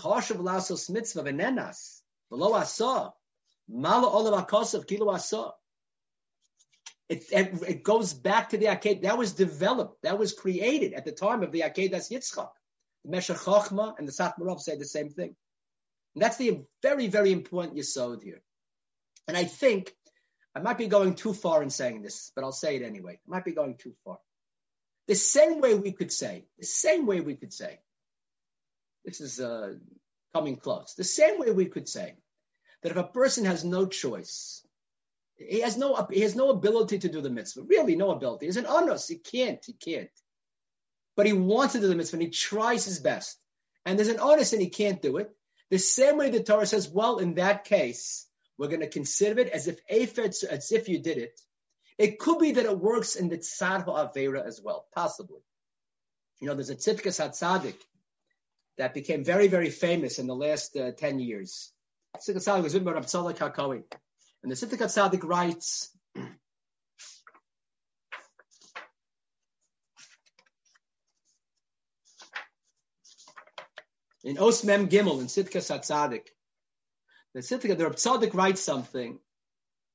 Choshev 0.00 0.36
lasos 0.36 0.88
mitzvah 0.90 1.22
venenas, 1.22 2.02
below 2.28 2.54
asa, 2.54 3.12
mala 3.68 4.08
olav 4.08 4.46
akosav 4.46 4.86
kilu 4.86 5.12
asa. 5.12 5.52
It, 7.10 7.24
it, 7.32 7.62
it, 7.68 7.82
goes 7.82 8.14
back 8.14 8.50
to 8.50 8.56
the 8.56 8.66
Aked. 8.66 9.02
That 9.02 9.18
was 9.18 9.32
developed, 9.32 10.02
that 10.02 10.16
was 10.16 10.32
created 10.32 10.92
at 10.92 11.04
the 11.04 11.10
time 11.10 11.42
of 11.42 11.50
the 11.50 11.62
Akedas 11.62 12.08
Yitzchak. 12.08 12.50
The 13.04 13.10
Meshech 13.10 13.38
Chochma 13.38 13.98
and 13.98 14.06
the 14.06 14.12
Satmarov 14.12 14.60
say 14.60 14.76
the 14.76 14.84
same 14.84 15.10
thing. 15.10 15.34
And 16.14 16.22
that's 16.22 16.36
the 16.36 16.62
very, 16.84 17.08
very 17.08 17.32
important 17.32 17.76
Yisod 17.76 18.22
here. 18.22 18.40
And 19.26 19.36
I 19.36 19.42
think 19.42 19.92
I 20.54 20.60
might 20.60 20.78
be 20.78 20.86
going 20.86 21.16
too 21.16 21.34
far 21.34 21.64
in 21.64 21.70
saying 21.70 22.02
this, 22.02 22.30
but 22.36 22.44
I'll 22.44 22.52
say 22.52 22.76
it 22.76 22.82
anyway. 22.82 23.18
I 23.26 23.30
might 23.30 23.44
be 23.44 23.54
going 23.54 23.76
too 23.76 23.94
far. 24.04 24.18
The 25.08 25.16
same 25.16 25.60
way 25.60 25.74
we 25.74 25.90
could 25.90 26.12
say, 26.12 26.44
the 26.60 26.66
same 26.66 27.06
way 27.06 27.20
we 27.20 27.34
could 27.34 27.52
say, 27.52 27.80
this 29.04 29.20
is 29.20 29.40
uh, 29.40 29.74
coming 30.32 30.54
close, 30.54 30.94
the 30.94 31.02
same 31.02 31.40
way 31.40 31.50
we 31.50 31.66
could 31.66 31.88
say 31.88 32.14
that 32.84 32.92
if 32.92 32.96
a 32.96 33.02
person 33.02 33.46
has 33.46 33.64
no 33.64 33.86
choice, 33.86 34.64
he 35.48 35.60
has 35.60 35.76
no 35.76 36.06
he 36.10 36.20
has 36.20 36.36
no 36.36 36.50
ability 36.50 36.98
to 36.98 37.08
do 37.08 37.20
the 37.20 37.30
mitzvah. 37.30 37.62
Really, 37.62 37.96
no 37.96 38.10
ability. 38.10 38.46
He's 38.46 38.56
an 38.56 38.66
onus. 38.66 39.08
He 39.08 39.16
can't. 39.16 39.64
He 39.64 39.72
can't. 39.72 40.10
But 41.16 41.26
he 41.26 41.32
wants 41.32 41.72
to 41.72 41.80
do 41.80 41.88
the 41.88 41.96
mitzvah 41.96 42.16
and 42.16 42.22
he 42.22 42.30
tries 42.30 42.84
his 42.84 43.00
best. 43.00 43.38
And 43.84 43.98
there's 43.98 44.08
an 44.08 44.20
onus 44.20 44.52
and 44.52 44.60
he 44.60 44.68
can't 44.68 45.00
do 45.00 45.16
it. 45.16 45.30
The 45.70 45.78
same 45.78 46.18
way 46.18 46.30
the 46.30 46.42
Torah 46.42 46.66
says, 46.66 46.88
well, 46.88 47.18
in 47.18 47.34
that 47.34 47.64
case, 47.64 48.26
we're 48.58 48.68
going 48.68 48.80
to 48.80 48.88
consider 48.88 49.40
it 49.40 49.48
as 49.48 49.68
if 49.68 49.78
as 49.88 50.72
if 50.72 50.88
you 50.88 50.98
did 50.98 51.18
it. 51.18 51.40
It 51.96 52.18
could 52.18 52.38
be 52.38 52.52
that 52.52 52.64
it 52.64 52.78
works 52.78 53.14
in 53.16 53.28
the 53.28 53.38
tzad 53.38 53.86
avera 53.86 54.44
as 54.44 54.60
well, 54.62 54.86
possibly. 54.94 55.40
You 56.40 56.48
know, 56.48 56.54
there's 56.54 56.70
a 56.70 56.76
tzidkas 56.76 57.20
hatzadik 57.20 57.76
that 58.78 58.94
became 58.94 59.24
very, 59.24 59.48
very 59.48 59.70
famous 59.70 60.18
in 60.18 60.26
the 60.26 60.34
last 60.34 60.76
uh, 60.76 60.92
10 60.92 61.20
years. 61.20 61.72
Tzidkas 62.16 62.46
hatzadik 62.46 62.62
was 62.62 62.74
written 62.74 62.92
by. 62.92 63.82
And 64.42 64.50
the 64.50 64.56
Tzidkas 64.56 64.96
Hatzadik 64.96 65.24
writes, 65.24 65.90
in 74.24 74.36
Osmem 74.36 74.88
Gimel 74.88 75.20
in 75.20 75.26
Tzidkas 75.26 75.70
Hatzadik, 75.70 76.28
the 77.34 77.42
Sitka, 77.42 77.74
the 77.74 77.84
Tzaddik 77.84 78.34
writes 78.34 78.60
something 78.60 79.18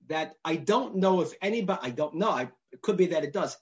that 0.08 0.36
I 0.44 0.56
don't 0.56 0.98
know 0.98 1.22
if 1.22 1.34
anybody, 1.42 1.80
I 1.82 1.90
don't 1.90 2.16
know, 2.16 2.30
I, 2.30 2.50
it 2.72 2.82
could 2.82 2.98
be 2.98 3.08
that 3.08 3.24
it 3.24 3.34
does. 3.34 3.58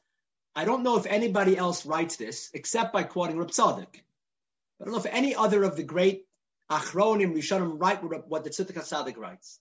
I 0.56 0.66
don't 0.66 0.84
know 0.84 0.98
if 0.98 1.08
anybody 1.08 1.58
else 1.58 1.86
writes 1.86 2.18
this 2.18 2.52
except 2.54 2.94
by 2.94 3.04
quoting 3.04 3.38
Reb 3.38 3.50
Tzadok. 3.50 3.88
I 3.96 4.84
don't 4.84 4.94
know 4.94 5.00
if 5.00 5.08
any 5.08 5.36
other 5.36 5.64
of 5.64 5.76
the 5.76 5.84
great 5.84 6.26
Achronim, 6.70 7.34
Rishonim 7.36 7.80
write 7.80 8.04
what 8.04 8.44
the 8.44 8.52
Tzidka 8.52 8.82
Tzaddik 8.82 9.18
writes. 9.18 9.60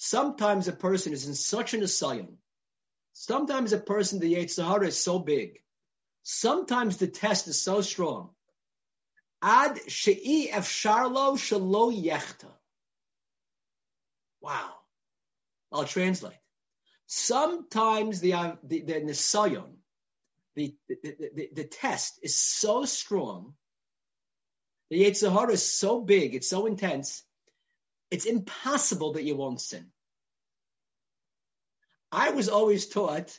Sometimes 0.00 0.68
a 0.68 0.72
person 0.72 1.12
is 1.12 1.26
in 1.26 1.34
such 1.34 1.74
an 1.74 1.82
asylum. 1.82 2.38
Sometimes 3.12 3.72
a 3.72 3.78
person, 3.78 4.20
the 4.20 4.34
Yetzer 4.34 4.64
hara 4.64 4.86
is 4.86 4.96
so 4.96 5.18
big. 5.18 5.60
Sometimes 6.22 6.96
the 6.96 7.08
test 7.08 7.48
is 7.48 7.60
so 7.60 7.80
strong. 7.80 8.30
Ad 9.42 9.78
she'i 9.88 10.50
efsharlo 10.52 11.36
shalo 11.36 11.92
yechta. 11.92 12.50
Wow. 14.40 14.74
I'll 15.72 15.84
translate. 15.84 16.38
Sometimes 17.06 18.20
the 18.20 18.34
uh, 18.34 18.56
the, 18.62 18.82
the 18.82 18.94
nisayon, 18.94 19.76
the, 20.54 20.74
the, 20.88 21.30
the, 21.34 21.48
the 21.52 21.64
test 21.64 22.18
is 22.22 22.36
so 22.36 22.84
strong 22.84 23.54
the 24.90 25.04
Yetzer 25.04 25.32
hara 25.32 25.52
is 25.52 25.70
so 25.78 26.00
big, 26.00 26.34
it's 26.34 26.48
so 26.48 26.66
intense, 26.66 27.22
it's 28.10 28.26
impossible 28.26 29.14
that 29.14 29.24
you 29.24 29.36
won't 29.36 29.60
sin. 29.60 29.86
I 32.10 32.30
was 32.30 32.48
always 32.48 32.88
taught 32.88 33.38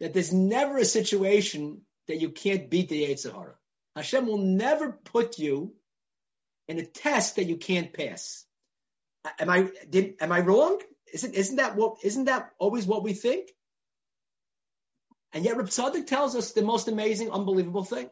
that 0.00 0.14
there's 0.14 0.32
never 0.32 0.78
a 0.78 0.84
situation 0.84 1.82
that 2.08 2.20
you 2.20 2.30
can't 2.30 2.70
beat 2.70 2.88
the 2.88 3.04
Yetzer 3.04 3.32
hara. 3.32 3.54
Hashem 3.94 4.26
will 4.26 4.38
never 4.38 4.92
put 4.92 5.38
you 5.38 5.74
in 6.68 6.78
a 6.78 6.84
test 6.84 7.36
that 7.36 7.44
you 7.44 7.56
can't 7.56 7.92
pass. 7.92 8.44
Am 9.38 9.48
I 9.48 9.70
did 9.88 10.16
am 10.20 10.32
I 10.32 10.40
wrong? 10.40 10.80
Isn't 11.12 11.34
isn't 11.34 11.56
that 11.56 11.76
what 11.76 11.98
isn't 12.02 12.24
that 12.24 12.50
always 12.58 12.86
what 12.86 13.02
we 13.02 13.12
think? 13.12 13.50
And 15.32 15.44
yet 15.44 15.56
Reb 15.56 15.68
tells 15.68 16.36
us 16.36 16.52
the 16.52 16.62
most 16.62 16.88
amazing, 16.88 17.30
unbelievable 17.30 17.84
thing. 17.84 18.08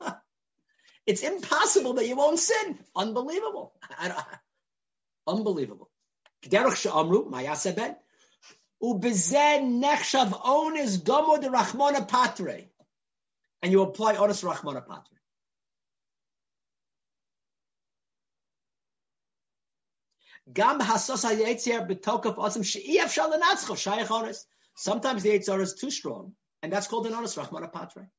It's 1.06 1.22
impossible 1.22 1.94
that 1.94 2.06
you 2.06 2.16
won't 2.16 2.38
sin. 2.38 2.78
Unbelievable. 2.94 3.72
Unbelievable. 5.26 5.90
And 13.62 13.72
you 13.72 13.82
apply 13.82 14.16
onis 14.16 14.42
rachmona 14.42 14.86
patre. 14.86 15.19
Er 20.48 20.52
Sometimes 24.76 25.22
the 25.22 25.30
Yitzhar 25.30 25.60
is 25.60 25.74
too 25.74 25.90
strong, 25.90 26.34
and 26.62 26.72
that's 26.72 26.86
called 26.86 27.06
an 27.06 27.14
onus 27.14 27.36
Rahman 27.36 27.68
Patre. 27.70 28.10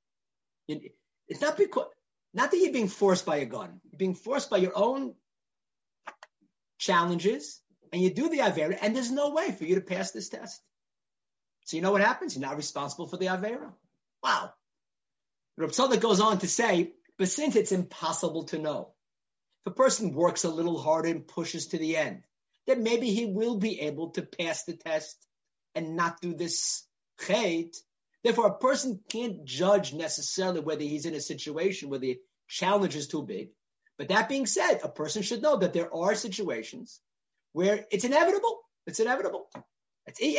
It's 0.68 1.42
not 1.42 1.58
because 1.58 1.88
not 2.34 2.52
that 2.52 2.58
you're 2.58 2.72
being 2.72 2.88
forced 2.88 3.26
by 3.26 3.38
a 3.38 3.46
gun. 3.46 3.82
You're 3.90 3.98
being 3.98 4.16
forced 4.16 4.50
by 4.50 4.58
your 4.58 4.74
own 4.76 5.16
challenges, 6.78 7.62
and 7.92 8.02
you 8.02 8.14
do 8.14 8.30
the 8.30 8.40
Avera, 8.40 8.78
and 8.82 8.96
there's 8.96 9.12
no 9.12 9.32
way 9.32 9.52
for 9.52 9.66
you 9.66 9.76
to 9.76 9.82
pass 9.82 10.12
this 10.12 10.30
test. 10.30 10.62
So 11.66 11.78
you 11.78 11.82
know 11.82 11.92
what 11.92 12.02
happens? 12.02 12.36
You're 12.36 12.48
not 12.48 12.58
responsible 12.58 13.08
for 13.08 13.18
the 13.18 13.28
Avera. 13.28 13.72
Wow. 14.24 14.54
Rav 15.58 15.72
Tzadok 15.72 16.00
goes 16.00 16.20
on 16.20 16.40
to 16.40 16.48
say, 16.48 16.94
but 17.18 17.30
since 17.30 17.56
it's 17.56 17.72
impossible 17.72 18.46
to 18.46 18.58
know, 18.58 18.94
if 19.66 19.72
a 19.72 19.76
person 19.76 20.14
works 20.14 20.44
a 20.44 20.50
little 20.50 20.80
harder 20.80 21.10
and 21.10 21.28
pushes 21.28 21.68
to 21.68 21.78
the 21.78 21.98
end, 21.98 22.24
then 22.68 22.84
maybe 22.84 23.12
he 23.12 23.26
will 23.26 23.58
be 23.58 23.82
able 23.82 24.12
to 24.12 24.24
pass 24.24 24.64
the 24.64 24.74
test 24.74 25.18
and 25.76 25.96
not 25.96 26.22
do 26.22 26.34
this 26.34 26.84
chait. 27.20 27.76
Therefore, 28.24 28.48
a 28.48 28.58
person 28.58 29.02
can't 29.10 29.46
judge 29.46 29.94
necessarily 29.94 30.62
whether 30.62 30.84
he's 30.84 31.06
in 31.06 31.16
a 31.16 31.22
situation 31.22 31.90
where 31.90 32.00
the 32.00 32.20
challenge 32.48 32.96
is 32.96 33.08
too 33.08 33.24
big. 33.24 33.50
But 33.98 34.10
that 34.10 34.30
being 34.30 34.48
said, 34.48 34.80
a 34.84 34.90
person 34.90 35.22
should 35.22 35.42
know 35.42 35.58
that 35.58 35.74
there 35.74 35.94
are 35.94 36.16
situations 36.16 37.00
where 37.54 37.86
it's 37.92 38.04
inevitable. 38.04 38.62
It's 38.88 39.00
inevitable. 39.00 39.48
It's 40.08 40.22
a 40.22 40.38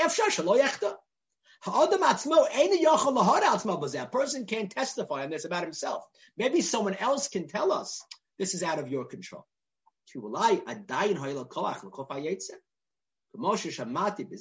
person 4.07 4.47
can't 4.47 4.71
testify 4.71 5.23
on 5.23 5.31
this 5.31 5.45
about 5.45 5.63
himself. 5.63 6.05
Maybe 6.37 6.61
someone 6.61 6.97
else 6.97 7.29
can 7.29 7.47
tell 7.47 7.71
us 7.71 8.05
this 8.43 8.55
is 8.55 8.65
out 8.65 8.81
of 8.81 8.89
your 8.89 9.05
control. 9.05 9.47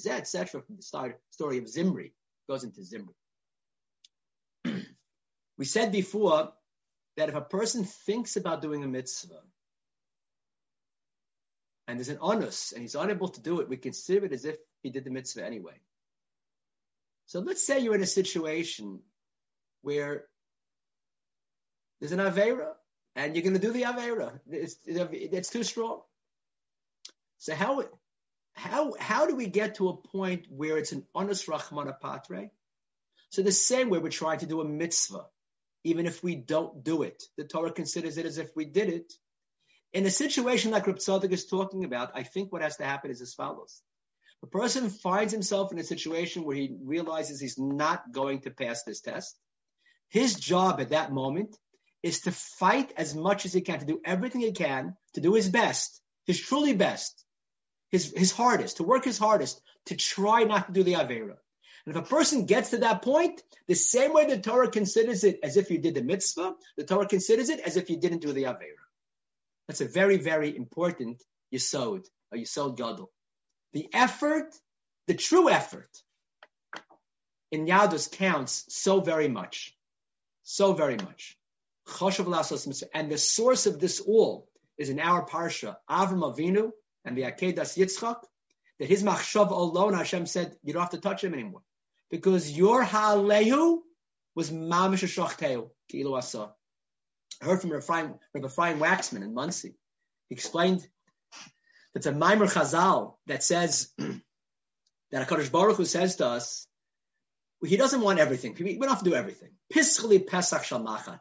Etc. 0.07 0.61
From 0.61 0.75
the 0.75 1.13
story 1.29 1.57
of 1.59 1.69
Zimri 1.69 2.13
goes 2.49 2.63
into 2.63 2.83
Zimri. 2.83 3.13
we 5.59 5.65
said 5.65 5.91
before 5.91 6.51
that 7.15 7.29
if 7.29 7.35
a 7.35 7.41
person 7.41 7.83
thinks 7.83 8.37
about 8.37 8.63
doing 8.63 8.83
a 8.83 8.87
mitzvah 8.87 9.43
and 11.87 11.99
there's 11.99 12.09
an 12.09 12.17
onus 12.21 12.71
and 12.71 12.81
he's 12.81 12.95
unable 12.95 13.27
to 13.27 13.39
do 13.39 13.59
it, 13.59 13.69
we 13.69 13.77
consider 13.77 14.25
it 14.25 14.33
as 14.33 14.45
if 14.45 14.57
he 14.81 14.89
did 14.89 15.03
the 15.03 15.11
mitzvah 15.11 15.45
anyway. 15.45 15.79
So 17.27 17.39
let's 17.39 17.65
say 17.65 17.79
you're 17.79 17.93
in 17.93 18.01
a 18.01 18.07
situation 18.07 19.01
where 19.83 20.25
there's 21.99 22.13
an 22.13 22.19
Avera 22.19 22.71
and 23.15 23.35
you're 23.35 23.43
going 23.43 23.55
to 23.55 23.59
do 23.59 23.71
the 23.71 23.83
Avera. 23.83 24.39
It's, 24.49 24.77
it's 24.85 25.49
too 25.49 25.63
strong. 25.63 26.01
So 27.37 27.55
how, 27.55 27.83
how, 28.53 28.93
how 28.99 29.25
do 29.25 29.35
we 29.35 29.47
get 29.47 29.75
to 29.75 29.89
a 29.89 29.97
point 29.97 30.45
where 30.49 30.77
it's 30.77 30.91
an 30.91 31.05
onus 31.13 31.47
Rahman 31.47 31.91
Patre? 32.01 32.49
So 33.29 33.41
the 33.41 33.51
same 33.51 33.89
way 33.89 33.99
we're 33.99 34.09
trying 34.09 34.39
to 34.39 34.45
do 34.45 34.61
a 34.61 34.65
mitzvah, 34.65 35.25
even 35.83 36.05
if 36.05 36.23
we 36.23 36.35
don't 36.35 36.83
do 36.83 37.03
it, 37.03 37.23
the 37.37 37.43
Torah 37.43 37.71
considers 37.71 38.17
it 38.17 38.25
as 38.25 38.37
if 38.37 38.55
we 38.55 38.65
did 38.65 38.89
it. 38.89 39.13
In 39.93 40.05
a 40.05 40.11
situation 40.11 40.71
like 40.71 40.87
Reb 40.87 40.99
is 41.31 41.45
talking 41.45 41.83
about, 41.83 42.11
I 42.15 42.23
think 42.23 42.51
what 42.51 42.61
has 42.61 42.77
to 42.77 42.85
happen 42.85 43.11
is 43.11 43.21
as 43.21 43.33
follows. 43.33 43.81
A 44.43 44.47
person 44.47 44.89
finds 44.89 45.33
himself 45.33 45.71
in 45.71 45.79
a 45.79 45.83
situation 45.83 46.43
where 46.43 46.55
he 46.55 46.77
realizes 46.83 47.39
he's 47.39 47.59
not 47.59 48.11
going 48.11 48.41
to 48.41 48.51
pass 48.51 48.83
this 48.83 49.01
test. 49.01 49.37
His 50.09 50.35
job 50.35 50.81
at 50.81 50.89
that 50.89 51.11
moment 51.11 51.57
is 52.03 52.21
to 52.21 52.31
fight 52.31 52.93
as 52.97 53.15
much 53.15 53.45
as 53.45 53.53
he 53.53 53.61
can, 53.61 53.79
to 53.79 53.85
do 53.85 54.01
everything 54.03 54.41
he 54.41 54.51
can, 54.51 54.95
to 55.13 55.21
do 55.21 55.33
his 55.33 55.49
best, 55.49 56.01
his 56.25 56.39
truly 56.39 56.73
best, 56.73 57.23
his, 57.89 58.13
his 58.15 58.31
hardest, 58.31 58.77
to 58.77 58.83
work 58.83 59.05
his 59.05 59.17
hardest, 59.17 59.61
to 59.85 59.95
try 59.95 60.43
not 60.43 60.67
to 60.67 60.73
do 60.73 60.83
the 60.83 60.93
Avera. 60.93 61.35
And 61.85 61.95
if 61.95 61.95
a 61.95 62.01
person 62.01 62.45
gets 62.45 62.69
to 62.71 62.77
that 62.79 63.01
point, 63.01 63.41
the 63.67 63.75
same 63.75 64.13
way 64.13 64.25
the 64.25 64.39
Torah 64.39 64.69
considers 64.69 65.23
it 65.23 65.39
as 65.43 65.57
if 65.57 65.71
you 65.71 65.79
did 65.79 65.95
the 65.95 66.03
mitzvah, 66.03 66.53
the 66.77 66.83
Torah 66.83 67.07
considers 67.07 67.49
it 67.49 67.59
as 67.59 67.77
if 67.77 67.89
you 67.89 67.97
didn't 67.97 68.21
do 68.21 68.33
the 68.33 68.43
Avera. 68.43 68.85
That's 69.67 69.81
a 69.81 69.87
very, 69.87 70.17
very 70.17 70.55
important 70.55 71.21
yisod, 71.53 72.05
a 72.31 72.37
yisod 72.37 72.77
gadol 72.77 73.11
the 73.73 73.89
effort, 73.93 74.53
the 75.07 75.13
true 75.13 75.49
effort 75.49 75.89
in 77.51 77.65
Yadus 77.65 78.11
counts 78.11 78.65
so 78.69 79.01
very 79.01 79.27
much. 79.27 79.75
So 80.43 80.73
very 80.73 80.97
much. 80.97 81.37
And 82.93 83.11
the 83.11 83.17
source 83.17 83.65
of 83.65 83.79
this 83.79 83.99
all 83.99 84.47
is 84.77 84.89
in 84.89 84.99
our 84.99 85.25
parsha, 85.25 85.75
Avram 85.89 86.21
Avinu 86.21 86.71
and 87.05 87.17
the 87.17 87.23
Akedas 87.23 87.77
Yitzchak, 87.77 88.21
that 88.79 88.87
his 88.87 89.03
machshav 89.03 89.51
alone, 89.51 89.93
Hashem 89.93 90.25
said, 90.25 90.55
you 90.63 90.73
don't 90.73 90.81
have 90.81 90.91
to 90.91 90.97
touch 90.97 91.23
him 91.23 91.33
anymore. 91.33 91.61
Because 92.09 92.51
your 92.51 92.83
halehu 92.83 93.79
was 94.35 94.51
mamish 94.51 95.03
shachteu, 95.03 95.69
kilu 95.91 96.17
asa. 96.17 96.53
I 97.41 97.45
heard 97.45 97.61
from 97.61 97.71
Rabbi 97.71 98.07
Ephraim 98.35 98.79
Waxman 98.79 99.23
in 99.23 99.33
Monsey. 99.33 99.75
He 100.29 100.35
explained 100.35 100.87
it's 101.95 102.05
a 102.05 102.11
Maimer 102.11 102.51
Chazal 102.51 103.15
that 103.27 103.43
says 103.43 103.91
that 103.97 105.27
Hakadosh 105.27 105.51
Baruch 105.51 105.77
Hu 105.77 105.85
says 105.85 106.17
to 106.17 106.27
us, 106.27 106.67
he 107.63 107.77
doesn't 107.77 108.01
want 108.01 108.19
everything. 108.19 108.55
We 108.59 108.77
don't 108.77 108.89
have 108.89 109.03
to 109.03 109.09
do 109.09 109.15
everything. 109.15 109.49
Pischli 109.73 110.25
Pesach 110.25 110.63
Shalmachat. 110.63 111.19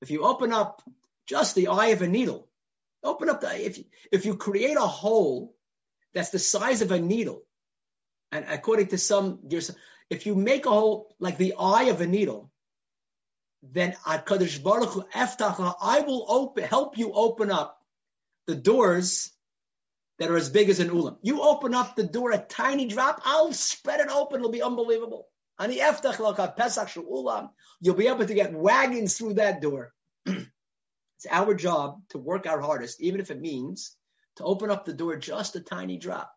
If 0.00 0.10
you 0.10 0.24
open 0.24 0.52
up 0.52 0.82
just 1.26 1.54
the 1.54 1.68
eye 1.68 1.88
of 1.88 2.02
a 2.02 2.08
needle, 2.08 2.48
open 3.02 3.28
up 3.28 3.40
the 3.40 3.66
if 3.66 3.78
you, 3.78 3.84
if 4.12 4.24
you 4.26 4.36
create 4.36 4.76
a 4.76 4.80
hole 4.80 5.54
that's 6.14 6.30
the 6.30 6.38
size 6.38 6.82
of 6.82 6.90
a 6.90 6.98
needle, 6.98 7.42
and 8.32 8.44
according 8.48 8.88
to 8.88 8.98
some, 8.98 9.40
if 10.10 10.26
you 10.26 10.34
make 10.34 10.66
a 10.66 10.70
hole 10.70 11.14
like 11.18 11.38
the 11.38 11.54
eye 11.58 11.84
of 11.84 12.00
a 12.00 12.06
needle, 12.06 12.50
then 13.62 13.96
Baruch 14.04 14.90
Hu 14.90 15.04
I 15.12 16.04
will 16.06 16.26
open 16.28 16.64
help 16.64 16.96
you 16.96 17.12
open 17.12 17.50
up 17.50 17.78
the 18.46 18.54
doors 18.54 19.32
that 20.18 20.30
are 20.30 20.36
as 20.36 20.50
big 20.50 20.68
as 20.68 20.80
an 20.80 20.90
ulam. 20.90 21.18
You 21.22 21.42
open 21.42 21.74
up 21.74 21.96
the 21.96 22.04
door 22.04 22.32
a 22.32 22.38
tiny 22.38 22.86
drop, 22.86 23.20
I'll 23.24 23.52
spread 23.52 24.00
it 24.00 24.08
open. 24.08 24.40
It'll 24.40 24.50
be 24.50 24.62
unbelievable. 24.62 25.28
Ani 25.58 25.78
eftach 25.78 26.56
pesach 26.56 26.88
ulam. 26.88 27.50
You'll 27.80 27.94
be 27.94 28.08
able 28.08 28.26
to 28.26 28.34
get 28.34 28.52
wagons 28.52 29.16
through 29.16 29.34
that 29.34 29.60
door. 29.60 29.92
it's 30.26 31.26
our 31.30 31.54
job 31.54 32.02
to 32.10 32.18
work 32.18 32.46
our 32.46 32.60
hardest, 32.60 33.00
even 33.00 33.20
if 33.20 33.30
it 33.30 33.40
means 33.40 33.96
to 34.36 34.44
open 34.44 34.70
up 34.70 34.84
the 34.84 34.92
door 34.92 35.16
just 35.16 35.56
a 35.56 35.60
tiny 35.60 35.96
drop. 35.96 36.32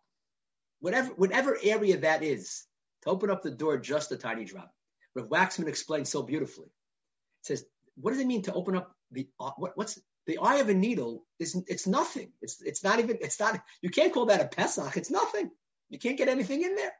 Whatever, 0.79 1.09
whatever 1.13 1.57
area 1.61 1.97
that 1.97 2.23
is, 2.23 2.65
to 3.03 3.09
open 3.09 3.29
up 3.29 3.43
the 3.43 3.51
door 3.51 3.77
just 3.77 4.11
a 4.11 4.17
tiny 4.17 4.45
drop. 4.45 4.73
Rav 5.15 5.27
Waxman 5.27 5.67
explains 5.67 6.09
so 6.09 6.23
beautifully. 6.23 6.67
It 6.67 7.45
says, 7.45 7.65
what 7.95 8.11
does 8.11 8.19
it 8.19 8.27
mean 8.27 8.43
to 8.43 8.53
open 8.53 8.75
up 8.75 8.95
the 9.11 9.27
uh, 9.39 9.51
what, 9.57 9.77
what's 9.77 9.99
the 10.25 10.37
eye 10.39 10.57
of 10.57 10.69
a 10.69 10.73
needle 10.73 11.25
is 11.39 11.55
it's 11.67 11.87
nothing. 11.87 12.31
It's 12.41 12.61
it's 12.61 12.83
not 12.83 12.99
even 12.99 13.17
it's 13.21 13.39
not 13.39 13.61
you 13.81 13.89
can't 13.89 14.13
call 14.13 14.27
that 14.27 14.41
a 14.41 14.47
pesach. 14.47 14.95
It's 14.97 15.11
nothing. 15.11 15.51
You 15.89 15.99
can't 15.99 16.17
get 16.17 16.29
anything 16.29 16.63
in 16.63 16.75
there. 16.75 16.93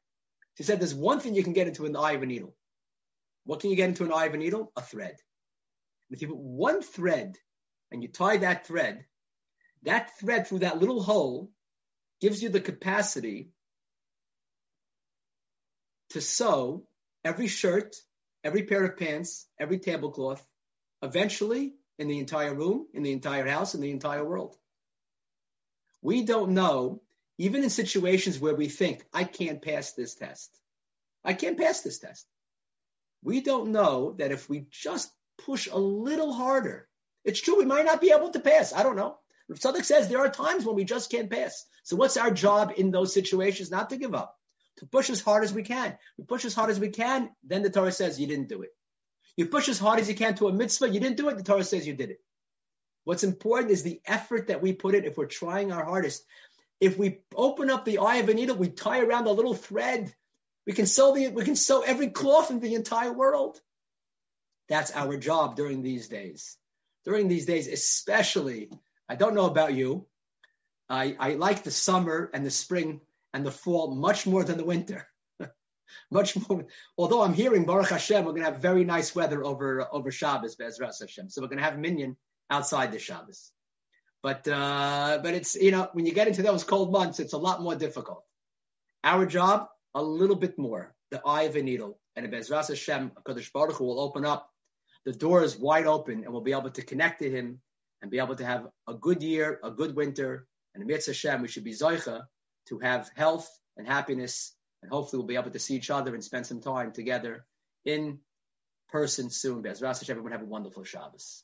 She 0.58 0.64
said 0.64 0.80
there's 0.80 0.94
one 0.94 1.20
thing 1.20 1.36
you 1.36 1.44
can 1.44 1.54
get 1.54 1.68
into 1.68 1.86
an 1.86 1.96
eye 1.96 2.14
of 2.14 2.24
a 2.24 2.26
needle. 2.26 2.56
What 3.46 3.60
can 3.60 3.70
you 3.70 3.76
get 3.76 3.90
into 3.90 4.04
an 4.04 4.14
eye 4.14 4.26
of 4.26 4.34
a 4.34 4.38
needle? 4.38 4.72
A 4.76 4.82
thread. 4.82 5.16
And 6.10 6.16
if 6.16 6.22
you 6.22 6.28
put 6.28 6.38
one 6.38 6.82
thread 6.82 7.38
and 7.92 8.04
you 8.04 8.10
tie 8.10 8.38
that 8.38 8.68
thread, 8.68 9.06
that 9.84 10.18
thread 10.20 10.48
through 10.48 10.60
that 10.60 10.80
little 10.80 11.02
hole 11.02 11.52
gives 12.20 12.42
you 12.44 12.50
the 12.50 12.62
capacity 12.62 13.50
to 16.10 16.22
sew 16.22 16.86
every 17.24 17.48
shirt, 17.48 17.96
every 18.44 18.64
pair 18.64 18.84
of 18.84 18.98
pants, 18.98 19.48
every 19.60 19.80
tablecloth, 19.80 20.46
eventually 21.02 21.74
in 21.98 22.08
the 22.08 22.20
entire 22.20 22.54
room, 22.54 22.88
in 22.94 23.04
the 23.04 23.12
entire 23.12 23.48
house, 23.48 23.74
in 23.74 23.82
the 23.82 23.92
entire 23.92 24.24
world. 24.24 24.56
We 26.02 26.24
don't 26.24 26.52
know, 26.52 27.02
even 27.42 27.64
in 27.64 27.72
situations 27.72 28.40
where 28.40 28.54
we 28.54 28.68
think, 28.68 29.04
I 29.12 29.24
can't 29.24 29.64
pass 29.64 29.94
this 29.94 30.14
test. 30.14 30.56
I 31.26 31.34
can't 31.34 31.58
pass 31.58 31.82
this 31.82 31.98
test. 31.98 32.28
We 33.24 33.42
don't 33.42 33.72
know 33.72 34.14
that 34.20 34.32
if 34.32 34.48
we 34.48 34.68
just 34.70 35.12
push 35.40 35.68
a 35.68 35.78
little 35.78 36.34
harder, 36.34 36.88
it's 37.26 37.42
true, 37.42 37.58
we 37.58 37.66
might 37.66 37.86
not 37.86 38.00
be 38.00 38.12
able 38.12 38.30
to 38.30 38.40
pass. 38.40 38.74
I 38.74 38.84
don't 38.84 38.96
know. 38.96 39.18
Rav 39.50 39.84
says 39.84 40.08
there 40.08 40.20
are 40.20 40.30
times 40.30 40.66
when 40.66 40.76
we 40.76 40.84
just 40.84 41.10
can't 41.10 41.32
pass. 41.32 41.66
So 41.84 41.96
what's 41.96 42.16
our 42.16 42.30
job 42.30 42.74
in 42.78 42.92
those 42.92 43.12
situations? 43.12 43.72
Not 43.72 43.90
to 43.90 43.98
give 43.98 44.14
up, 44.14 44.38
to 44.78 44.86
push 44.86 45.10
as 45.10 45.20
hard 45.20 45.44
as 45.44 45.52
we 45.52 45.64
can. 45.64 45.98
We 46.20 46.26
push 46.26 46.46
as 46.46 46.54
hard 46.54 46.70
as 46.70 46.80
we 46.80 46.90
can, 46.90 47.32
then 47.44 47.64
the 47.64 47.72
Torah 47.72 47.92
says 47.92 48.20
you 48.20 48.28
didn't 48.28 48.50
do 48.50 48.62
it. 48.62 48.70
You 49.36 49.48
push 49.48 49.68
as 49.68 49.80
hard 49.80 50.00
as 50.00 50.08
you 50.08 50.14
can 50.14 50.36
to 50.36 50.48
a 50.48 50.54
mitzvah, 50.54 50.90
you 50.90 51.00
didn't 51.00 51.18
do 51.18 51.30
it, 51.30 51.38
the 51.38 51.44
Torah 51.44 51.64
says 51.64 51.88
you 51.88 51.96
did 51.96 52.12
it. 52.12 52.22
What's 53.04 53.24
important 53.24 53.72
is 53.72 53.82
the 53.82 54.00
effort 54.06 54.48
that 54.48 54.62
we 54.62 54.74
put 54.74 54.94
in 54.94 55.06
if 55.06 55.18
we're 55.18 55.26
trying 55.26 55.72
our 55.72 55.84
hardest. 55.84 56.24
If 56.82 56.98
we 56.98 57.20
open 57.36 57.70
up 57.70 57.86
the 57.86 58.00
eye 58.00 58.18
of 58.18 58.28
a 58.28 58.34
needle, 58.34 58.58
we 58.58 58.70
tie 58.70 59.02
around 59.02 59.28
a 59.28 59.32
little 59.32 59.54
thread, 59.54 60.14
we 60.66 60.74
can 60.74 60.88
sew 60.88 61.14
the 61.14 61.30
we 61.30 61.46
can 61.46 61.56
sew 61.56 61.82
every 61.82 62.10
cloth 62.10 62.50
in 62.50 62.60
the 62.60 62.76
entire 62.76 63.14
world. 63.14 63.62
That's 64.68 64.92
our 64.92 65.18
job 65.18 65.56
during 65.56 65.84
these 65.84 66.08
days. 66.08 66.58
During 67.06 67.28
these 67.28 67.46
days, 67.46 67.68
especially, 67.68 68.72
I 69.08 69.16
don't 69.16 69.36
know 69.36 69.46
about 69.46 69.74
you. 69.74 70.08
I, 70.90 71.16
I 71.20 71.34
like 71.34 71.64
the 71.64 71.72
summer 71.72 72.30
and 72.34 72.46
the 72.46 72.52
spring 72.52 73.02
and 73.34 73.46
the 73.46 73.52
fall 73.52 73.96
much 73.96 74.28
more 74.28 74.44
than 74.44 74.58
the 74.58 74.66
winter. 74.66 75.08
much 76.12 76.36
more. 76.48 76.66
Although 76.98 77.22
I'm 77.22 77.34
hearing 77.34 77.66
Baruch 77.66 77.90
Hashem, 77.90 78.24
we're 78.24 78.32
going 78.32 78.44
to 78.44 78.52
have 78.52 78.62
very 78.62 78.84
nice 78.84 79.16
weather 79.16 79.44
over 79.44 79.88
over 79.92 80.12
Shabbos, 80.12 80.56
Bezras 80.56 81.00
Hashem. 81.00 81.30
So 81.30 81.42
we're 81.42 81.48
going 81.48 81.60
to 81.60 81.66
have 81.66 81.80
minyan 81.80 82.18
outside 82.50 82.92
the 82.92 83.00
Shabbos. 83.00 83.52
But 84.24 84.48
uh, 84.48 85.20
but 85.24 85.34
it's 85.34 85.56
you 85.56 85.72
know 85.72 85.90
when 85.94 86.06
you 86.06 86.14
get 86.14 86.28
into 86.28 86.44
those 86.44 86.64
cold 86.64 86.92
months, 86.92 87.20
it's 87.20 87.34
a 87.34 87.38
lot 87.38 87.62
more 87.62 87.76
difficult. 87.76 88.24
Our 89.04 89.26
job, 89.26 89.68
a 89.96 90.04
little 90.04 90.36
bit 90.36 90.60
more, 90.60 90.94
the 91.10 91.22
eye 91.26 91.44
of 91.44 91.56
a 91.56 91.64
needle, 91.64 92.00
and 92.16 92.32
Bezras 92.32 92.68
Hashem, 92.68 93.12
Kadosh 93.26 93.52
Baruch 93.52 93.78
Hu 93.78 93.86
will 93.86 94.00
open 94.00 94.26
up. 94.26 94.50
The 95.06 95.14
door 95.14 95.44
is 95.44 95.58
wide 95.58 95.88
open, 95.88 96.24
and 96.24 96.32
we'll 96.32 96.42
be 96.42 96.52
able 96.52 96.70
to 96.70 96.84
connect 96.84 97.20
to 97.22 97.32
Him 97.32 97.62
and 98.02 98.12
be 98.12 98.20
able 98.20 98.36
to 98.36 98.46
have 98.46 98.68
a 98.88 98.94
good 98.94 99.24
year, 99.24 99.60
a 99.64 99.72
good 99.72 99.96
winter, 99.96 100.48
and 100.76 100.86
Mitzvah 100.86 101.12
Hashem, 101.12 101.42
we 101.42 101.48
should 101.48 101.64
be 101.64 101.74
zoicha 101.74 102.24
to 102.70 102.80
have 102.80 103.10
health 103.16 103.50
and 103.78 103.88
happiness, 103.88 104.56
and 104.82 104.92
hopefully 104.92 105.20
we'll 105.20 105.28
be 105.28 105.36
able 105.36 105.52
to 105.52 105.60
see 105.60 105.76
each 105.76 105.90
other 105.90 106.14
and 106.14 106.24
spend 106.24 106.46
some 106.46 106.62
time 106.62 106.92
together 106.92 107.46
in 107.86 108.20
person 108.90 109.30
soon. 109.30 109.64
Bezras 109.64 110.00
Hashem, 110.00 110.12
everyone 110.14 110.32
have 110.32 110.42
a 110.42 110.46
wonderful 110.46 110.84
Shabbos. 110.84 111.44